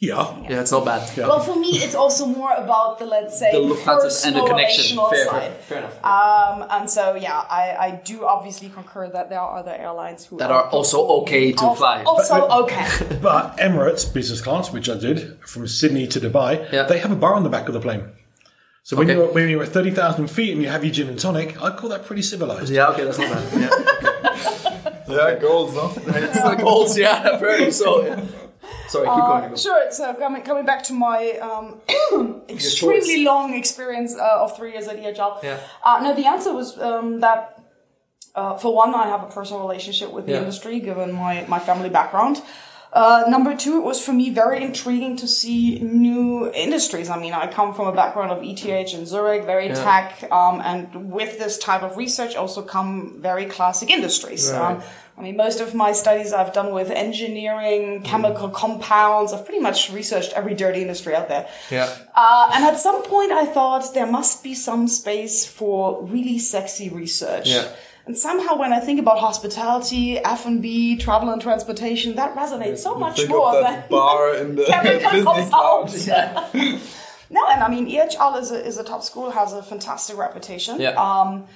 yeah. 0.01 0.25
Yeah, 0.51 0.61
it's 0.63 0.73
not 0.73 0.85
bad. 0.85 1.03
Well, 1.17 1.39
for 1.39 1.55
me, 1.59 1.69
it's 1.85 1.95
also 1.95 2.27
more 2.27 2.53
about 2.53 2.99
the 2.99 3.07
let's 3.07 3.39
say 3.39 3.53
The 3.53 3.59
Lufthansa 3.59 4.27
and 4.27 4.37
the 4.37 4.45
connection. 4.45 4.99
Fair, 5.11 5.27
fair, 5.27 5.51
fair 5.69 5.79
enough. 5.79 6.05
Um, 6.05 6.67
and 6.71 6.91
so, 6.91 7.15
yeah, 7.15 7.39
I, 7.49 7.65
I 7.87 7.91
do 8.05 8.25
obviously 8.27 8.69
concur 8.69 9.09
that 9.11 9.31
there 9.31 9.39
are 9.41 9.59
other 9.61 9.71
airlines 9.71 10.27
who 10.27 10.39
That 10.39 10.51
are 10.51 10.65
also 10.71 11.07
okay 11.23 11.53
to 11.53 11.65
also, 11.65 11.79
fly. 11.79 12.03
Also 12.03 12.35
okay. 12.65 12.85
But 13.23 13.57
Emirates 13.59 14.13
business 14.13 14.41
class, 14.41 14.73
which 14.73 14.89
I 14.91 14.97
did 14.99 15.39
from 15.47 15.69
Sydney 15.69 16.07
to 16.09 16.19
Dubai, 16.21 16.53
Yeah. 16.73 16.83
they 16.91 16.99
have 16.99 17.13
a 17.13 17.17
bar 17.25 17.35
on 17.35 17.45
the 17.45 17.51
back 17.57 17.69
of 17.69 17.75
the 17.75 17.81
plane. 17.81 18.05
So 18.85 18.97
when 18.97 19.09
Okay. 19.09 19.17
you're 19.19 19.33
when 19.33 19.49
you're 19.49 19.63
at 19.63 19.69
thirty 19.69 19.91
thousand 19.93 20.29
feet 20.29 20.53
and 20.53 20.61
you 20.63 20.69
have 20.69 20.83
your 20.85 20.93
gin 20.93 21.09
and 21.09 21.19
tonic, 21.19 21.61
I'd 21.63 21.77
call 21.77 21.91
that 21.91 22.05
pretty 22.05 22.23
civilized. 22.23 22.71
yeah, 22.73 22.89
okay, 22.89 23.05
that's 23.05 23.19
not 23.19 23.31
bad. 23.31 23.45
Yeah, 25.09 25.31
yeah, 25.31 25.39
goals, 25.39 25.75
no? 25.75 25.93
it's 25.97 26.43
the 26.51 26.55
goals. 26.57 26.99
Yeah, 26.99 27.37
very 27.39 27.71
so. 27.71 28.05
Yeah. 28.05 28.25
Sorry, 28.89 29.07
keep 29.07 29.17
going. 29.17 29.43
Nicole. 29.43 29.57
Sure. 29.57 29.91
So 29.91 30.15
coming 30.15 30.43
coming 30.43 30.67
back 30.67 30.83
to 30.85 30.93
my 30.95 31.31
um, 31.49 31.81
extremely 32.49 33.25
long 33.25 33.55
experience 33.55 34.17
uh, 34.17 34.43
of 34.45 34.57
three 34.57 34.73
years 34.73 34.89
at 34.89 34.97
EHL. 34.99 35.43
Yeah. 35.43 35.59
Uh, 35.85 36.01
no, 36.03 36.15
the 36.15 36.27
answer 36.27 36.53
was 36.53 36.79
um, 36.81 37.21
that 37.21 37.61
uh, 38.35 38.57
for 38.57 38.75
one, 38.75 38.95
I 38.95 39.07
have 39.09 39.23
a 39.23 39.27
personal 39.31 39.61
relationship 39.63 40.11
with 40.11 40.27
the 40.27 40.33
Yeah. 40.33 40.39
industry 40.41 40.81
given 40.81 41.13
my 41.13 41.45
my 41.49 41.59
family 41.61 41.89
background. 41.89 42.43
Uh, 42.93 43.25
number 43.27 43.57
two, 43.57 43.79
it 43.79 43.83
was 43.83 44.05
for 44.05 44.13
me 44.13 44.29
very 44.29 44.63
intriguing 44.63 45.17
to 45.17 45.27
see 45.27 45.79
new 45.79 46.53
industries. 46.53 47.09
I 47.09 47.19
mean, 47.19 47.33
I 47.33 47.47
come 47.47 47.73
from 47.73 47.87
a 47.87 47.93
background 47.93 48.31
of 48.31 48.43
ETH 48.43 48.67
in 48.67 49.07
Zurich, 49.07 49.45
very 49.45 49.69
tech, 49.69 50.31
um, 50.31 50.61
and 50.63 51.11
with 51.11 51.39
this 51.39 51.57
type 51.57 51.83
of 51.83 51.97
research 51.97 52.37
also 52.37 52.61
come 52.61 53.17
very 53.19 53.47
classic 53.47 53.89
industries. 53.89 54.53
Um, 54.53 54.83
I 55.17 55.23
mean, 55.23 55.37
most 55.37 55.61
of 55.61 55.75
my 55.75 55.93
studies 55.93 56.33
I've 56.33 56.53
done 56.53 56.73
with 56.73 56.91
engineering, 56.91 58.03
chemical 58.03 58.49
compounds. 58.49 59.33
I've 59.33 59.45
pretty 59.45 59.61
much 59.61 59.91
researched 59.91 60.33
every 60.33 60.55
dirty 60.55 60.83
industry 60.83 61.15
out 61.15 61.29
there. 61.29 61.49
Yeah. 61.71 61.95
Uh, 62.15 62.51
and 62.55 62.65
at 62.65 62.79
some 62.79 63.03
point, 63.05 63.31
I 63.31 63.47
thought 63.47 63.95
there 63.95 64.07
must 64.07 64.43
be 64.43 64.55
some 64.55 64.89
space 64.89 65.47
for 65.47 66.03
really 66.05 66.39
sexy 66.39 66.89
research. 66.89 67.49
Yeah. 67.49 67.69
And 68.05 68.19
somehow, 68.19 68.57
when 68.59 68.73
I 68.73 68.81
think 68.81 68.99
about 68.99 69.19
hospitality, 69.19 70.19
F 70.19 70.45
and 70.45 70.61
B, 70.61 70.97
travel 70.97 71.31
and 71.31 71.41
transportation, 71.41 72.17
that 72.17 72.35
resonates 72.35 72.79
so 72.79 72.97
much 72.97 73.17
Think 73.17 73.29
more 73.31 73.57
of 73.57 73.63
than 73.65 73.85
bar 73.89 74.35
in 74.37 74.57
the 74.57 74.65
chemical 74.65 75.11
business 75.13 75.51
compounds. 75.51 76.09
lounge. 76.09 76.81
No, 77.31 77.49
and 77.49 77.63
I 77.63 77.69
mean, 77.71 77.89
EHL 77.89 78.41
is 78.41 78.51
a, 78.51 78.67
is 78.67 78.77
a 78.77 78.85
top 78.85 79.03
school, 79.03 79.31
has 79.31 79.53
a 79.55 79.63
fantastic 79.63 80.19
reputation. 80.19 80.81
Yeah. 80.81 80.91
Um, 80.91 81.47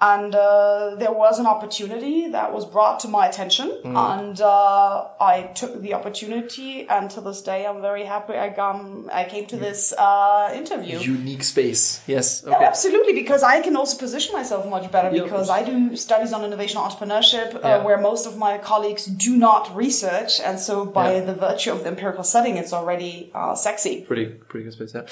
and 0.00 0.34
uh, 0.34 0.94
there 0.96 1.12
was 1.12 1.38
an 1.38 1.46
opportunity 1.46 2.28
that 2.30 2.52
was 2.52 2.64
brought 2.66 3.00
to 3.00 3.08
my 3.08 3.26
attention, 3.26 3.68
Mm. 3.84 3.96
and 4.20 4.40
uh, 4.40 5.06
I 5.20 5.42
took 5.54 5.80
the 5.80 5.94
opportunity. 5.94 6.86
And 6.88 7.10
to 7.12 7.20
this 7.22 7.40
day, 7.42 7.66
I'm 7.66 7.80
very 7.80 8.04
happy 8.04 8.34
I 8.36 8.50
come. 8.50 9.08
I 9.12 9.24
came 9.24 9.46
to 9.46 9.56
this 9.56 9.94
uh, 9.96 10.50
interview. 10.54 10.98
Unique 10.98 11.42
space. 11.44 12.02
Yes. 12.06 12.44
Okay. 12.44 12.64
absolutely, 12.64 13.14
because 13.14 13.42
I 13.42 13.60
can 13.62 13.74
also 13.76 13.96
position 13.98 14.34
myself 14.34 14.66
much 14.68 14.90
better 14.92 15.10
Yeah, 15.16 15.22
because. 15.24 15.48
I 15.48 15.62
do 15.62 15.96
studies 15.96 16.32
on 16.32 16.44
innovation 16.44 16.78
entrepreneurship 16.80 17.54
uh, 17.54 17.60
Yeah. 17.62 17.84
where 17.84 17.98
most 18.10 18.26
of 18.26 18.36
my 18.36 18.58
colleagues 18.58 19.06
do 19.06 19.36
not 19.36 19.74
research, 19.74 20.40
and 20.40 20.58
so 20.60 20.84
by 20.84 21.14
Yeah. 21.14 21.24
the 21.30 21.34
virtue 21.48 21.70
of 21.72 21.78
the 21.84 21.88
empirical 21.88 22.24
setting, 22.24 22.56
it's 22.58 22.72
already 22.72 23.30
uh, 23.34 23.54
sexy. 23.54 23.94
Pretty, 24.02 24.26
pretty 24.26 24.64
good 24.64 24.74
space. 24.74 24.92
Yeah. 24.94 25.06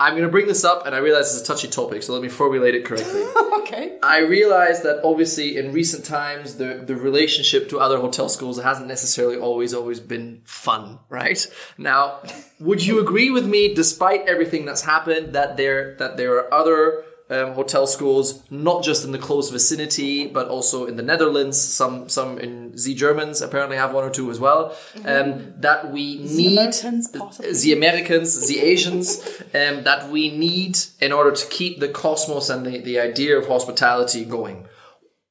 I'm 0.00 0.14
going 0.14 0.24
to 0.24 0.30
bring 0.30 0.46
this 0.46 0.64
up, 0.64 0.86
and 0.86 0.94
I 0.94 0.98
realize 0.98 1.30
it's 1.36 1.42
a 1.42 1.52
touchy 1.52 1.68
topic, 1.68 2.02
so 2.02 2.14
let 2.14 2.22
me 2.22 2.30
formulate 2.30 2.74
it 2.74 2.84
correctly. 2.84 3.22
Okay. 3.60 3.98
I 4.02 4.18
realize 4.20 4.82
that 4.82 5.00
obviously 5.04 5.56
in 5.56 5.72
recent 5.72 6.04
times 6.04 6.56
the 6.56 6.82
the 6.84 6.96
relationship 6.96 7.68
to 7.68 7.78
other 7.78 7.98
hotel 7.98 8.28
schools 8.28 8.60
hasn't 8.60 8.88
necessarily 8.88 9.36
always 9.36 9.72
always 9.74 10.00
been 10.00 10.40
fun, 10.44 10.98
right? 11.08 11.46
Now, 11.78 12.20
would 12.58 12.84
you 12.84 12.98
agree 13.00 13.30
with 13.30 13.46
me, 13.46 13.72
despite 13.74 14.26
everything 14.26 14.64
that's 14.64 14.82
happened, 14.82 15.34
that 15.34 15.56
there 15.56 15.94
that 15.98 16.16
there 16.16 16.34
are 16.38 16.52
other 16.52 17.04
um, 17.30 17.52
hotel 17.52 17.86
schools, 17.86 18.42
not 18.50 18.82
just 18.82 19.04
in 19.04 19.12
the 19.12 19.18
close 19.18 19.50
vicinity, 19.50 20.26
but 20.26 20.48
also 20.48 20.86
in 20.86 20.96
the 20.96 21.02
Netherlands. 21.02 21.60
Some 21.60 22.08
some 22.08 22.38
in 22.38 22.76
Z 22.76 22.94
Germans 22.94 23.40
apparently 23.40 23.76
have 23.76 23.94
one 23.94 24.04
or 24.04 24.10
two 24.10 24.30
as 24.30 24.38
well. 24.40 24.76
Um, 25.04 25.54
that 25.60 25.92
we 25.92 26.18
need 26.18 26.58
Americans, 26.58 27.62
the 27.62 27.72
Americans, 27.72 28.48
the 28.48 28.60
Asians, 28.60 29.20
um, 29.54 29.84
that 29.84 30.10
we 30.10 30.36
need 30.36 30.78
in 31.00 31.12
order 31.12 31.30
to 31.30 31.46
keep 31.48 31.78
the 31.80 31.88
cosmos 31.88 32.50
and 32.50 32.66
the, 32.66 32.78
the 32.80 32.98
idea 32.98 33.38
of 33.38 33.46
hospitality 33.46 34.24
going. 34.24 34.66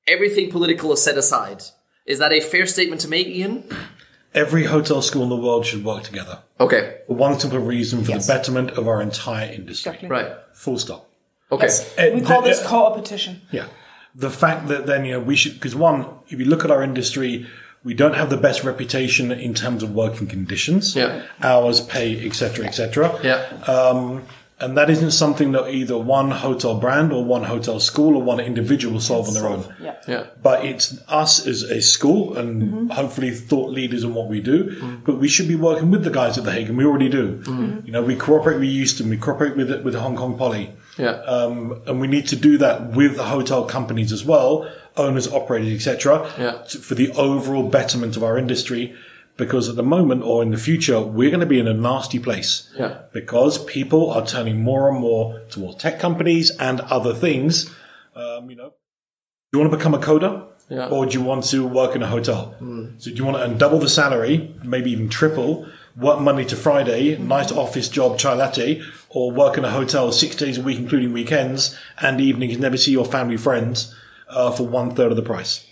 Everything 0.08 0.50
political 0.50 0.92
is 0.94 1.04
set 1.04 1.18
aside. 1.18 1.64
Is 2.06 2.18
that 2.20 2.32
a 2.32 2.40
fair 2.42 2.66
statement 2.66 3.02
to 3.02 3.08
make, 3.08 3.28
Ian? 3.28 3.64
Every 4.34 4.64
hotel 4.66 5.02
school 5.02 5.24
in 5.24 5.30
the 5.30 5.36
world 5.36 5.66
should 5.66 5.84
work 5.84 6.04
together. 6.04 6.40
Okay. 6.60 6.98
For 7.08 7.16
one 7.16 7.40
simple 7.40 7.60
reason 7.60 8.04
for 8.04 8.12
Yes. 8.12 8.26
the 8.28 8.34
betterment 8.34 8.72
of 8.72 8.88
our 8.88 9.02
entire 9.02 9.52
industry. 9.52 9.90
Exactly. 9.92 10.10
Right. 10.10 10.32
Full 10.54 10.78
stop. 10.80 11.09
Okay. 11.52 11.68
Uh, 11.98 12.16
We 12.16 12.22
call 12.22 12.42
this 12.42 12.64
uh, 12.64 12.68
co-opetition. 12.68 13.42
Yeah. 13.52 13.66
The 14.16 14.30
fact 14.30 14.68
that 14.68 14.86
then, 14.86 15.06
you 15.06 15.14
know, 15.14 15.20
we 15.20 15.36
should, 15.36 15.54
because 15.54 15.76
one, 15.76 16.06
if 16.28 16.40
you 16.40 16.46
look 16.46 16.64
at 16.66 16.72
our 16.72 16.84
industry, 16.84 17.48
we 17.84 17.94
don't 17.94 18.16
have 18.16 18.30
the 18.30 18.38
best 18.38 18.64
reputation 18.64 19.32
in 19.32 19.54
terms 19.54 19.84
of 19.84 19.92
working 19.94 20.28
conditions, 20.28 20.96
Yeah. 20.96 21.22
hours, 21.42 21.82
pay, 21.82 22.26
etc., 22.26 22.66
etc. 22.66 23.18
Yeah. 23.24 23.46
Um, 23.72 24.24
and 24.62 24.76
that 24.78 24.90
isn't 24.90 25.12
something 25.12 25.54
that 25.54 25.70
either 25.70 25.98
one 25.98 26.32
hotel 26.32 26.76
brand 26.78 27.14
or 27.14 27.24
one 27.24 27.44
hotel 27.46 27.80
school 27.80 28.18
or 28.18 28.22
one 28.22 28.42
individual 28.42 28.96
will 28.96 29.00
solve 29.02 29.30
on 29.30 29.34
their 29.34 29.48
own. 29.48 29.64
Yeah. 29.82 29.94
Yeah. 30.06 30.24
But 30.44 30.66
it's 30.66 31.00
us 31.08 31.48
as 31.48 31.64
a 31.64 31.80
school 31.82 32.36
and 32.38 32.92
hopefully 32.92 33.32
thought 33.32 33.70
leaders 33.72 34.04
in 34.04 34.14
what 34.14 34.28
we 34.28 34.42
do. 34.42 35.00
But 35.06 35.18
we 35.18 35.30
should 35.30 35.48
be 35.48 35.56
working 35.56 35.90
with 35.92 36.04
the 36.04 36.10
guys 36.10 36.38
at 36.38 36.44
the 36.44 36.52
Hague, 36.52 36.68
and 36.68 36.78
we 36.78 36.84
already 36.84 37.08
do. 37.08 37.42
You 37.86 37.92
know, 37.94 38.04
we 38.04 38.16
cooperate 38.18 38.60
with 38.60 38.68
Houston, 38.70 39.10
we 39.10 39.16
cooperate 39.18 39.56
with 39.56 39.70
with 39.86 39.96
Hong 39.96 40.18
Kong 40.18 40.38
Poly. 40.38 40.74
Yeah. 41.00 41.22
Um, 41.22 41.82
and 41.88 42.00
we 42.00 42.08
need 42.08 42.28
to 42.28 42.36
do 42.36 42.58
that 42.60 42.92
with 42.92 43.16
the 43.16 43.24
hotel 43.24 43.66
companies 43.66 44.12
as 44.12 44.26
well, 44.26 44.70
owners, 44.98 45.28
operators, 45.28 45.74
etc. 45.74 46.32
Yeah. 46.38 46.64
For 46.66 46.94
the 46.94 47.12
overall 47.14 47.68
betterment 47.70 48.18
of 48.18 48.24
our 48.24 48.38
industry, 48.38 48.94
because 49.38 49.70
at 49.70 49.78
the 49.78 49.84
moment 49.84 50.24
or 50.24 50.44
in 50.44 50.52
the 50.52 50.58
future, 50.58 51.00
we're 51.02 51.30
going 51.30 51.40
to 51.40 51.46
be 51.46 51.60
in 51.60 51.68
a 51.68 51.74
nasty 51.74 52.20
place. 52.20 52.70
Yeah. 52.78 53.00
Because 53.14 53.64
people 53.64 54.12
are 54.12 54.26
turning 54.26 54.62
more 54.62 54.90
and 54.90 55.00
more 55.00 55.40
towards 55.50 55.78
tech 55.78 56.00
companies 56.00 56.52
and 56.58 56.82
other 56.82 57.14
things. 57.14 57.74
Um, 58.16 58.50
you 58.50 58.58
know, 58.58 58.74
do 59.52 59.54
you 59.54 59.60
want 59.60 59.72
to 59.72 59.78
become 59.78 59.94
a 59.94 60.00
coder? 60.00 60.46
Yeah. 60.70 60.90
Or 60.90 61.06
do 61.06 61.18
you 61.18 61.24
want 61.24 61.46
to 61.46 61.66
work 61.66 61.96
in 61.96 62.04
a 62.04 62.08
hotel? 62.08 62.54
So 63.00 63.10
do 63.10 63.16
you 63.16 63.24
want 63.26 63.38
to 63.38 63.44
earn 63.44 63.58
double 63.58 63.80
the 63.80 63.90
salary, 63.90 64.54
maybe 64.64 64.92
even 64.92 65.10
triple, 65.10 65.68
work 65.98 66.20
Monday 66.20 66.46
to 66.46 66.56
Friday, 66.56 67.18
nice 67.18 67.52
office 67.52 67.90
job, 67.90 68.20
chai 68.20 68.34
latte, 68.34 68.82
or 69.10 69.32
work 69.32 69.58
in 69.58 69.66
a 69.66 69.72
hotel 69.72 70.12
six 70.12 70.36
days 70.36 70.58
a 70.58 70.62
week, 70.62 70.78
including 70.78 71.14
weekends 71.14 71.78
and 72.00 72.22
evenings, 72.22 72.58
never 72.58 72.78
see 72.78 72.92
your 72.92 73.06
family 73.06 73.38
friends 73.38 73.96
uh, 74.30 74.52
for 74.52 74.68
one 74.68 74.96
third 74.96 75.12
of 75.12 75.16
the 75.16 75.24
price? 75.24 75.66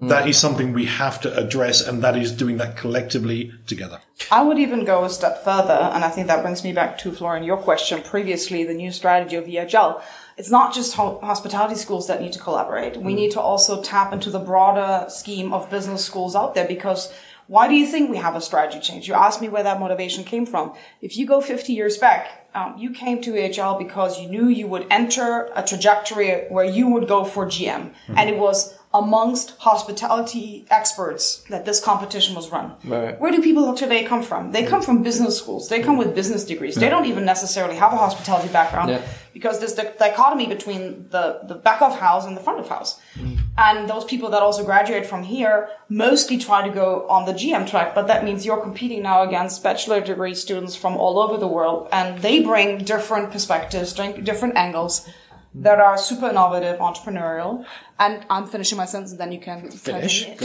That 0.00 0.28
is 0.28 0.38
something 0.38 0.72
we 0.72 0.84
have 0.84 1.20
to 1.22 1.36
address, 1.36 1.84
and 1.84 2.04
that 2.04 2.16
is 2.16 2.30
doing 2.30 2.58
that 2.58 2.76
collectively 2.76 3.52
together. 3.66 4.00
I 4.30 4.44
would 4.44 4.56
even 4.56 4.84
go 4.84 5.02
a 5.02 5.10
step 5.10 5.42
further, 5.42 5.72
and 5.72 6.04
I 6.04 6.08
think 6.08 6.28
that 6.28 6.42
brings 6.42 6.62
me 6.62 6.72
back 6.72 6.98
to 6.98 7.10
Florian, 7.10 7.42
your 7.42 7.56
question 7.56 8.00
previously, 8.02 8.62
the 8.62 8.74
new 8.74 8.92
strategy 8.92 9.34
of 9.34 9.46
EHL. 9.46 10.00
It's 10.36 10.52
not 10.52 10.72
just 10.72 10.94
hospitality 10.94 11.74
schools 11.74 12.06
that 12.06 12.22
need 12.22 12.32
to 12.34 12.38
collaborate. 12.38 12.96
We 12.96 13.12
need 13.12 13.32
to 13.32 13.40
also 13.40 13.82
tap 13.82 14.12
into 14.12 14.30
the 14.30 14.38
broader 14.38 15.10
scheme 15.10 15.52
of 15.52 15.68
business 15.68 16.04
schools 16.04 16.36
out 16.36 16.54
there 16.54 16.68
because 16.68 17.12
why 17.48 17.66
do 17.66 17.74
you 17.74 17.86
think 17.86 18.08
we 18.08 18.18
have 18.18 18.36
a 18.36 18.40
strategy 18.40 18.78
change? 18.78 19.08
You 19.08 19.14
asked 19.14 19.40
me 19.40 19.48
where 19.48 19.64
that 19.64 19.80
motivation 19.80 20.22
came 20.22 20.46
from. 20.46 20.74
If 21.00 21.16
you 21.16 21.26
go 21.26 21.40
50 21.40 21.72
years 21.72 21.96
back, 21.96 22.47
um, 22.58 22.78
you 22.78 22.90
came 22.90 23.20
to 23.22 23.32
EHL 23.32 23.78
because 23.78 24.20
you 24.20 24.28
knew 24.28 24.48
you 24.48 24.66
would 24.66 24.86
enter 24.90 25.50
a 25.54 25.62
trajectory 25.62 26.46
where 26.48 26.64
you 26.64 26.88
would 26.88 27.06
go 27.08 27.24
for 27.24 27.46
GM. 27.46 27.90
Mm-hmm. 27.90 28.14
And 28.18 28.28
it 28.30 28.38
was 28.38 28.74
amongst 28.94 29.50
hospitality 29.58 30.66
experts 30.70 31.44
that 31.50 31.66
this 31.66 31.78
competition 31.80 32.34
was 32.34 32.50
run. 32.50 32.74
Right. 32.84 33.20
Where 33.20 33.30
do 33.30 33.42
people 33.42 33.74
today 33.74 34.04
come 34.04 34.22
from? 34.22 34.52
They 34.52 34.64
come 34.64 34.80
mm. 34.80 34.84
from 34.84 35.02
business 35.02 35.38
schools. 35.38 35.68
They 35.68 35.82
come 35.82 35.98
with 35.98 36.14
business 36.14 36.44
degrees. 36.44 36.74
They 36.74 36.88
don't 36.88 37.04
even 37.04 37.26
necessarily 37.26 37.76
have 37.76 37.92
a 37.92 37.98
hospitality 37.98 38.48
background 38.48 38.90
Yeah. 38.90 39.02
because 39.34 39.58
there's 39.58 39.74
the 39.74 39.92
dichotomy 39.98 40.46
between 40.46 41.08
the, 41.10 41.40
the 41.46 41.54
back 41.54 41.82
of 41.82 41.98
house 41.98 42.24
and 42.24 42.34
the 42.34 42.40
front 42.40 42.60
of 42.60 42.68
house. 42.68 42.98
Mm. 43.14 43.37
And 43.58 43.90
those 43.90 44.04
people 44.04 44.30
that 44.30 44.40
also 44.40 44.64
graduate 44.64 45.04
from 45.04 45.24
here 45.24 45.68
mostly 45.88 46.38
try 46.38 46.66
to 46.66 46.72
go 46.72 47.08
on 47.08 47.26
the 47.26 47.32
GM 47.32 47.68
track, 47.68 47.92
but 47.92 48.06
that 48.06 48.24
means 48.24 48.46
you're 48.46 48.60
competing 48.60 49.02
now 49.02 49.22
against 49.22 49.64
bachelor 49.64 50.00
degree 50.00 50.34
students 50.34 50.76
from 50.76 50.96
all 50.96 51.18
over 51.18 51.36
the 51.36 51.48
world 51.48 51.88
and 51.90 52.22
they 52.22 52.40
bring 52.40 52.84
different 52.84 53.32
perspectives, 53.32 53.92
different 53.92 54.56
angles 54.56 55.08
that 55.56 55.80
are 55.80 55.98
super 55.98 56.28
innovative, 56.30 56.78
entrepreneurial. 56.78 57.66
And 57.98 58.24
I'm 58.30 58.46
finishing 58.46 58.78
my 58.78 58.84
sentence 58.84 59.10
and 59.10 59.20
then 59.20 59.32
you 59.32 59.40
can 59.40 59.70
Finish. 59.72 60.26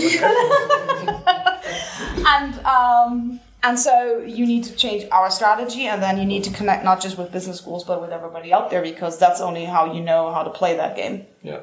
and 2.26 2.59
um, 2.66 3.39
and 3.61 3.80
so 3.80 4.18
you 4.20 4.47
need 4.47 4.64
to 4.66 4.76
change 4.76 5.05
our 5.11 5.30
strategy, 5.32 5.86
and 5.86 6.03
then 6.03 6.18
you 6.18 6.26
need 6.26 6.43
to 6.45 6.51
connect 6.51 6.84
not 6.84 6.99
just 7.01 7.18
with 7.18 7.32
business 7.32 7.59
schools 7.59 7.84
but 7.86 8.01
with 8.01 8.09
everybody 8.11 8.51
out 8.51 8.70
there 8.70 8.82
because 8.82 9.18
that's 9.20 9.39
only 9.39 9.66
how 9.66 9.93
you 9.93 10.01
know 10.01 10.34
how 10.34 10.43
to 10.43 10.49
play 10.49 10.76
that 10.76 10.95
game. 10.95 11.26
Yeah. 11.43 11.61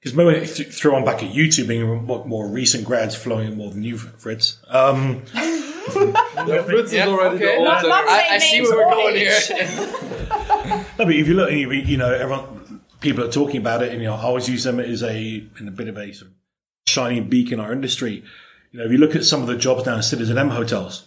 Because 0.00 0.16
maybe 0.16 0.36
if 0.38 0.58
you 0.58 0.64
throw 0.66 0.94
on 0.94 1.04
back 1.04 1.22
at 1.22 1.32
YouTube, 1.32 1.68
being 1.68 2.04
more, 2.04 2.24
more 2.24 2.48
recent 2.48 2.84
grads 2.84 3.16
flowing 3.16 3.56
more 3.56 3.70
than 3.70 3.82
you, 3.82 3.98
Fritz. 3.98 4.58
Um, 4.68 5.22
Fritz 5.26 6.92
is 6.92 7.00
already 7.06 7.36
okay. 7.36 7.44
the 7.46 7.56
old 7.56 7.64
Not- 7.64 7.82
not 7.82 8.08
I, 8.08 8.36
I 8.36 8.38
see 8.38 8.62
where 8.62 8.76
we're 8.76 8.84
or 8.86 8.90
going 8.92 9.16
here. 9.16 9.32
age. 9.32 9.50
no, 10.98 11.04
but 11.04 11.10
if 11.12 11.26
you 11.26 11.34
look, 11.34 11.50
you, 11.50 11.70
you 11.72 11.96
know, 11.96 12.12
everyone, 12.12 12.82
people 13.00 13.24
are 13.24 13.30
talking 13.30 13.56
about 13.60 13.82
it, 13.82 13.92
and 13.92 14.00
you 14.00 14.08
know, 14.08 14.14
I 14.14 14.22
always 14.22 14.48
use 14.48 14.64
them 14.64 14.78
as 14.78 15.02
a 15.02 15.44
in 15.58 15.66
a 15.66 15.70
bit 15.72 15.88
of 15.88 15.96
a 15.96 16.12
sort 16.12 16.30
of 16.30 16.36
shining 16.86 17.28
beacon 17.28 17.54
in 17.54 17.60
our 17.60 17.72
industry. 17.72 18.22
You 18.70 18.78
know, 18.80 18.84
if 18.86 18.92
you 18.92 18.98
look 18.98 19.16
at 19.16 19.24
some 19.24 19.40
of 19.40 19.48
the 19.48 19.56
jobs 19.56 19.86
now 19.86 19.94
in 19.94 20.00
citizenM 20.00 20.50
hotels, 20.50 21.06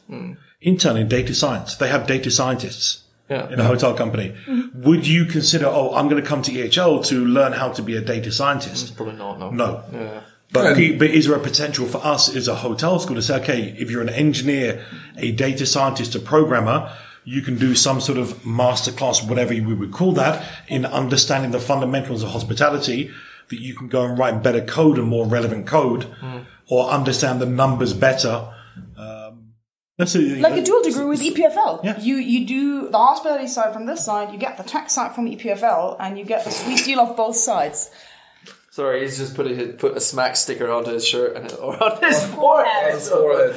intern 0.59 0.97
in 0.97 1.07
data 1.07 1.33
science, 1.33 1.75
they 1.75 1.87
have 1.89 2.07
data 2.07 2.31
scientists 2.31 3.03
Yeah. 3.31 3.49
in 3.49 3.59
a 3.59 3.63
hotel 3.63 3.93
company. 3.93 4.35
Would 4.75 5.07
you 5.07 5.25
consider, 5.25 5.65
oh, 5.67 5.95
I'm 5.95 6.09
going 6.09 6.21
to 6.21 6.27
come 6.27 6.41
to 6.43 6.51
EHL 6.51 7.05
to 7.07 7.25
learn 7.25 7.53
how 7.53 7.69
to 7.71 7.81
be 7.81 7.95
a 7.95 8.01
data 8.01 8.31
scientist? 8.31 8.95
Probably 8.97 9.15
not, 9.15 9.39
no. 9.39 9.51
No. 9.51 9.83
Yeah. 9.93 10.21
But, 10.53 10.75
but 10.99 11.09
is 11.09 11.27
there 11.27 11.37
a 11.37 11.39
potential 11.39 11.85
for 11.87 11.99
us 12.05 12.35
as 12.35 12.49
a 12.49 12.55
hotel 12.55 12.99
school 12.99 13.15
to 13.15 13.21
say, 13.21 13.35
okay, 13.41 13.73
if 13.79 13.89
you're 13.89 14.01
an 14.01 14.09
engineer, 14.09 14.85
a 15.17 15.31
data 15.31 15.65
scientist, 15.65 16.13
a 16.15 16.19
programmer, 16.19 16.91
you 17.23 17.41
can 17.41 17.57
do 17.57 17.73
some 17.73 18.01
sort 18.01 18.17
of 18.17 18.33
masterclass, 18.43 19.25
whatever 19.27 19.53
we 19.53 19.73
would 19.73 19.93
call 19.93 20.11
that, 20.13 20.45
in 20.67 20.85
understanding 20.85 21.51
the 21.51 21.59
fundamentals 21.59 22.23
of 22.23 22.31
hospitality, 22.31 23.11
that 23.49 23.61
you 23.61 23.73
can 23.75 23.87
go 23.87 24.03
and 24.03 24.17
write 24.17 24.43
better 24.43 24.61
code 24.61 24.97
and 24.97 25.07
more 25.07 25.25
relevant 25.25 25.67
code, 25.67 26.05
or 26.67 26.89
understand 26.89 27.39
the 27.39 27.45
numbers 27.45 27.93
better. 27.93 28.49
Um, 28.97 29.10
that's 30.01 30.15
a, 30.15 30.19
Like 30.19 30.53
a 30.53 30.63
dual 30.63 30.81
degree 30.81 31.05
with 31.05 31.21
EPFL. 31.21 31.83
Yeah. 31.83 31.99
You 31.99 32.15
you 32.15 32.45
do 32.47 32.89
the 32.89 32.97
hospitality 32.97 33.47
side 33.47 33.71
from 33.73 33.85
this 33.85 34.03
side, 34.03 34.33
you 34.33 34.39
get 34.39 34.57
the 34.57 34.63
tech 34.63 34.89
side 34.89 35.13
from 35.15 35.25
EPFL, 35.27 35.97
and 35.99 36.17
you 36.17 36.25
get 36.25 36.43
the 36.43 36.51
sweet 36.51 36.83
deal 36.83 36.99
of 36.99 37.15
both 37.15 37.35
sides. 37.35 37.91
Sorry, 38.71 39.01
he's 39.01 39.17
just 39.17 39.35
put 39.35 39.47
a 39.47 39.73
put 39.73 39.97
a 39.97 39.99
smack 39.99 40.37
sticker 40.37 40.71
onto 40.71 40.91
his 40.91 41.05
shirt 41.05 41.35
and 41.35 41.51
or 41.53 41.81
on 41.87 42.01
his 42.01 42.25
forehead. 42.25 42.93
His 42.93 43.09
forehead. 43.09 43.55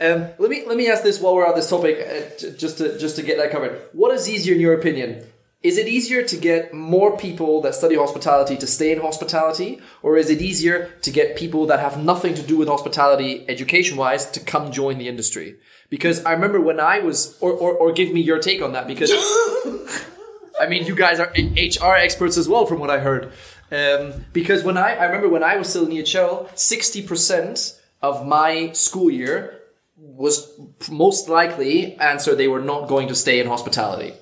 Um, 0.00 0.28
let 0.38 0.50
me 0.50 0.64
let 0.66 0.76
me 0.76 0.88
ask 0.88 1.02
this 1.02 1.18
while 1.20 1.34
we're 1.34 1.46
on 1.46 1.54
this 1.54 1.70
topic, 1.70 1.96
uh, 1.98 2.38
j- 2.38 2.54
just 2.56 2.78
to 2.78 2.98
just 2.98 3.16
to 3.16 3.22
get 3.22 3.38
that 3.38 3.50
covered. 3.50 3.80
What 3.92 4.14
is 4.14 4.28
easier 4.28 4.54
in 4.54 4.60
your 4.60 4.74
opinion? 4.74 5.24
Is 5.62 5.76
it 5.76 5.88
easier 5.88 6.22
to 6.22 6.36
get 6.38 6.72
more 6.72 7.18
people 7.18 7.60
that 7.62 7.74
study 7.74 7.94
hospitality 7.94 8.56
to 8.56 8.66
stay 8.66 8.92
in 8.92 9.00
hospitality, 9.00 9.80
or 10.02 10.16
is 10.16 10.30
it 10.30 10.40
easier 10.40 10.90
to 11.02 11.10
get 11.10 11.36
people 11.36 11.66
that 11.66 11.80
have 11.80 12.02
nothing 12.02 12.34
to 12.34 12.42
do 12.42 12.56
with 12.56 12.68
hospitality 12.68 13.44
education 13.46 13.98
wise 13.98 14.30
to 14.30 14.40
come 14.40 14.72
join 14.72 14.96
the 14.96 15.08
industry? 15.08 15.56
Because 15.90 16.24
I 16.24 16.32
remember 16.32 16.60
when 16.60 16.80
I 16.80 17.00
was, 17.00 17.36
or, 17.40 17.52
or, 17.52 17.72
or 17.72 17.92
give 17.92 18.12
me 18.12 18.20
your 18.20 18.38
take 18.38 18.62
on 18.62 18.72
that, 18.72 18.86
because 18.86 19.10
I 20.60 20.66
mean, 20.68 20.86
you 20.86 20.94
guys 20.94 21.18
are 21.20 21.32
HR 21.36 21.94
experts 21.96 22.36
as 22.38 22.48
well, 22.48 22.64
from 22.66 22.78
what 22.78 22.90
I 22.90 23.00
heard. 23.00 23.32
Um, 23.72 24.24
because 24.32 24.62
when 24.64 24.76
I, 24.76 24.94
I 24.94 25.04
remember 25.04 25.28
when 25.28 25.42
I 25.42 25.56
was 25.56 25.68
still 25.68 25.84
in 25.86 25.90
EHL, 25.92 26.48
60% 26.54 27.78
of 28.02 28.26
my 28.26 28.72
school 28.72 29.10
year 29.10 29.58
was 29.96 30.50
most 30.90 31.28
likely 31.28 31.94
answer 31.96 32.34
they 32.34 32.48
were 32.48 32.62
not 32.62 32.88
going 32.88 33.08
to 33.08 33.14
stay 33.14 33.38
in 33.40 33.46
hospitality. 33.46 34.14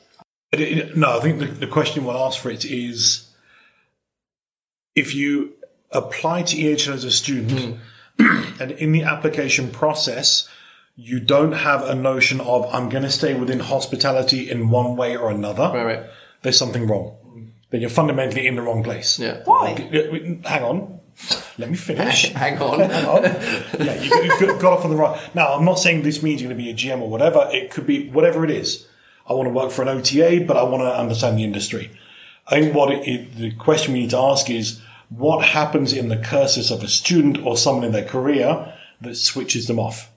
It- 0.53 0.61
it- 0.61 0.97
No, 0.97 1.19
I 1.19 1.21
think 1.21 1.39
the, 1.39 1.47
the 1.47 1.67
question 1.67 2.05
we'll 2.05 2.17
ask 2.17 2.41
for 2.41 2.51
it 2.51 2.65
is 2.65 3.29
if 4.95 5.15
you 5.15 5.55
apply 5.91 6.43
to 6.43 6.57
EHL 6.57 6.95
as 6.95 7.05
a 7.05 7.11
student 7.11 7.79
and 8.19 8.73
in 8.73 8.93
the 8.93 9.03
application 9.05 9.71
process, 9.71 10.49
you 11.01 11.21
don't 11.21 11.53
have 11.53 11.85
a 11.89 11.95
notion 11.95 12.41
of 12.41 12.67
I'm 12.75 12.89
going 12.89 13.05
to 13.05 13.11
stay 13.11 13.33
within 13.33 13.61
hospitality 13.61 14.51
in 14.51 14.69
one 14.69 14.97
way 14.97 15.17
or 15.17 15.31
another, 15.31 15.71
Right, 15.73 15.85
right. 15.85 16.07
there's 16.43 16.59
something 16.59 16.89
wrong. 16.89 17.15
Then 17.71 17.81
you're 17.83 17.89
fundamentally 17.91 18.47
in 18.49 18.57
the 18.57 18.63
wrong 18.63 18.83
place. 18.83 19.17
Yeah. 19.19 19.43
Why? 19.45 19.75
Hang 20.45 20.65
on. 20.65 21.01
Let 21.57 21.71
me 21.71 21.77
finish. 21.77 22.33
Hang 22.33 22.59
on. 22.61 22.81
Hang 22.81 23.05
on. 23.07 23.23
Yeah, 23.23 24.03
you, 24.03 24.11
you 24.25 24.41
got 24.41 24.61
got 24.61 24.73
off 24.79 24.85
on 24.85 24.91
the 24.91 24.97
right. 24.97 25.35
Now, 25.37 25.55
I'm 25.55 25.65
not 25.65 25.79
saying 25.79 26.03
this 26.03 26.21
means 26.23 26.41
you're 26.41 26.49
going 26.51 26.59
to 26.59 26.65
be 26.65 26.71
a 26.71 26.75
GM 26.75 27.01
or 27.01 27.09
whatever. 27.11 27.49
It 27.53 27.71
could 27.71 27.87
be 27.87 28.09
whatever 28.11 28.45
it 28.45 28.51
is. 28.51 28.87
I 29.27 29.35
want 29.35 29.47
to 29.47 29.53
work 29.53 29.71
for 29.71 29.83
an 29.83 29.89
OTA, 29.89 30.45
but 30.49 30.57
I 30.57 30.63
want 30.65 30.83
to 30.83 30.99
understand 30.99 31.39
the 31.39 31.45
industry. 31.45 31.91
I 32.47 32.61
think 32.61 32.75
what 32.75 32.91
it, 32.91 33.07
it, 33.07 33.37
the 33.37 33.51
question 33.53 33.93
we 33.93 34.01
need 34.01 34.11
to 34.11 34.19
ask 34.19 34.49
is 34.49 34.81
what 35.11 35.45
happens 35.45 35.93
in 35.93 36.09
the 36.09 36.17
cursus 36.17 36.71
of 36.71 36.83
a 36.83 36.89
student 36.89 37.39
or 37.45 37.57
someone 37.57 37.85
in 37.85 37.93
their 37.93 38.05
career 38.07 38.73
that 39.03 39.15
switches 39.17 39.67
them 39.67 39.79
off. 39.79 40.11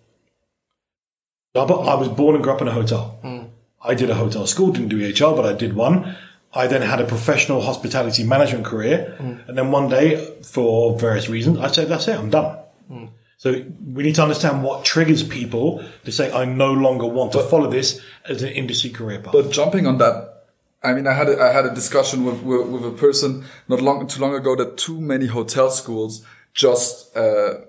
I 1.55 1.59
I 1.59 1.95
was 1.95 2.07
born 2.07 2.35
and 2.35 2.43
grew 2.43 2.53
up 2.53 2.61
in 2.61 2.67
a 2.67 2.71
hotel. 2.71 3.19
Hmm. 3.21 3.43
I 3.83 3.95
did 3.95 4.09
a 4.09 4.15
hotel 4.15 4.45
school, 4.47 4.71
didn't 4.71 4.89
do 4.89 4.99
EHL, 4.99 5.35
but 5.35 5.45
I 5.45 5.53
did 5.53 5.73
one. 5.73 6.15
I 6.53 6.67
then 6.67 6.81
had 6.81 6.99
a 6.99 7.05
professional 7.05 7.61
hospitality 7.61 8.23
management 8.23 8.65
career. 8.65 9.15
Hmm. 9.17 9.37
And 9.47 9.57
then 9.57 9.71
one 9.71 9.89
day, 9.89 10.37
for 10.43 10.97
various 10.97 11.29
reasons, 11.29 11.59
I 11.59 11.67
said, 11.67 11.87
that's 11.87 12.07
it, 12.07 12.17
I'm 12.17 12.29
done. 12.29 12.57
Hmm. 12.87 13.05
So 13.37 13.65
we 13.93 14.03
need 14.03 14.15
to 14.15 14.23
understand 14.23 14.63
what 14.63 14.85
triggers 14.85 15.23
people 15.23 15.83
to 16.05 16.11
say, 16.11 16.31
I 16.31 16.45
no 16.45 16.71
longer 16.71 17.07
want 17.07 17.31
to 17.31 17.39
follow 17.39 17.69
this 17.69 17.99
as 18.29 18.43
an 18.43 18.49
industry 18.49 18.91
career 18.91 19.19
path. 19.19 19.33
But 19.33 19.49
jumping 19.49 19.87
on 19.87 19.97
that, 19.97 20.45
I 20.83 20.93
mean, 20.93 21.07
I 21.07 21.13
had 21.13 21.27
a, 21.27 21.41
I 21.41 21.51
had 21.51 21.65
a 21.65 21.73
discussion 21.73 22.23
with, 22.23 22.43
with, 22.43 22.67
with 22.67 22.85
a 22.85 22.91
person 22.91 23.43
not 23.67 23.81
long 23.81 24.05
too 24.07 24.21
long 24.21 24.35
ago 24.35 24.55
that 24.57 24.77
too 24.77 25.01
many 25.01 25.25
hotel 25.25 25.71
schools 25.71 26.23
just 26.53 27.15
uh, 27.17 27.61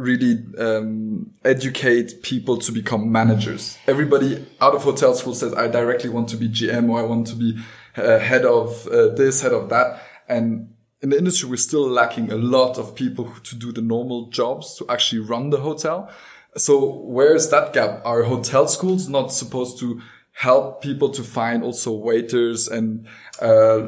really 0.00 0.44
um, 0.58 1.32
educate 1.44 2.22
people 2.22 2.56
to 2.58 2.72
become 2.72 3.12
managers. 3.12 3.78
Everybody 3.86 4.46
out 4.60 4.74
of 4.74 4.82
hotel 4.82 5.14
school 5.14 5.34
says, 5.34 5.54
"I 5.54 5.68
directly 5.68 6.10
want 6.10 6.28
to 6.30 6.36
be 6.36 6.48
GM 6.48 6.90
or 6.90 6.98
I 6.98 7.02
want 7.02 7.26
to 7.28 7.36
be 7.36 7.58
uh, 7.96 8.18
head 8.18 8.44
of 8.44 8.86
uh, 8.88 9.08
this, 9.08 9.42
head 9.42 9.52
of 9.52 9.68
that," 9.68 10.02
and 10.28 10.74
in 11.02 11.10
the 11.10 11.18
industry, 11.18 11.48
we're 11.48 11.56
still 11.56 11.88
lacking 11.88 12.30
a 12.30 12.36
lot 12.36 12.78
of 12.78 12.94
people 12.94 13.32
to 13.44 13.56
do 13.56 13.72
the 13.72 13.80
normal 13.80 14.26
jobs 14.26 14.76
to 14.76 14.86
actually 14.88 15.20
run 15.20 15.50
the 15.50 15.60
hotel. 15.60 16.10
So 16.56 16.84
where's 17.04 17.48
that 17.50 17.72
gap? 17.72 18.02
Are 18.04 18.24
hotel 18.24 18.66
schools 18.68 19.08
not 19.08 19.32
supposed 19.32 19.78
to 19.78 20.02
help 20.40 20.80
people 20.80 21.10
to 21.10 21.22
find 21.22 21.62
also 21.62 21.92
waiters 21.92 22.66
and 22.66 23.06
uh, 23.42 23.82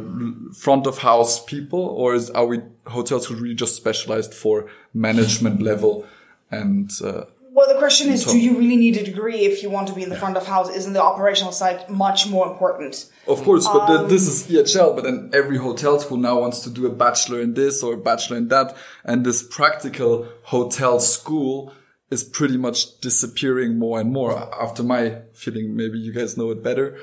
front 0.55 0.87
of 0.87 0.99
house 0.99 1.43
people, 1.43 1.81
or 1.81 2.15
is, 2.15 2.29
are 2.31 2.45
we 2.45 2.61
hotels 2.87 3.25
who 3.27 3.35
really 3.35 3.55
just 3.55 3.75
specialized 3.75 4.35
for 4.35 4.69
management 4.93 5.63
level 5.63 6.07
and 6.51 6.91
uh, 7.03 7.25
well, 7.55 7.69
the 7.71 7.79
question 7.79 8.09
is, 8.09 8.25
do 8.25 8.39
you 8.39 8.57
really 8.57 8.77
need 8.77 8.97
a 8.97 9.05
degree 9.05 9.41
if 9.41 9.63
you 9.63 9.69
want 9.69 9.87
to 9.89 9.95
be 9.95 10.03
in 10.03 10.09
the 10.09 10.17
front 10.17 10.39
of 10.39 10.47
house? 10.47 10.71
Isn't 10.71 10.95
the 10.95 11.03
operational 11.03 11.53
side 11.53 11.87
much 11.87 12.27
more 12.27 12.51
important? 12.51 13.11
Of 13.27 13.43
course, 13.43 13.67
but 13.67 13.91
um, 13.91 14.03
the, 14.03 14.09
this 14.09 14.27
is 14.27 14.47
EHL, 14.49 14.95
but 14.97 15.05
then 15.05 15.29
every 15.35 15.59
hotel 15.59 16.01
school 16.01 16.17
now 16.17 16.41
wants 16.41 16.61
to 16.61 16.71
do 16.71 16.87
a 16.87 16.91
bachelor 16.91 17.41
in 17.43 17.53
this 17.53 17.83
or 17.83 17.93
a 17.93 17.99
bachelor 17.99 18.39
in 18.39 18.49
that. 18.49 18.75
And 19.05 19.27
this 19.27 19.43
practical 19.43 20.29
hotel 20.45 20.99
school 20.99 21.75
is 22.13 22.23
pretty 22.23 22.57
much 22.57 23.01
disappearing 23.01 23.79
more 23.79 24.01
and 24.01 24.13
more 24.13 24.33
after 24.63 24.83
my 24.83 25.23
feeling. 25.33 25.75
Maybe 25.75 25.99
you 25.99 26.13
guys 26.13 26.37
know 26.37 26.51
it 26.51 26.63
better 26.63 26.99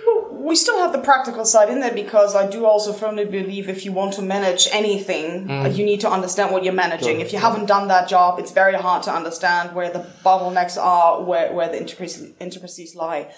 we 0.50 0.56
still 0.56 0.80
have 0.80 0.92
the 0.92 1.00
practical 1.00 1.46
side 1.46 1.70
in 1.70 1.80
there 1.80 1.94
because 1.94 2.36
I 2.36 2.50
do 2.50 2.66
also 2.66 2.92
firmly 2.92 3.26
believe 3.26 3.70
if 3.70 3.86
you 3.86 3.92
want 3.92 4.14
to 4.14 4.24
manage 4.24 4.68
anything, 4.72 5.48
mm. 5.48 5.76
you 5.76 5.86
need 5.86 6.02
to 6.02 6.10
understand 6.10 6.52
what 6.52 6.64
you're 6.64 6.74
managing. 6.74 7.18
Sure. 7.18 7.26
If 7.26 7.34
you 7.34 7.40
haven't 7.40 7.68
done 7.68 7.88
that 7.90 8.10
job, 8.10 8.40
it's 8.40 8.52
very 8.52 8.74
hard 8.74 9.04
to 9.04 9.14
understand 9.14 9.76
where 9.76 9.92
the 9.92 10.08
bottlenecks 10.26 10.76
are, 10.82 11.24
where, 11.24 11.54
where 11.54 11.68
the 11.68 11.78
intricacies 11.78 12.96
lie. 12.96 13.32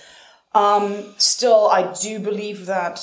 Um, 0.54 1.14
still, 1.18 1.68
I 1.68 1.92
do 1.92 2.20
believe 2.20 2.66
that 2.68 3.02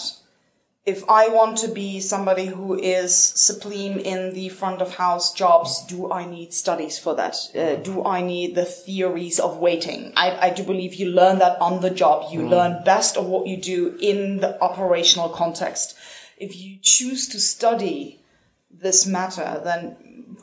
if 0.88 1.04
I 1.06 1.28
want 1.28 1.58
to 1.58 1.68
be 1.68 2.00
somebody 2.00 2.46
who 2.46 2.72
is 2.78 3.14
supreme 3.14 3.98
in 3.98 4.32
the 4.32 4.48
front 4.48 4.80
of 4.80 4.94
house 4.94 5.34
jobs, 5.34 5.84
do 5.84 6.10
I 6.10 6.24
need 6.24 6.54
studies 6.54 6.98
for 6.98 7.14
that? 7.16 7.36
Uh, 7.54 7.74
do 7.76 8.06
I 8.06 8.22
need 8.22 8.54
the 8.54 8.64
theories 8.64 9.38
of 9.38 9.58
waiting? 9.58 10.14
I, 10.16 10.46
I 10.46 10.50
do 10.50 10.62
believe 10.62 10.94
you 10.94 11.10
learn 11.10 11.40
that 11.40 11.60
on 11.60 11.82
the 11.82 11.90
job. 11.90 12.32
You 12.32 12.40
mm. 12.40 12.48
learn 12.48 12.84
best 12.84 13.18
of 13.18 13.26
what 13.26 13.46
you 13.46 13.58
do 13.58 13.98
in 14.00 14.38
the 14.38 14.58
operational 14.62 15.28
context. 15.28 15.94
If 16.38 16.56
you 16.56 16.78
choose 16.80 17.28
to 17.28 17.38
study 17.38 18.22
this 18.70 19.04
matter, 19.04 19.60
then 19.62 19.96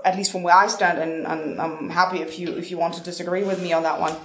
at 0.03 0.15
least 0.15 0.31
from 0.31 0.43
where 0.43 0.55
I 0.55 0.67
stand, 0.67 0.99
and, 0.99 1.25
and 1.25 1.59
I'm 1.59 1.89
happy 1.89 2.19
if 2.19 2.37
you 2.37 2.55
if 2.55 2.69
you 2.69 2.77
want 2.77 2.93
to 2.95 3.03
disagree 3.03 3.43
with 3.43 3.63
me 3.63 3.73
on 3.73 3.81
that 3.81 3.99
one 3.99 4.15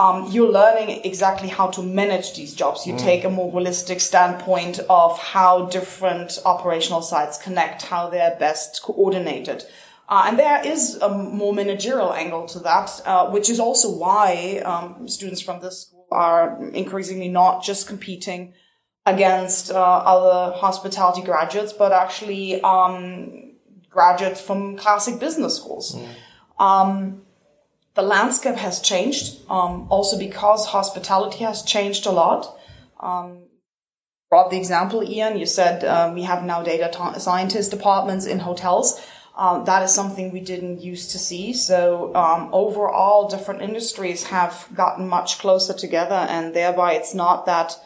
um, 0.00 0.30
you're 0.32 0.50
learning 0.50 1.02
exactly 1.04 1.48
how 1.48 1.66
to 1.68 1.82
manage 1.82 2.34
these 2.34 2.54
jobs. 2.54 2.86
You 2.86 2.94
mm. 2.94 2.98
take 2.98 3.24
a 3.24 3.28
more 3.28 3.52
holistic 3.52 4.00
standpoint 4.00 4.80
of 4.88 5.18
how 5.18 5.66
different 5.66 6.38
operational 6.46 7.02
sites 7.02 7.36
connect, 7.36 7.82
how 7.82 8.08
they're 8.08 8.34
best 8.38 8.80
coordinated. 8.82 9.64
Uh, 10.08 10.24
and 10.26 10.38
there 10.38 10.66
is 10.66 10.96
a 10.96 11.08
more 11.10 11.52
managerial 11.52 12.14
angle 12.14 12.46
to 12.46 12.58
that, 12.60 12.88
uh, 13.04 13.28
which 13.28 13.50
is 13.50 13.60
also 13.60 13.90
why 13.90 14.62
um, 14.64 15.06
students 15.06 15.42
from 15.42 15.60
this 15.60 15.82
school 15.82 16.06
are 16.10 16.64
increasingly 16.72 17.28
not 17.28 17.62
just 17.62 17.86
competing 17.86 18.54
against 19.04 19.70
uh, 19.70 19.78
other 19.78 20.56
hospitality 20.56 21.22
graduates, 21.22 21.74
but 21.74 21.92
actually 21.92 22.60
um, 22.62 23.52
graduates 23.90 24.40
from 24.40 24.78
classic 24.78 25.20
business 25.20 25.56
schools. 25.56 25.94
Mm. 25.94 26.64
Um, 26.64 27.22
the 28.00 28.06
landscape 28.06 28.56
has 28.56 28.80
changed, 28.80 29.38
um, 29.50 29.86
also 29.90 30.18
because 30.18 30.66
hospitality 30.66 31.44
has 31.44 31.62
changed 31.62 32.06
a 32.06 32.10
lot. 32.10 32.58
Um, 32.98 33.48
brought 34.30 34.50
the 34.50 34.56
example, 34.56 35.02
Ian. 35.02 35.38
You 35.38 35.46
said 35.46 35.84
um, 35.84 36.14
we 36.14 36.22
have 36.22 36.42
now 36.44 36.62
data 36.62 36.88
scientist 37.20 37.70
departments 37.70 38.26
in 38.26 38.38
hotels. 38.38 39.00
Um, 39.36 39.64
that 39.64 39.82
is 39.82 39.94
something 39.94 40.32
we 40.32 40.40
didn't 40.40 40.80
used 40.80 41.10
to 41.12 41.18
see. 41.18 41.52
So 41.52 42.14
um, 42.14 42.48
overall, 42.52 43.28
different 43.28 43.62
industries 43.62 44.24
have 44.24 44.68
gotten 44.74 45.08
much 45.08 45.38
closer 45.38 45.74
together, 45.74 46.26
and 46.28 46.54
thereby 46.54 46.94
it's 46.94 47.14
not 47.14 47.46
that 47.46 47.78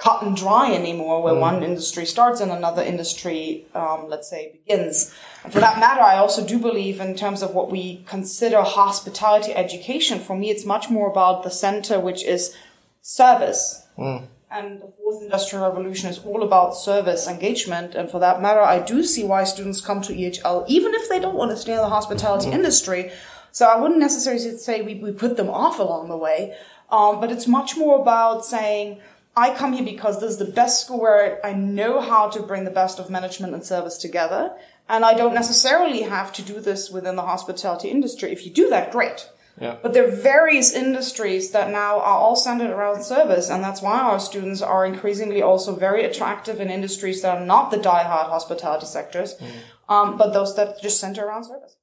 cut 0.00 0.22
and 0.22 0.34
dry 0.34 0.72
anymore, 0.72 1.22
where 1.22 1.34
mm. 1.34 1.40
one 1.40 1.62
industry 1.62 2.06
starts 2.06 2.40
and 2.40 2.50
another 2.50 2.82
industry, 2.82 3.66
um, 3.74 4.06
let's 4.08 4.30
say, 4.30 4.52
begins. 4.52 5.14
And 5.44 5.52
for 5.52 5.60
that 5.60 5.78
matter, 5.78 6.00
I 6.00 6.16
also 6.16 6.46
do 6.46 6.58
believe 6.58 7.00
in 7.00 7.14
terms 7.14 7.42
of 7.42 7.54
what 7.54 7.70
we 7.70 8.02
consider 8.06 8.62
hospitality 8.62 9.52
education. 9.52 10.18
For 10.18 10.34
me, 10.34 10.48
it's 10.48 10.64
much 10.64 10.88
more 10.88 11.10
about 11.10 11.42
the 11.42 11.50
center, 11.50 12.00
which 12.00 12.24
is 12.24 12.56
service. 13.02 13.86
Mm. 13.98 14.26
And 14.50 14.80
the 14.80 14.86
fourth 14.86 15.22
industrial 15.22 15.68
revolution 15.68 16.08
is 16.08 16.18
all 16.20 16.42
about 16.42 16.74
service 16.74 17.28
engagement. 17.28 17.94
And 17.94 18.10
for 18.10 18.18
that 18.20 18.40
matter, 18.40 18.62
I 18.62 18.78
do 18.78 19.04
see 19.04 19.22
why 19.22 19.44
students 19.44 19.82
come 19.82 20.00
to 20.02 20.14
EHL, 20.14 20.64
even 20.66 20.94
if 20.94 21.10
they 21.10 21.20
don't 21.20 21.36
want 21.36 21.50
to 21.50 21.58
stay 21.58 21.72
in 21.72 21.78
the 21.78 21.90
hospitality 21.90 22.48
mm. 22.48 22.54
industry. 22.54 23.12
So 23.52 23.66
I 23.66 23.78
wouldn't 23.78 24.00
necessarily 24.00 24.56
say 24.56 24.80
we, 24.80 24.94
we 24.94 25.12
put 25.12 25.36
them 25.36 25.50
off 25.50 25.78
along 25.78 26.08
the 26.08 26.16
way. 26.16 26.56
Um, 26.88 27.20
but 27.20 27.30
it's 27.30 27.46
much 27.46 27.76
more 27.76 28.00
about 28.00 28.46
saying, 28.46 29.00
I 29.40 29.54
come 29.54 29.72
here 29.72 29.84
because 29.84 30.20
this 30.20 30.32
is 30.32 30.36
the 30.36 30.44
best 30.44 30.84
school 30.84 31.00
where 31.00 31.40
I 31.44 31.54
know 31.54 32.02
how 32.02 32.28
to 32.28 32.42
bring 32.42 32.64
the 32.64 32.70
best 32.70 32.98
of 32.98 33.08
management 33.08 33.54
and 33.54 33.64
service 33.64 33.96
together. 33.96 34.54
And 34.86 35.02
I 35.02 35.14
don't 35.14 35.32
necessarily 35.32 36.02
have 36.02 36.30
to 36.34 36.42
do 36.42 36.60
this 36.60 36.90
within 36.90 37.16
the 37.16 37.22
hospitality 37.22 37.88
industry. 37.88 38.32
If 38.32 38.44
you 38.44 38.52
do 38.52 38.68
that, 38.68 38.92
great. 38.92 39.30
Yeah. 39.58 39.76
But 39.82 39.94
there 39.94 40.06
are 40.06 40.10
various 40.10 40.74
industries 40.74 41.52
that 41.52 41.70
now 41.70 42.00
are 42.00 42.18
all 42.18 42.36
centered 42.36 42.70
around 42.70 43.02
service, 43.02 43.48
and 43.48 43.64
that's 43.64 43.80
why 43.80 43.98
our 44.00 44.20
students 44.20 44.60
are 44.60 44.84
increasingly 44.84 45.40
also 45.40 45.74
very 45.74 46.04
attractive 46.04 46.60
in 46.60 46.68
industries 46.70 47.22
that 47.22 47.38
are 47.38 47.44
not 47.44 47.70
the 47.70 47.76
die-hard 47.78 48.28
hospitality 48.28 48.86
sectors, 48.86 49.36
mm. 49.36 49.50
um, 49.88 50.16
but 50.16 50.32
those 50.32 50.54
that 50.56 50.80
just 50.82 51.00
center 51.00 51.24
around 51.26 51.44
service. 51.44 51.76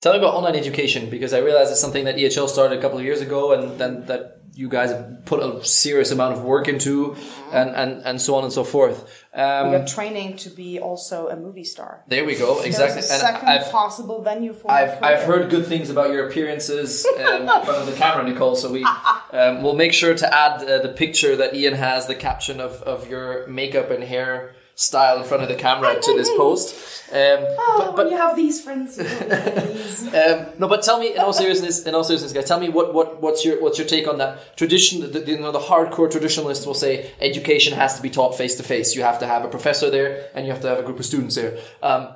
Tell 0.00 0.12
me 0.12 0.18
about 0.18 0.34
online 0.34 0.56
education 0.56 1.10
because 1.10 1.32
I 1.32 1.38
realize 1.38 1.70
it's 1.70 1.80
something 1.80 2.04
that 2.06 2.16
EHL 2.16 2.48
started 2.48 2.78
a 2.78 2.82
couple 2.82 2.98
of 2.98 3.04
years 3.04 3.20
ago, 3.20 3.52
and 3.52 3.78
then 3.78 4.06
that 4.06 4.41
you 4.54 4.68
guys 4.68 4.90
have 4.90 5.24
put 5.24 5.42
a 5.42 5.64
serious 5.64 6.10
amount 6.10 6.36
of 6.36 6.44
work 6.44 6.68
into, 6.68 7.16
and 7.52 7.70
and, 7.70 8.02
and 8.04 8.20
so 8.20 8.34
on 8.34 8.44
and 8.44 8.52
so 8.52 8.64
forth. 8.64 9.00
Um, 9.34 9.70
we 9.70 9.76
are 9.76 9.86
training 9.86 10.36
to 10.38 10.50
be 10.50 10.78
also 10.78 11.28
a 11.28 11.36
movie 11.36 11.64
star. 11.64 12.04
There 12.06 12.24
we 12.24 12.36
go. 12.36 12.60
Exactly. 12.60 13.00
There's 13.00 13.10
a 13.10 13.18
second 13.18 13.48
I've, 13.48 13.70
possible 13.70 14.22
venue 14.22 14.52
for. 14.52 14.70
I've 14.70 15.02
I've 15.02 15.22
heard 15.22 15.50
good 15.50 15.66
things 15.66 15.88
about 15.88 16.10
your 16.10 16.28
appearances 16.28 17.06
um, 17.06 17.42
in 17.42 17.46
front 17.46 17.68
of 17.68 17.86
the 17.86 17.96
camera, 17.96 18.28
Nicole. 18.28 18.56
So 18.56 18.70
we 18.70 18.84
um, 18.84 19.62
we'll 19.62 19.76
make 19.76 19.92
sure 19.92 20.14
to 20.14 20.34
add 20.34 20.62
uh, 20.62 20.82
the 20.82 20.90
picture 20.90 21.34
that 21.36 21.54
Ian 21.54 21.74
has, 21.74 22.06
the 22.06 22.14
caption 22.14 22.60
of 22.60 22.82
of 22.82 23.08
your 23.08 23.46
makeup 23.46 23.90
and 23.90 24.04
hair 24.04 24.54
style 24.74 25.18
in 25.18 25.24
front 25.24 25.42
of 25.42 25.48
the 25.48 25.54
camera 25.54 26.00
to 26.00 26.16
this 26.16 26.30
post. 26.36 26.74
Um, 27.10 27.18
oh, 27.58 27.76
but, 27.78 27.96
but 27.96 28.10
you 28.10 28.16
have 28.16 28.36
these 28.36 28.62
friends. 28.62 28.98
um, 28.98 30.46
no, 30.58 30.66
but 30.66 30.82
tell 30.82 30.98
me 30.98 31.14
in 31.14 31.20
all 31.20 31.32
seriousness, 31.32 31.84
in 31.86 31.94
all 31.94 32.04
seriousness, 32.04 32.32
guys, 32.32 32.46
tell 32.46 32.58
me 32.58 32.68
what, 32.68 32.94
what 32.94 33.20
what's 33.20 33.44
your 33.44 33.60
what's 33.60 33.78
your 33.78 33.86
take 33.86 34.08
on 34.08 34.18
that 34.18 34.56
tradition? 34.56 35.00
The, 35.00 35.06
the, 35.08 35.30
you 35.30 35.38
know, 35.38 35.52
the 35.52 35.58
hardcore 35.58 36.10
traditionalists 36.10 36.66
will 36.66 36.74
say 36.74 37.12
education 37.20 37.74
has 37.74 37.96
to 37.96 38.02
be 38.02 38.08
taught 38.08 38.36
face 38.36 38.54
to 38.56 38.62
face. 38.62 38.96
You 38.96 39.02
have 39.02 39.18
to 39.18 39.26
have 39.26 39.44
a 39.44 39.48
professor 39.48 39.90
there, 39.90 40.30
and 40.34 40.46
you 40.46 40.52
have 40.52 40.62
to 40.62 40.68
have 40.68 40.78
a 40.78 40.82
group 40.82 40.98
of 40.98 41.04
students 41.04 41.34
there. 41.34 41.58
Um, 41.82 42.08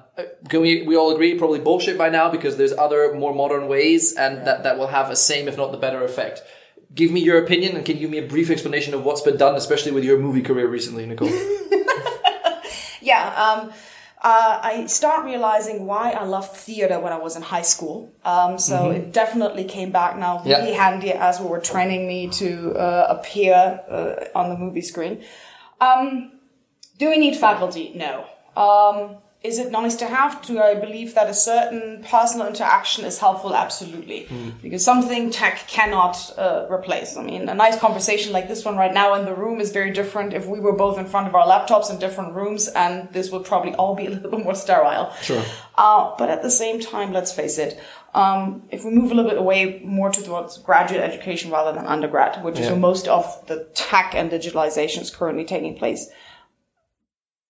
can 0.49 0.61
we 0.63 0.83
we 0.83 0.97
all 0.97 1.13
agree 1.13 1.37
probably 1.39 1.59
bullshit 1.59 1.99
by 1.99 2.09
now 2.09 2.31
because 2.31 2.57
there's 2.57 2.73
other 2.73 3.15
more 3.15 3.35
modern 3.35 3.69
ways 3.69 4.15
and 4.15 4.47
that, 4.47 4.63
that 4.63 4.79
will 4.79 4.87
have 4.87 5.11
a 5.11 5.17
same 5.17 5.49
if 5.49 5.57
not 5.57 5.73
the 5.73 5.79
better 5.79 6.03
effect 6.05 6.43
give 6.95 7.11
me 7.11 7.21
your 7.21 7.43
opinion 7.43 7.77
and 7.77 7.85
can 7.85 7.97
you 7.97 8.03
give 8.03 8.11
me 8.11 8.19
a 8.19 8.27
brief 8.27 8.49
explanation 8.49 8.95
of 8.95 9.05
what's 9.05 9.21
been 9.21 9.37
done 9.37 9.57
especially 9.57 9.93
with 9.93 10.05
your 10.05 10.19
movie 10.19 10.43
career 10.43 10.69
recently 10.69 11.05
nicole 11.05 11.29
yeah, 13.07 13.25
um, 13.45 13.73
uh, 14.23 14.59
I 14.63 14.87
start 14.87 15.25
realizing 15.25 15.87
why 15.87 16.11
I 16.11 16.25
loved 16.25 16.51
theater 16.51 16.99
when 16.99 17.13
I 17.13 17.19
was 17.19 17.37
in 17.37 17.43
high 17.43 17.63
school. 17.63 18.13
Um, 18.25 18.59
so 18.59 18.77
mm-hmm. 18.77 18.97
it 18.97 19.13
definitely 19.13 19.65
came 19.65 19.93
back 19.93 20.19
now 20.19 20.39
really 20.39 20.73
yeah. 20.73 20.91
handy 20.91 21.13
as 21.13 21.39
we 21.41 21.47
were 21.47 21.61
training 21.61 22.09
me 22.09 22.29
to 22.31 22.75
uh, 22.75 23.07
appear 23.11 23.55
uh, 23.89 24.39
on 24.39 24.49
the 24.51 24.57
movie 24.57 24.81
screen. 24.81 25.23
Um, 25.81 26.33
do 26.99 27.11
we 27.11 27.19
need 27.19 27.37
faculty? 27.37 27.93
No. 27.95 28.27
Um, 28.57 29.19
is 29.47 29.59
it 29.59 29.71
nice 29.71 29.95
to 29.97 30.07
have? 30.07 30.43
Do 30.43 30.61
I 30.61 30.75
believe 30.75 31.15
that 31.15 31.31
a 31.31 31.35
certain 31.35 32.03
personal 32.03 32.49
interaction 32.49 33.05
is 33.05 33.19
helpful? 33.19 33.55
Absolutely. 33.55 34.29
Because 34.61 34.85
something 34.85 35.31
tech 35.31 35.69
cannot 35.69 36.17
uh, 36.37 36.67
replace. 36.69 37.17
I 37.17 37.23
mean, 37.23 37.49
a 37.49 37.55
nice 37.55 37.79
conversation 37.79 38.33
like 38.33 38.49
this 38.49 38.65
one 38.65 38.77
right 38.77 38.93
now 38.93 39.15
in 39.15 39.25
the 39.25 39.35
room 39.35 39.61
is 39.61 39.71
very 39.71 39.93
different 39.93 40.33
if 40.33 40.47
we 40.47 40.59
were 40.59 40.73
both 40.73 40.99
in 40.99 41.07
front 41.07 41.29
of 41.29 41.35
our 41.37 41.47
laptops 41.47 41.91
in 41.91 41.99
different 41.99 42.35
rooms, 42.35 42.67
and 42.69 43.09
this 43.13 43.31
would 43.31 43.45
probably 43.45 43.75
all 43.75 43.95
be 43.95 44.07
a 44.07 44.11
little 44.11 44.31
bit 44.35 44.43
more 44.43 44.55
sterile. 44.55 45.13
Sure. 45.23 45.45
Uh, 45.77 46.15
but 46.19 46.29
at 46.29 46.43
the 46.43 46.51
same 46.51 46.81
time, 46.81 47.13
let's 47.13 47.33
face 47.33 47.59
it, 47.59 47.81
um, 48.15 48.63
if 48.71 48.85
we 48.85 48.91
move 48.91 49.13
a 49.13 49.15
little 49.15 49.31
bit 49.31 49.39
away 49.39 49.81
more 49.85 50.11
towards 50.11 50.59
graduate 50.59 51.03
education 51.03 51.51
rather 51.51 51.73
than 51.73 51.87
undergrad, 51.87 52.43
which 52.43 52.59
is 52.59 52.67
where 52.69 52.77
most 52.77 53.07
of 53.07 53.47
the 53.47 53.69
tech 53.75 54.15
and 54.15 54.31
digitalization 54.31 55.03
is 55.03 55.15
currently 55.15 55.45
taking 55.45 55.77
place, 55.77 56.09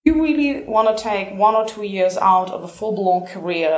you 0.07 0.21
really 0.21 0.63
want 0.63 0.87
to 0.89 1.03
take 1.03 1.33
one 1.33 1.55
or 1.55 1.65
two 1.67 1.83
years 1.83 2.17
out 2.17 2.49
of 2.49 2.63
a 2.63 2.67
full 2.67 2.93
blown 2.95 3.25
career 3.27 3.71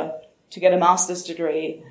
to 0.51 0.59
get 0.59 0.73
a 0.73 0.77
master's 0.77 1.23
degree, 1.23 1.83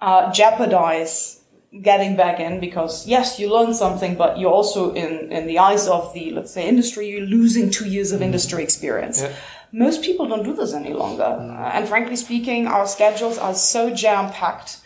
uh, 0.00 0.32
jeopardize 0.32 1.40
getting 1.82 2.14
back 2.16 2.38
in 2.38 2.60
because 2.60 3.06
yes, 3.06 3.38
you 3.40 3.46
learn 3.52 3.74
something, 3.74 4.14
but 4.14 4.38
you're 4.38 4.56
also 4.60 4.92
in, 4.94 5.32
in 5.32 5.46
the 5.46 5.58
eyes 5.58 5.88
of 5.88 6.12
the, 6.14 6.30
let's 6.30 6.52
say, 6.52 6.68
industry, 6.68 7.08
you're 7.08 7.26
losing 7.38 7.70
two 7.70 7.88
years 7.88 8.12
of 8.12 8.22
industry 8.22 8.62
experience. 8.62 9.24
Most 9.72 10.04
people 10.04 10.28
don't 10.28 10.44
do 10.44 10.54
this 10.54 10.72
any 10.72 10.92
longer. 10.92 11.24
Uh, 11.24 11.70
and 11.74 11.88
frankly 11.88 12.16
speaking, 12.16 12.68
our 12.68 12.86
schedules 12.86 13.38
are 13.38 13.54
so 13.54 13.92
jam 13.92 14.30
packed 14.30 14.78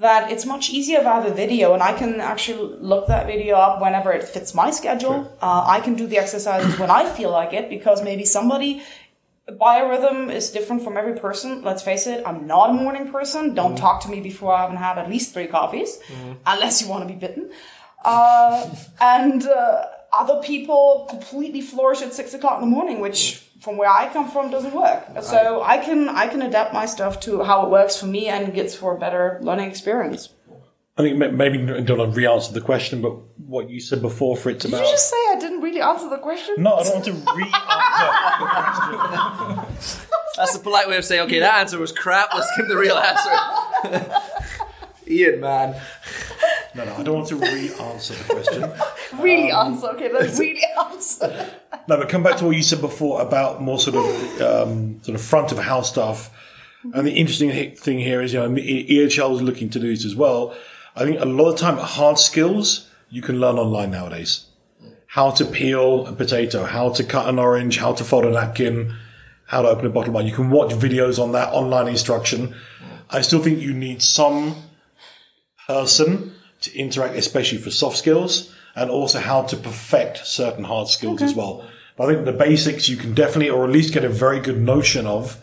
that 0.00 0.32
it's 0.32 0.46
much 0.46 0.70
easier 0.70 0.98
if 1.00 1.06
I 1.06 1.14
have 1.16 1.26
a 1.26 1.34
video 1.34 1.74
and 1.74 1.82
I 1.82 1.92
can 1.92 2.20
actually 2.20 2.76
look 2.80 3.06
that 3.08 3.26
video 3.26 3.56
up 3.56 3.82
whenever 3.82 4.10
it 4.12 4.24
fits 4.24 4.54
my 4.54 4.70
schedule. 4.70 5.36
Uh, 5.42 5.64
I 5.66 5.80
can 5.80 5.94
do 5.94 6.06
the 6.06 6.16
exercises 6.16 6.78
when 6.78 6.90
I 6.90 7.08
feel 7.08 7.30
like 7.30 7.52
it 7.52 7.68
because 7.68 8.02
maybe 8.02 8.24
somebody 8.24 8.82
biorhythm 9.48 10.32
is 10.32 10.50
different 10.50 10.82
from 10.82 10.96
every 10.96 11.16
person. 11.18 11.62
Let's 11.62 11.82
face 11.82 12.06
it, 12.06 12.22
I'm 12.26 12.46
not 12.46 12.70
a 12.70 12.72
morning 12.72 13.12
person. 13.12 13.54
Don't 13.54 13.76
talk 13.76 14.00
to 14.02 14.08
me 14.08 14.20
before 14.20 14.54
I 14.54 14.62
haven't 14.62 14.78
had 14.78 14.96
at 14.96 15.10
least 15.10 15.34
three 15.34 15.48
coffees, 15.48 15.98
unless 16.46 16.80
you 16.80 16.88
want 16.88 17.06
to 17.06 17.12
be 17.12 17.18
bitten. 17.18 17.50
Uh, 18.04 18.74
and 19.00 19.46
uh, 19.46 19.84
other 20.12 20.40
people 20.42 21.06
completely 21.10 21.60
flourish 21.60 22.00
at 22.00 22.14
six 22.14 22.32
o'clock 22.32 22.62
in 22.62 22.70
the 22.70 22.74
morning, 22.74 23.00
which 23.00 23.49
from 23.60 23.76
where 23.76 23.90
I 23.90 24.10
come 24.12 24.30
from 24.30 24.50
doesn't 24.50 24.74
work. 24.74 25.04
So 25.22 25.62
I 25.62 25.78
can 25.78 26.08
I 26.08 26.26
can 26.26 26.42
adapt 26.42 26.72
my 26.72 26.86
stuff 26.86 27.20
to 27.20 27.42
how 27.42 27.64
it 27.66 27.70
works 27.70 27.98
for 27.98 28.06
me 28.06 28.26
and 28.28 28.52
gets 28.54 28.74
for 28.74 28.96
a 28.96 28.98
better 28.98 29.38
learning 29.42 29.68
experience. 29.68 30.30
I 30.96 31.02
think 31.02 31.16
maybe 31.16 31.58
I 31.72 31.80
don't 31.80 31.98
want 31.98 32.12
to 32.12 32.18
re-answer 32.18 32.52
the 32.52 32.60
question, 32.60 33.00
but 33.00 33.12
what 33.38 33.70
you 33.70 33.80
said 33.80 34.02
before, 34.02 34.36
Fritz, 34.36 34.64
Did 34.64 34.74
about 34.74 34.84
you 34.84 34.90
just 34.90 35.08
say 35.08 35.16
I 35.30 35.36
didn't 35.40 35.62
really 35.62 35.80
answer 35.80 36.10
the 36.10 36.18
question? 36.18 36.56
no, 36.58 36.74
I 36.74 36.82
don't 36.82 36.94
want 36.94 37.04
to 37.06 37.12
re-answer. 37.12 37.50
the 39.50 39.56
question. 39.66 40.06
That's 40.36 40.54
a 40.56 40.58
polite 40.58 40.88
way 40.88 40.96
of 40.98 41.04
saying, 41.04 41.22
okay, 41.22 41.38
that 41.40 41.60
answer 41.60 41.78
was 41.78 41.92
crap. 41.92 42.34
Let's 42.34 42.54
give 42.56 42.68
the 42.68 42.76
real 42.76 42.96
answer. 42.96 44.12
Ian, 45.08 45.40
man. 45.40 45.80
No, 46.74 46.84
no, 46.84 46.94
I 46.94 47.02
don't 47.02 47.14
want 47.16 47.28
to 47.28 47.36
re-answer 47.36 48.14
the 48.14 48.24
question. 48.24 48.72
Really 49.20 49.50
answer. 49.50 49.88
Okay, 49.88 50.12
let's 50.12 50.38
really 50.38 50.62
answer. 50.78 51.50
No, 51.88 51.96
but 51.96 52.08
come 52.08 52.22
back 52.22 52.36
to 52.36 52.44
what 52.44 52.56
you 52.56 52.62
said 52.62 52.80
before 52.80 53.20
about 53.20 53.60
more 53.60 53.78
sort 53.78 53.96
of 53.96 54.40
um, 54.40 55.02
sort 55.02 55.16
of 55.16 55.20
front 55.20 55.50
of 55.50 55.58
house 55.58 55.88
stuff. 55.88 56.30
And 56.94 57.04
the 57.06 57.12
interesting 57.12 57.74
thing 57.74 57.98
here 57.98 58.22
is, 58.22 58.32
you 58.32 58.38
know, 58.38 58.48
EHL 58.48 59.34
is 59.34 59.42
looking 59.42 59.70
to 59.70 59.80
do 59.80 59.88
this 59.88 60.04
as 60.04 60.14
well. 60.14 60.54
I 60.94 61.04
think 61.04 61.20
a 61.20 61.24
lot 61.24 61.50
of 61.50 61.58
time, 61.58 61.78
hard 61.78 62.18
skills 62.18 62.88
you 63.08 63.22
can 63.22 63.40
learn 63.40 63.56
online 63.56 63.90
nowadays. 63.90 64.46
How 65.06 65.30
to 65.32 65.44
peel 65.44 66.06
a 66.06 66.12
potato, 66.12 66.64
how 66.64 66.90
to 66.90 67.02
cut 67.02 67.28
an 67.28 67.38
orange, 67.40 67.78
how 67.78 67.92
to 67.94 68.04
fold 68.04 68.24
a 68.24 68.30
napkin, 68.30 68.94
how 69.46 69.62
to 69.62 69.68
open 69.68 69.86
a 69.86 69.90
bottle 69.90 70.10
of 70.10 70.14
wine. 70.14 70.26
You 70.26 70.34
can 70.34 70.50
watch 70.50 70.70
videos 70.70 71.18
on 71.20 71.32
that 71.32 71.52
online 71.52 71.88
instruction. 71.88 72.54
I 73.08 73.22
still 73.22 73.42
think 73.42 73.58
you 73.58 73.74
need 73.74 74.00
some 74.00 74.54
person 75.66 76.34
to 76.60 76.76
interact, 76.76 77.16
especially 77.16 77.58
for 77.58 77.70
soft 77.70 77.96
skills, 77.96 78.52
and 78.74 78.90
also 78.90 79.18
how 79.18 79.42
to 79.42 79.56
perfect 79.56 80.26
certain 80.26 80.64
hard 80.64 80.88
skills 80.88 81.22
as 81.22 81.34
well. 81.34 81.64
But 81.96 82.08
I 82.08 82.14
think 82.14 82.24
the 82.24 82.32
basics 82.32 82.88
you 82.88 82.96
can 82.96 83.14
definitely, 83.14 83.50
or 83.50 83.64
at 83.64 83.70
least 83.70 83.92
get 83.92 84.04
a 84.04 84.08
very 84.08 84.40
good 84.40 84.60
notion 84.60 85.06
of. 85.06 85.38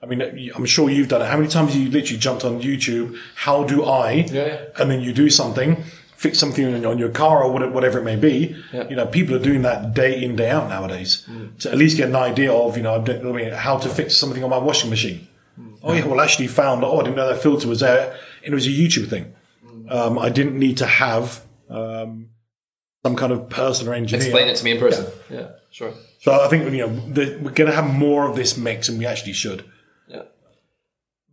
I 0.00 0.06
mean, 0.06 0.22
I'm 0.54 0.64
sure 0.64 0.88
you've 0.88 1.08
done 1.08 1.22
it. 1.22 1.24
How 1.26 1.36
many 1.36 1.48
times 1.48 1.72
have 1.72 1.82
you 1.82 1.90
literally 1.90 2.20
jumped 2.20 2.44
on 2.44 2.62
YouTube? 2.62 3.18
How 3.34 3.64
do 3.64 3.84
I? 3.84 4.12
yeah. 4.30 4.66
And 4.78 4.88
then 4.88 5.00
you 5.00 5.12
do 5.12 5.28
something, 5.28 5.82
fix 6.16 6.38
something 6.38 6.86
on 6.86 6.98
your- 6.98 7.08
car 7.08 7.42
or 7.42 7.50
whatever, 7.50 7.72
whatever 7.72 7.98
it 7.98 8.04
may 8.04 8.14
be. 8.14 8.54
Yeah. 8.72 8.88
You 8.88 8.94
know, 8.94 9.06
people 9.06 9.34
are 9.34 9.40
doing 9.40 9.62
that 9.62 9.94
day 9.94 10.22
in, 10.22 10.36
day 10.36 10.50
out 10.50 10.68
nowadays 10.68 11.26
mm. 11.28 11.58
to 11.58 11.72
at 11.72 11.76
least 11.76 11.96
get 11.96 12.10
an 12.10 12.14
idea 12.14 12.52
of, 12.52 12.76
you 12.76 12.84
know, 12.84 13.04
I 13.04 13.18
mean, 13.32 13.50
how 13.50 13.76
to 13.78 13.88
fix 13.88 14.16
something 14.16 14.44
on 14.44 14.50
my 14.50 14.58
washing 14.58 14.88
machine. 14.88 15.26
Mm. 15.60 15.78
Oh 15.82 15.92
yeah, 15.92 16.06
well, 16.06 16.20
I 16.20 16.24
actually 16.24 16.46
found. 16.46 16.84
Oh, 16.84 17.00
I 17.00 17.02
didn't 17.02 17.16
know 17.16 17.26
that 17.26 17.42
filter 17.42 17.66
was 17.66 17.80
there. 17.80 18.16
And 18.44 18.52
it 18.52 18.54
was 18.54 18.68
a 18.68 18.70
YouTube 18.70 19.08
thing. 19.08 19.34
Um, 19.90 20.18
I 20.18 20.28
didn't 20.28 20.58
need 20.58 20.78
to 20.78 20.86
have 20.86 21.42
um, 21.68 22.30
some 23.04 23.16
kind 23.16 23.32
of 23.32 23.48
person 23.48 23.88
or 23.88 23.94
engineer. 23.94 24.26
Explain 24.26 24.48
it 24.48 24.56
to 24.56 24.64
me 24.64 24.72
in 24.72 24.78
person. 24.78 25.06
Yeah, 25.30 25.48
sure. 25.70 25.92
So 26.20 26.32
I 26.32 26.48
think 26.48 26.72
you 26.72 26.86
know 26.86 26.94
the, 27.10 27.38
we're 27.40 27.52
going 27.52 27.70
to 27.70 27.76
have 27.76 27.92
more 27.92 28.28
of 28.28 28.36
this 28.36 28.56
mix, 28.56 28.88
and 28.88 28.98
we 28.98 29.06
actually 29.06 29.32
should. 29.32 29.64
Yeah. 30.08 30.22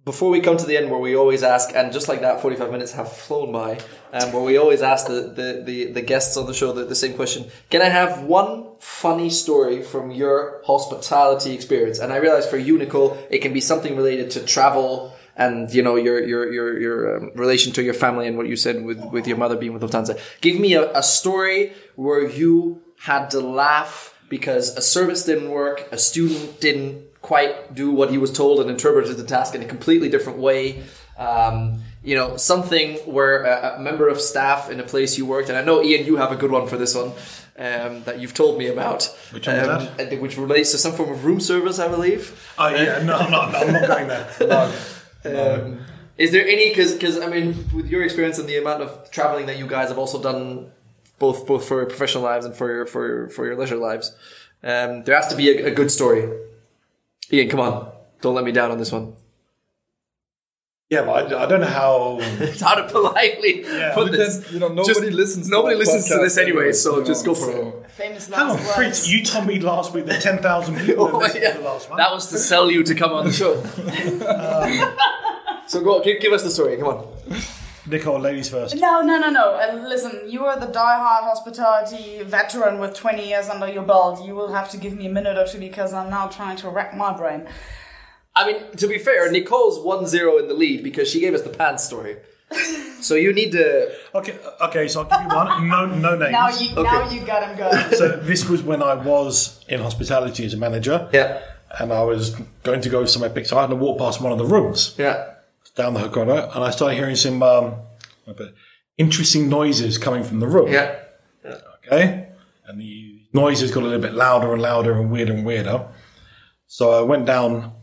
Before 0.03 0.29
we 0.29 0.39
come 0.39 0.57
to 0.57 0.65
the 0.65 0.77
end, 0.77 0.91
where 0.91 0.99
we 0.99 1.15
always 1.15 1.41
ask, 1.41 1.71
and 1.73 1.91
just 1.91 2.07
like 2.07 2.21
that, 2.21 2.39
45 2.41 2.71
minutes 2.71 2.91
have 2.91 3.11
flown 3.11 3.51
by, 3.51 3.79
um, 4.13 4.31
where 4.31 4.43
we 4.43 4.57
always 4.57 4.83
ask 4.83 5.07
the, 5.07 5.21
the, 5.21 5.63
the, 5.65 5.91
the 5.93 6.01
guests 6.01 6.37
on 6.37 6.45
the 6.45 6.53
show 6.53 6.71
the, 6.71 6.85
the 6.85 6.95
same 6.95 7.15
question 7.15 7.49
Can 7.71 7.81
I 7.81 7.89
have 7.89 8.21
one 8.21 8.67
funny 8.79 9.31
story 9.31 9.81
from 9.81 10.11
your 10.11 10.61
hospitality 10.65 11.53
experience? 11.53 11.97
And 11.97 12.13
I 12.13 12.17
realize 12.17 12.47
for 12.47 12.57
you, 12.57 12.77
Nicole, 12.77 13.17
it 13.31 13.39
can 13.39 13.51
be 13.51 13.61
something 13.61 13.95
related 13.95 14.29
to 14.31 14.45
travel 14.45 15.14
and 15.36 15.73
you 15.73 15.81
know 15.81 15.95
your 15.95 16.25
your 16.25 16.51
your 16.51 16.79
your 16.79 17.17
um, 17.17 17.31
relation 17.36 17.73
to 17.73 17.83
your 17.83 17.93
family 17.93 18.27
and 18.27 18.38
what 18.38 18.47
you 18.47 18.55
said 18.55 18.83
with 18.83 19.03
with 19.05 19.27
your 19.27 19.38
mother 19.38 19.55
being 19.55 19.73
with 19.73 19.81
Lufthansa. 19.81 20.19
Give 20.41 20.59
me 20.59 20.73
a, 20.73 20.91
a 20.93 21.03
story 21.03 21.73
where 21.95 22.27
you 22.27 22.81
had 22.99 23.29
to 23.31 23.39
laugh 23.39 24.17
because 24.29 24.75
a 24.75 24.81
service 24.81 25.25
didn't 25.25 25.49
work, 25.49 25.88
a 25.91 25.97
student 25.97 26.59
didn't 26.59 27.03
quite 27.21 27.73
do 27.73 27.91
what 27.91 28.11
he 28.11 28.17
was 28.17 28.31
told 28.31 28.59
and 28.59 28.69
interpreted 28.69 29.17
the 29.17 29.23
task 29.23 29.55
in 29.55 29.61
a 29.61 29.65
completely 29.65 30.09
different 30.09 30.39
way. 30.39 30.83
Um, 31.17 31.81
you 32.03 32.13
know, 32.13 32.38
something 32.38 32.97
where 32.99 33.43
a, 33.43 33.77
a 33.77 33.79
member 33.79 34.07
of 34.07 34.21
staff 34.21 34.69
in 34.69 34.79
a 34.79 34.83
place 34.83 35.17
you 35.17 35.25
worked, 35.25 35.49
and 35.49 35.57
I 35.57 35.63
know 35.63 35.81
Ian, 35.81 36.05
you 36.05 36.17
have 36.17 36.31
a 36.31 36.36
good 36.36 36.51
one 36.51 36.67
for 36.67 36.77
this 36.77 36.93
one 36.93 37.13
um, 37.57 38.03
that 38.03 38.19
you've 38.19 38.33
told 38.33 38.59
me 38.59 38.67
about, 38.67 39.05
Which 39.31 39.47
um, 39.47 39.88
that? 39.97 40.21
Which 40.21 40.38
relates 40.38 40.71
to 40.71 40.77
some 40.77 40.93
form 40.93 41.09
of 41.09 41.25
room 41.25 41.39
service, 41.39 41.79
I 41.79 41.88
believe. 41.88 42.53
Oh 42.57 42.67
yeah, 42.67 43.01
no, 43.01 43.15
I'm 43.15 43.31
not. 43.31 43.55
I'm 43.55 43.73
not 43.73 43.88
going 43.88 44.07
there. 44.07 44.27
No. 44.41 44.71
Um, 45.26 45.80
is 46.17 46.32
there 46.32 46.47
any 46.47 46.69
because 46.69 47.19
I 47.19 47.28
mean 47.28 47.65
with 47.73 47.88
your 47.88 48.03
experience 48.03 48.38
and 48.39 48.47
the 48.47 48.57
amount 48.57 48.82
of 48.84 49.11
traveling 49.11 49.47
that 49.47 49.57
you 49.57 49.67
guys 49.67 49.89
have 49.89 49.97
also 49.97 50.21
done 50.21 50.71
both 51.19 51.45
both 51.45 51.67
for 51.67 51.78
your 51.78 51.86
professional 51.86 52.23
lives 52.23 52.45
and 52.45 52.55
for 52.55 52.71
your 52.71 52.86
for 52.86 53.07
your, 53.07 53.30
for 53.30 53.45
your 53.45 53.55
leisure 53.55 53.78
lives, 53.78 54.15
um, 54.63 55.03
there 55.03 55.15
has 55.15 55.28
to 55.28 55.36
be 55.36 55.49
a, 55.49 55.67
a 55.67 55.71
good 55.71 55.91
story. 55.91 56.30
Ian, 57.32 57.49
come 57.49 57.59
on, 57.59 57.91
don't 58.21 58.36
let 58.36 58.45
me 58.45 58.51
down 58.51 58.71
on 58.71 58.78
this 58.78 58.91
one. 58.91 59.15
Yeah, 60.89 61.01
but 61.03 61.33
I, 61.33 61.43
I 61.43 61.45
don't 61.47 61.61
know 61.61 61.65
how. 61.65 62.17
It's 62.21 62.61
how 62.61 62.75
to 62.75 62.88
politely 62.88 63.63
put 63.63 63.95
But 63.95 64.11
this. 64.11 64.38
then, 64.38 64.53
you 64.53 64.59
know, 64.59 64.67
nobody 64.67 64.93
Just- 64.93 65.01
listens. 65.13 65.49
nobody 65.49 65.73
to 65.75 65.79
listens 65.79 66.07
to 66.09 66.17
this 66.19 66.38
anyway, 66.38 66.71
so 66.73 66.99
you 66.99 67.05
just 67.05 67.25
go 67.25 67.33
for 67.33 67.51
so- 67.51 67.83
Famous 67.89 68.27
Hang 68.27 68.39
on, 68.41 68.57
last 68.57 68.75
Fritz, 68.75 68.99
words. 68.99 69.11
you 69.13 69.23
told 69.23 69.47
me 69.47 69.59
last 69.59 69.93
week 69.93 70.05
that 70.05 70.21
10,000 70.21 70.75
people 70.86 71.09
Oh, 71.13 71.25
yeah. 71.33 71.57
last 71.59 71.89
one. 71.89 71.97
That 71.97 72.11
was 72.11 72.27
to 72.27 72.38
sell 72.38 72.69
you 72.69 72.83
to 72.83 72.93
come 72.93 73.11
on 73.13 73.25
the 73.25 73.33
show. 73.33 73.53
Um, 74.36 74.97
so 75.67 75.81
go 75.83 75.97
on, 75.97 76.03
give, 76.03 76.19
give 76.21 76.33
us 76.33 76.43
the 76.43 76.51
story. 76.51 76.77
Come 76.77 76.88
on. 76.88 77.07
Nicole, 77.88 78.19
ladies 78.19 78.49
first. 78.49 78.75
No, 78.75 79.01
no, 79.01 79.17
no, 79.17 79.29
no. 79.31 79.57
And 79.57 79.88
listen, 79.89 80.21
you 80.27 80.45
are 80.45 80.59
the 80.59 80.67
die-hard 80.67 81.23
hospitality 81.23 82.21
veteran 82.23 82.79
with 82.79 82.93
20 82.95 83.27
years 83.27 83.47
under 83.49 83.67
your 83.71 83.83
belt. 83.83 84.23
You 84.25 84.36
will 84.36 84.51
have 84.53 84.69
to 84.71 84.77
give 84.77 84.93
me 84.95 85.07
a 85.07 85.09
minute 85.09 85.38
or 85.38 85.47
two 85.47 85.59
because 85.59 85.93
I'm 85.93 86.09
now 86.11 86.27
trying 86.27 86.57
to 86.57 86.69
rack 86.69 86.95
my 86.95 87.15
brain. 87.17 87.47
I 88.36 88.45
mean, 88.51 88.71
to 88.77 88.88
be 88.88 88.97
fair, 88.97 89.31
Nicole's 89.31 89.79
1-0 89.79 90.39
in 90.41 90.47
the 90.47 90.53
lead 90.53 90.83
because 90.83 91.09
she 91.09 91.19
gave 91.21 91.33
us 91.33 91.41
the 91.41 91.49
pants 91.49 91.83
story. 91.86 92.17
So 93.01 93.15
you 93.15 93.33
need 93.33 93.51
to. 93.53 93.91
Okay, 94.13 94.38
okay, 94.61 94.88
so 94.88 95.01
I'll 95.01 95.09
give 95.09 95.31
you 95.31 95.36
one. 95.36 95.67
No, 95.69 95.86
no 95.86 96.17
names. 96.17 96.31
Now 96.31 96.49
you, 96.49 96.75
now 96.75 97.09
you 97.09 97.21
got 97.21 97.47
him 97.47 97.57
good. 97.57 97.97
so 97.97 98.17
this 98.17 98.47
was 98.49 98.61
when 98.63 98.81
I 98.83 98.93
was 98.95 99.63
in 99.67 99.79
hospitality 99.79 100.45
as 100.45 100.53
a 100.53 100.57
manager. 100.57 101.09
Yeah. 101.13 101.41
And 101.79 101.91
I 101.93 102.03
was 102.03 102.36
going 102.63 102.81
to 102.81 102.89
go 102.89 103.05
somewhere 103.05 103.29
pick. 103.29 103.45
So 103.45 103.57
I 103.57 103.61
had 103.61 103.69
to 103.69 103.75
walk 103.75 103.97
past 103.99 104.21
one 104.21 104.31
of 104.31 104.38
the 104.38 104.45
rooms 104.45 104.95
Yeah. 104.97 105.33
down 105.75 105.93
the 105.93 106.07
corridor, 106.09 106.49
and 106.53 106.63
I 106.63 106.69
started 106.71 106.95
hearing 106.95 107.15
some 107.15 107.41
um, 107.43 107.75
interesting 108.97 109.49
noises 109.49 109.97
coming 109.97 110.23
from 110.23 110.39
the 110.39 110.47
room. 110.47 110.71
Yeah. 110.71 110.99
Okay. 111.86 112.29
And 112.67 112.79
the 112.79 113.21
noises 113.33 113.71
got 113.71 113.83
a 113.83 113.86
little 113.86 114.01
bit 114.01 114.13
louder 114.13 114.51
and 114.53 114.61
louder 114.61 114.93
and 114.99 115.11
weirder 115.11 115.33
and 115.33 115.45
weirder. 115.45 115.88
So 116.67 116.91
I 116.91 117.01
went 117.01 117.25
down 117.25 117.73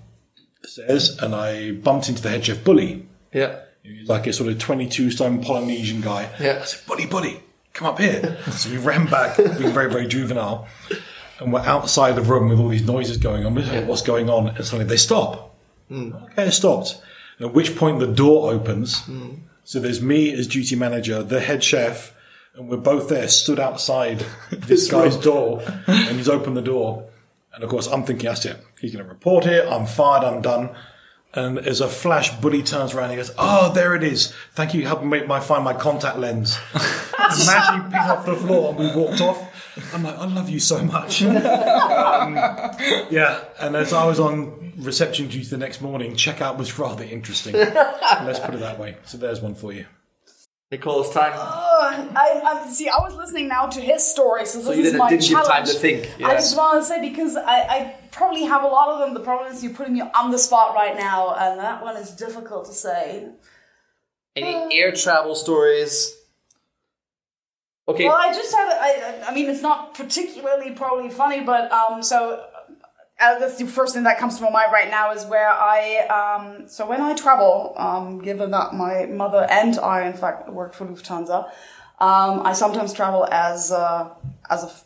stairs 0.64 1.18
and 1.18 1.34
I 1.34 1.72
bumped 1.72 2.08
into 2.08 2.22
the 2.22 2.30
head 2.30 2.44
chef 2.44 2.62
Bully. 2.64 3.06
Yeah. 3.32 3.60
He 3.82 3.98
was 4.00 4.08
like 4.08 4.26
a 4.26 4.32
sort 4.32 4.50
of 4.50 4.58
22 4.58 5.10
stone 5.10 5.42
Polynesian 5.42 6.00
guy. 6.00 6.30
Yeah. 6.40 6.60
I 6.62 6.64
said, 6.64 6.86
Buddy, 6.86 7.06
buddy, 7.06 7.40
come 7.72 7.88
up 7.88 7.98
here. 7.98 8.38
so 8.52 8.70
we 8.70 8.76
ran 8.76 9.06
back, 9.06 9.36
being 9.36 9.72
very, 9.72 9.90
very 9.90 10.06
juvenile. 10.06 10.68
and 11.40 11.52
we're 11.52 11.60
outside 11.60 12.12
the 12.12 12.22
room 12.22 12.48
with 12.48 12.60
all 12.60 12.68
these 12.68 12.86
noises 12.86 13.16
going 13.16 13.44
on. 13.44 13.54
We're 13.54 13.66
like, 13.66 13.86
What's 13.86 14.02
going 14.02 14.30
on? 14.30 14.48
And 14.48 14.64
suddenly 14.64 14.84
they 14.84 14.96
stop. 14.96 15.56
Hmm. 15.88 16.12
Okay, 16.14 16.46
it 16.46 16.52
stopped. 16.52 17.00
And 17.38 17.48
at 17.48 17.54
which 17.54 17.74
point 17.76 17.98
the 17.98 18.06
door 18.06 18.52
opens. 18.52 19.00
Hmm. 19.02 19.30
So 19.64 19.80
there's 19.80 20.00
me 20.02 20.32
as 20.32 20.46
duty 20.46 20.76
manager, 20.76 21.22
the 21.22 21.40
head 21.40 21.62
chef, 21.62 22.14
and 22.54 22.68
we're 22.68 22.76
both 22.76 23.08
there, 23.08 23.28
stood 23.28 23.58
outside 23.58 24.24
this 24.50 24.90
guy's 24.90 25.16
door, 25.16 25.62
and 25.86 26.16
he's 26.16 26.28
opened 26.28 26.56
the 26.56 26.62
door. 26.62 27.08
And 27.54 27.62
of 27.64 27.70
course, 27.70 27.86
I'm 27.86 28.04
thinking, 28.04 28.26
that's 28.28 28.44
it. 28.44 28.56
He's 28.82 28.92
going 28.92 29.04
to 29.04 29.10
report 29.10 29.46
it. 29.46 29.66
I'm 29.66 29.86
fired. 29.86 30.24
I'm 30.24 30.42
done. 30.42 30.74
And 31.34 31.58
as 31.58 31.80
a 31.80 31.88
flash, 31.88 32.34
Buddy 32.40 32.62
turns 32.62 32.92
around 32.92 33.04
and 33.04 33.12
he 33.12 33.16
goes, 33.16 33.30
"Oh, 33.38 33.72
there 33.72 33.94
it 33.94 34.02
is. 34.02 34.34
Thank 34.52 34.74
you, 34.74 34.82
for 34.82 34.88
helping 34.88 35.08
me 35.08 35.20
find 35.40 35.64
my 35.64 35.72
contact 35.72 36.18
lens." 36.18 36.58
and 36.74 37.46
magically 37.46 37.90
picked 37.90 38.10
off 38.10 38.26
the 38.26 38.36
floor, 38.36 38.70
and 38.70 38.78
we 38.78 38.94
walked 38.94 39.22
off. 39.22 39.40
I'm 39.94 40.02
like, 40.02 40.18
"I 40.18 40.26
love 40.26 40.50
you 40.50 40.60
so 40.60 40.84
much." 40.84 41.22
um, 41.22 42.34
yeah, 43.10 43.44
and 43.60 43.76
as 43.76 43.94
I 43.94 44.04
was 44.04 44.20
on 44.20 44.74
reception 44.76 45.28
duty 45.28 45.46
the 45.46 45.56
next 45.56 45.80
morning, 45.80 46.16
checkout 46.16 46.58
was 46.58 46.78
rather 46.78 47.04
interesting. 47.04 47.54
Let's 47.54 48.40
put 48.40 48.54
it 48.54 48.60
that 48.60 48.78
way. 48.78 48.96
So 49.04 49.16
there's 49.16 49.40
one 49.40 49.54
for 49.54 49.72
you. 49.72 49.86
Nicole, 50.72 51.02
it's 51.02 51.10
time. 51.12 51.32
I, 51.36 52.40
I 52.64 52.66
see. 52.72 52.88
I 52.88 52.96
was 53.00 53.14
listening 53.14 53.46
now 53.46 53.66
to 53.66 53.78
his 53.78 54.02
story, 54.04 54.46
so 54.46 54.58
this 54.58 54.68
you 54.68 54.72
is 54.72 54.76
didn't- 54.92 54.98
my 54.98 55.10
didn't 55.10 55.20
give 55.22 55.30
challenge. 55.32 55.48
time 55.48 55.64
to 55.66 55.72
think, 55.74 56.10
I 56.24 56.32
just 56.34 56.56
want 56.56 56.80
to 56.80 56.88
say 56.88 57.06
because 57.06 57.36
I, 57.36 57.42
I 57.60 57.96
probably 58.10 58.44
have 58.44 58.62
a 58.64 58.66
lot 58.66 58.88
of 58.88 59.00
them. 59.00 59.12
The 59.12 59.20
problem 59.20 59.52
is 59.52 59.62
you're 59.62 59.74
putting 59.74 59.92
me 59.92 60.00
on 60.00 60.30
the 60.30 60.38
spot 60.38 60.74
right 60.74 60.96
now, 60.96 61.34
and 61.34 61.60
that 61.60 61.82
one 61.82 61.96
is 61.98 62.10
difficult 62.12 62.64
to 62.66 62.72
say. 62.72 63.28
Any 64.34 64.78
air 64.78 64.92
travel 64.92 65.34
stories? 65.34 66.16
Okay. 67.86 68.06
Well, 68.06 68.16
I 68.16 68.32
just 68.32 68.54
had. 68.54 68.68
I, 68.72 69.24
I 69.28 69.34
mean, 69.34 69.50
it's 69.50 69.60
not 69.60 69.92
particularly 69.92 70.70
probably 70.70 71.10
funny, 71.10 71.40
but 71.42 71.70
um, 71.70 72.02
so 72.02 72.46
uh, 73.22 73.38
that's 73.38 73.56
the 73.56 73.66
first 73.66 73.94
thing 73.94 74.02
that 74.02 74.18
comes 74.18 74.36
to 74.38 74.42
my 74.42 74.50
mind 74.50 74.72
right 74.72 74.90
now 74.90 75.12
is 75.12 75.24
where 75.26 75.48
I 75.48 75.98
um, 76.18 76.68
so 76.68 76.86
when 76.86 77.00
I 77.00 77.14
travel, 77.14 77.74
um, 77.76 78.20
given 78.20 78.50
that 78.50 78.74
my 78.74 79.06
mother 79.06 79.46
and 79.48 79.78
I, 79.78 80.06
in 80.06 80.14
fact, 80.14 80.48
work 80.50 80.74
for 80.74 80.86
Lufthansa, 80.86 81.44
um, 82.00 82.42
I 82.44 82.52
sometimes 82.52 82.92
travel 82.92 83.26
as 83.30 83.70
uh, 83.70 84.10
as 84.50 84.64
a 84.64 84.66
f- 84.66 84.84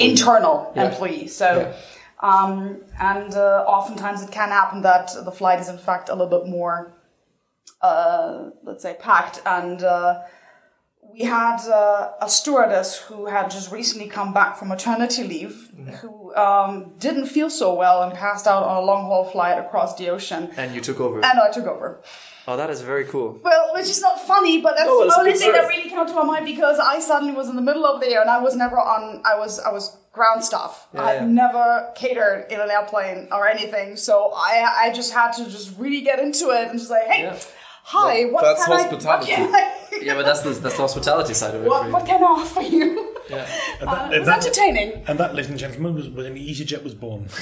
internal 0.00 0.72
employee. 0.76 1.28
So. 1.28 1.74
Um, 2.20 2.78
and 2.98 3.32
uh, 3.34 3.64
oftentimes 3.64 4.22
it 4.22 4.32
can 4.32 4.48
happen 4.48 4.82
that 4.82 5.12
the 5.24 5.30
flight 5.30 5.60
is 5.60 5.68
in 5.68 5.78
fact 5.78 6.08
a 6.08 6.16
little 6.16 6.40
bit 6.40 6.50
more, 6.50 6.92
uh, 7.80 8.50
let's 8.64 8.82
say, 8.82 8.96
packed. 8.98 9.40
And 9.46 9.84
uh, 9.84 10.22
we 11.18 11.24
had 11.24 11.58
uh, 11.68 12.12
a 12.20 12.28
stewardess 12.28 12.96
who 12.96 13.26
had 13.26 13.50
just 13.50 13.72
recently 13.72 14.08
come 14.08 14.32
back 14.32 14.56
from 14.56 14.68
maternity 14.68 15.24
leave, 15.24 15.70
who 16.00 16.34
um, 16.36 16.92
didn't 16.98 17.26
feel 17.26 17.50
so 17.50 17.74
well 17.74 18.02
and 18.02 18.12
passed 18.14 18.46
out 18.46 18.62
on 18.62 18.82
a 18.82 18.86
long 18.86 19.04
haul 19.06 19.24
flight 19.24 19.58
across 19.58 19.96
the 19.96 20.08
ocean. 20.10 20.50
and 20.56 20.74
you 20.74 20.80
took 20.80 21.00
over. 21.00 21.16
And 21.24 21.38
I 21.40 21.50
took 21.50 21.66
over. 21.66 22.00
oh, 22.46 22.56
that 22.56 22.70
is 22.70 22.82
very 22.82 23.04
cool. 23.04 23.40
Well, 23.42 23.70
which 23.74 23.86
is 23.86 24.00
not 24.00 24.20
funny, 24.20 24.60
but 24.60 24.76
that's 24.76 24.86
No, 24.86 25.06
the 25.06 25.18
only 25.18 25.32
thing 25.34 25.52
that 25.52 25.66
really 25.68 25.90
came 25.90 26.06
to 26.06 26.14
my 26.14 26.24
mind 26.24 26.46
because 26.46 26.78
I 26.78 27.00
suddenly 27.00 27.34
was 27.34 27.48
in 27.48 27.56
the 27.56 27.62
middle 27.62 27.84
of 27.84 28.00
the 28.00 28.06
air 28.08 28.20
and 28.20 28.30
I 28.30 28.40
was 28.40 28.54
never 28.54 28.78
on. 28.78 29.20
I 29.24 29.36
was 29.36 29.58
I 29.58 29.72
was 29.72 29.96
ground 30.12 30.44
staff. 30.44 30.86
I 30.94 31.14
yeah. 31.14 31.26
never 31.26 31.92
catered 31.96 32.50
in 32.50 32.60
an 32.60 32.70
airplane 32.70 33.28
or 33.32 33.48
anything, 33.48 33.96
so 33.96 34.32
I 34.34 34.84
I 34.84 34.92
just 34.92 35.12
had 35.12 35.32
to 35.32 35.44
just 35.50 35.76
really 35.78 36.02
get 36.02 36.18
into 36.20 36.50
it 36.50 36.68
and 36.68 36.78
just 36.78 36.90
like, 36.90 37.06
hey, 37.08 37.22
Yeah. 37.24 37.38
Hi, 37.94 38.24
what 38.32 38.42
that's 38.42 38.64
can 38.66 38.76
hospitality. 38.78 39.32
I, 39.34 39.40
what 39.42 39.50
can 39.50 40.00
I, 40.00 40.04
Yeah, 40.06 40.14
but 40.18 40.24
that's 40.28 40.42
the 40.42 40.50
that's 40.50 40.76
the 40.76 40.82
hospitality 40.82 41.34
side 41.34 41.54
of 41.54 41.62
it. 41.64 41.68
what, 41.68 41.90
what 41.90 42.06
can 42.06 42.22
I 42.22 42.26
offer 42.26 42.62
you? 42.62 43.14
And 43.30 43.88
Uh, 43.90 43.94
that, 43.94 44.12
it 44.12 44.16
and 44.16 44.20
was 44.20 44.26
that- 44.28 44.46
entertaining. 44.46 45.04
and 45.06 45.18
that, 45.20 45.34
ladies 45.34 45.50
and 45.50 45.58
gentlemen, 45.58 45.94
was 45.94 46.08
when 46.08 46.34
EasyJet 46.34 46.82
was 46.82 46.94
born. 46.94 47.28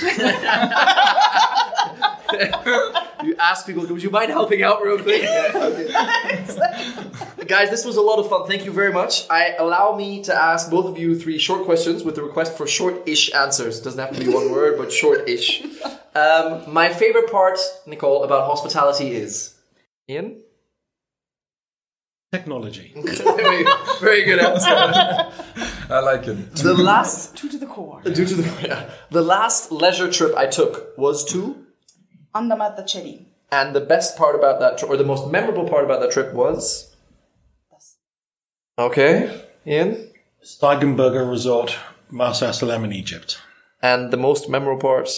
You 3.24 3.34
ask 3.38 3.66
people, 3.66 3.86
would 3.86 4.02
you 4.02 4.10
mind 4.10 4.30
helping 4.30 4.62
out 4.62 4.82
real 4.82 4.98
quick? 5.02 5.22
Guys, 7.48 7.70
this 7.70 7.84
was 7.84 7.96
a 7.96 8.00
lot 8.02 8.18
of 8.18 8.28
fun. 8.28 8.46
Thank 8.46 8.64
you 8.66 8.72
very 8.72 8.92
much. 8.92 9.26
I 9.30 9.54
allow 9.58 9.96
me 9.96 10.22
to 10.24 10.34
ask 10.34 10.70
both 10.70 10.86
of 10.86 10.98
you 10.98 11.18
three 11.18 11.38
short 11.38 11.64
questions 11.64 12.04
with 12.04 12.14
the 12.14 12.22
request 12.22 12.56
for 12.56 12.66
short-ish 12.66 13.32
answers. 13.34 13.80
Doesn't 13.80 13.98
have 13.98 14.12
to 14.16 14.20
be 14.24 14.28
one 14.32 14.50
word, 14.52 14.76
but 14.78 14.92
short-ish. 14.92 15.62
Um, 16.14 16.62
my 16.72 16.92
favorite 16.92 17.30
part, 17.30 17.58
Nicole, 17.86 18.22
about 18.24 18.46
hospitality 18.46 19.12
is 19.12 19.54
Ian. 20.08 20.42
Technology. 22.32 22.92
very, 22.96 23.64
very 24.00 24.24
good 24.24 24.38
answer. 24.40 24.68
I 25.88 26.00
like 26.00 26.26
it. 26.26 26.54
The 26.56 26.74
last, 26.74 27.36
True 27.36 27.48
to 27.50 27.58
the 27.58 27.66
core. 27.66 28.02
due 28.02 28.26
to 28.26 28.34
the 28.34 28.66
yeah, 28.66 28.90
the 29.10 29.22
last 29.22 29.70
leisure 29.70 30.10
trip 30.10 30.34
I 30.36 30.46
took 30.46 30.96
was 30.98 31.24
to, 31.32 31.64
Andermatt 32.34 32.76
the 32.76 32.82
Chedi. 32.82 33.24
and 33.52 33.74
the 33.74 33.80
best 33.80 34.16
part 34.18 34.34
about 34.34 34.58
that 34.60 34.78
trip, 34.78 34.90
or 34.90 34.96
the 34.96 35.04
most 35.04 35.30
memorable 35.30 35.68
part 35.68 35.84
about 35.84 36.00
that 36.00 36.10
trip 36.10 36.34
was. 36.34 36.94
Okay, 38.78 39.42
Ian. 39.66 40.10
Steigenberger 40.44 41.28
Resort, 41.30 41.76
Marsa 42.10 42.52
Alam 42.62 42.84
in 42.84 42.92
Egypt. 42.92 43.40
And 43.82 44.12
the 44.12 44.16
most 44.16 44.48
memorable 44.50 44.80
part. 44.80 45.08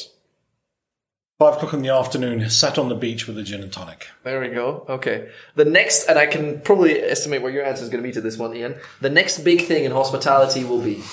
Five 1.38 1.54
o'clock 1.54 1.72
in 1.72 1.82
the 1.82 1.90
afternoon, 1.90 2.50
sat 2.50 2.78
on 2.78 2.88
the 2.88 2.96
beach 2.96 3.28
with 3.28 3.38
a 3.38 3.44
gin 3.44 3.62
and 3.62 3.72
tonic. 3.72 4.08
There 4.24 4.40
we 4.40 4.48
go. 4.48 4.84
Okay. 4.88 5.28
The 5.54 5.64
next, 5.64 6.06
and 6.08 6.18
I 6.18 6.26
can 6.26 6.60
probably 6.62 7.00
estimate 7.00 7.42
what 7.42 7.52
your 7.52 7.64
answer 7.64 7.84
is 7.84 7.90
going 7.90 8.02
to 8.02 8.08
be 8.08 8.12
to 8.12 8.20
this 8.20 8.36
one, 8.36 8.56
Ian. 8.56 8.74
The 9.00 9.10
next 9.10 9.44
big 9.44 9.62
thing 9.62 9.84
in 9.84 9.92
hospitality 9.92 10.64
will 10.64 10.80
be, 10.80 11.04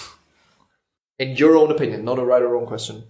in 1.19 1.35
your 1.35 1.55
own 1.55 1.69
opinion, 1.69 2.03
not 2.05 2.17
a 2.17 2.25
right 2.25 2.41
or 2.41 2.47
wrong 2.47 2.65
question. 2.65 3.03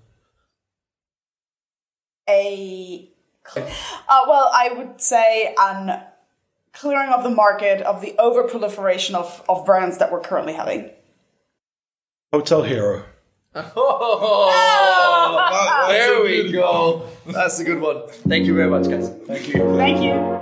a 2.27 3.09
uh, 3.55 4.21
well 4.27 4.49
i 4.53 4.73
would 4.73 4.99
say 4.99 5.53
an 5.59 6.01
clearing 6.73 7.11
of 7.11 7.23
the 7.23 7.29
market 7.29 7.81
of 7.81 8.01
the 8.01 8.15
over 8.17 8.43
proliferation 8.43 9.15
of, 9.15 9.43
of 9.47 9.65
brands 9.65 9.99
that 9.99 10.11
we're 10.11 10.19
currently 10.19 10.53
having 10.53 10.89
Hotel 12.33 12.63
Hero. 12.63 13.05
Oh, 13.55 14.51
there 15.89 16.21
we 16.23 16.51
go. 16.51 17.07
That's 17.25 17.59
a 17.59 17.63
good 17.63 17.79
one. 17.79 18.03
Thank 18.27 18.45
you 18.45 18.53
very 18.53 18.69
much, 18.69 18.89
guys. 18.89 19.09
Thank 19.25 19.47
you. 19.47 19.77
thank 19.77 20.01
you 20.01 20.41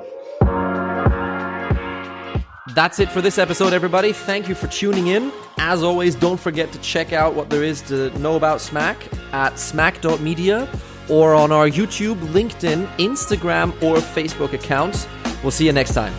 That's 2.73 2.99
it 2.99 3.09
for 3.09 3.21
this 3.21 3.37
episode, 3.37 3.71
everybody. 3.73 4.13
Thank 4.13 4.49
you 4.49 4.55
for 4.55 4.65
tuning 4.67 5.07
in. 5.07 5.31
As 5.57 5.83
always, 5.83 6.15
don't 6.15 6.39
forget 6.39 6.71
to 6.71 6.79
check 6.79 7.13
out 7.13 7.35
what 7.35 7.51
there 7.51 7.63
is 7.63 7.81
to 7.83 8.09
know 8.19 8.35
about 8.35 8.61
Smack 8.61 8.97
at 9.31 9.59
smack.media 9.59 10.67
or 11.09 11.35
on 11.35 11.51
our 11.51 11.69
YouTube, 11.69 12.15
LinkedIn, 12.31 12.87
Instagram, 12.97 13.69
or 13.83 13.97
Facebook 13.97 14.53
accounts. 14.53 15.07
We'll 15.43 15.51
see 15.51 15.65
you 15.65 15.73
next 15.73 15.93
time. 15.93 16.13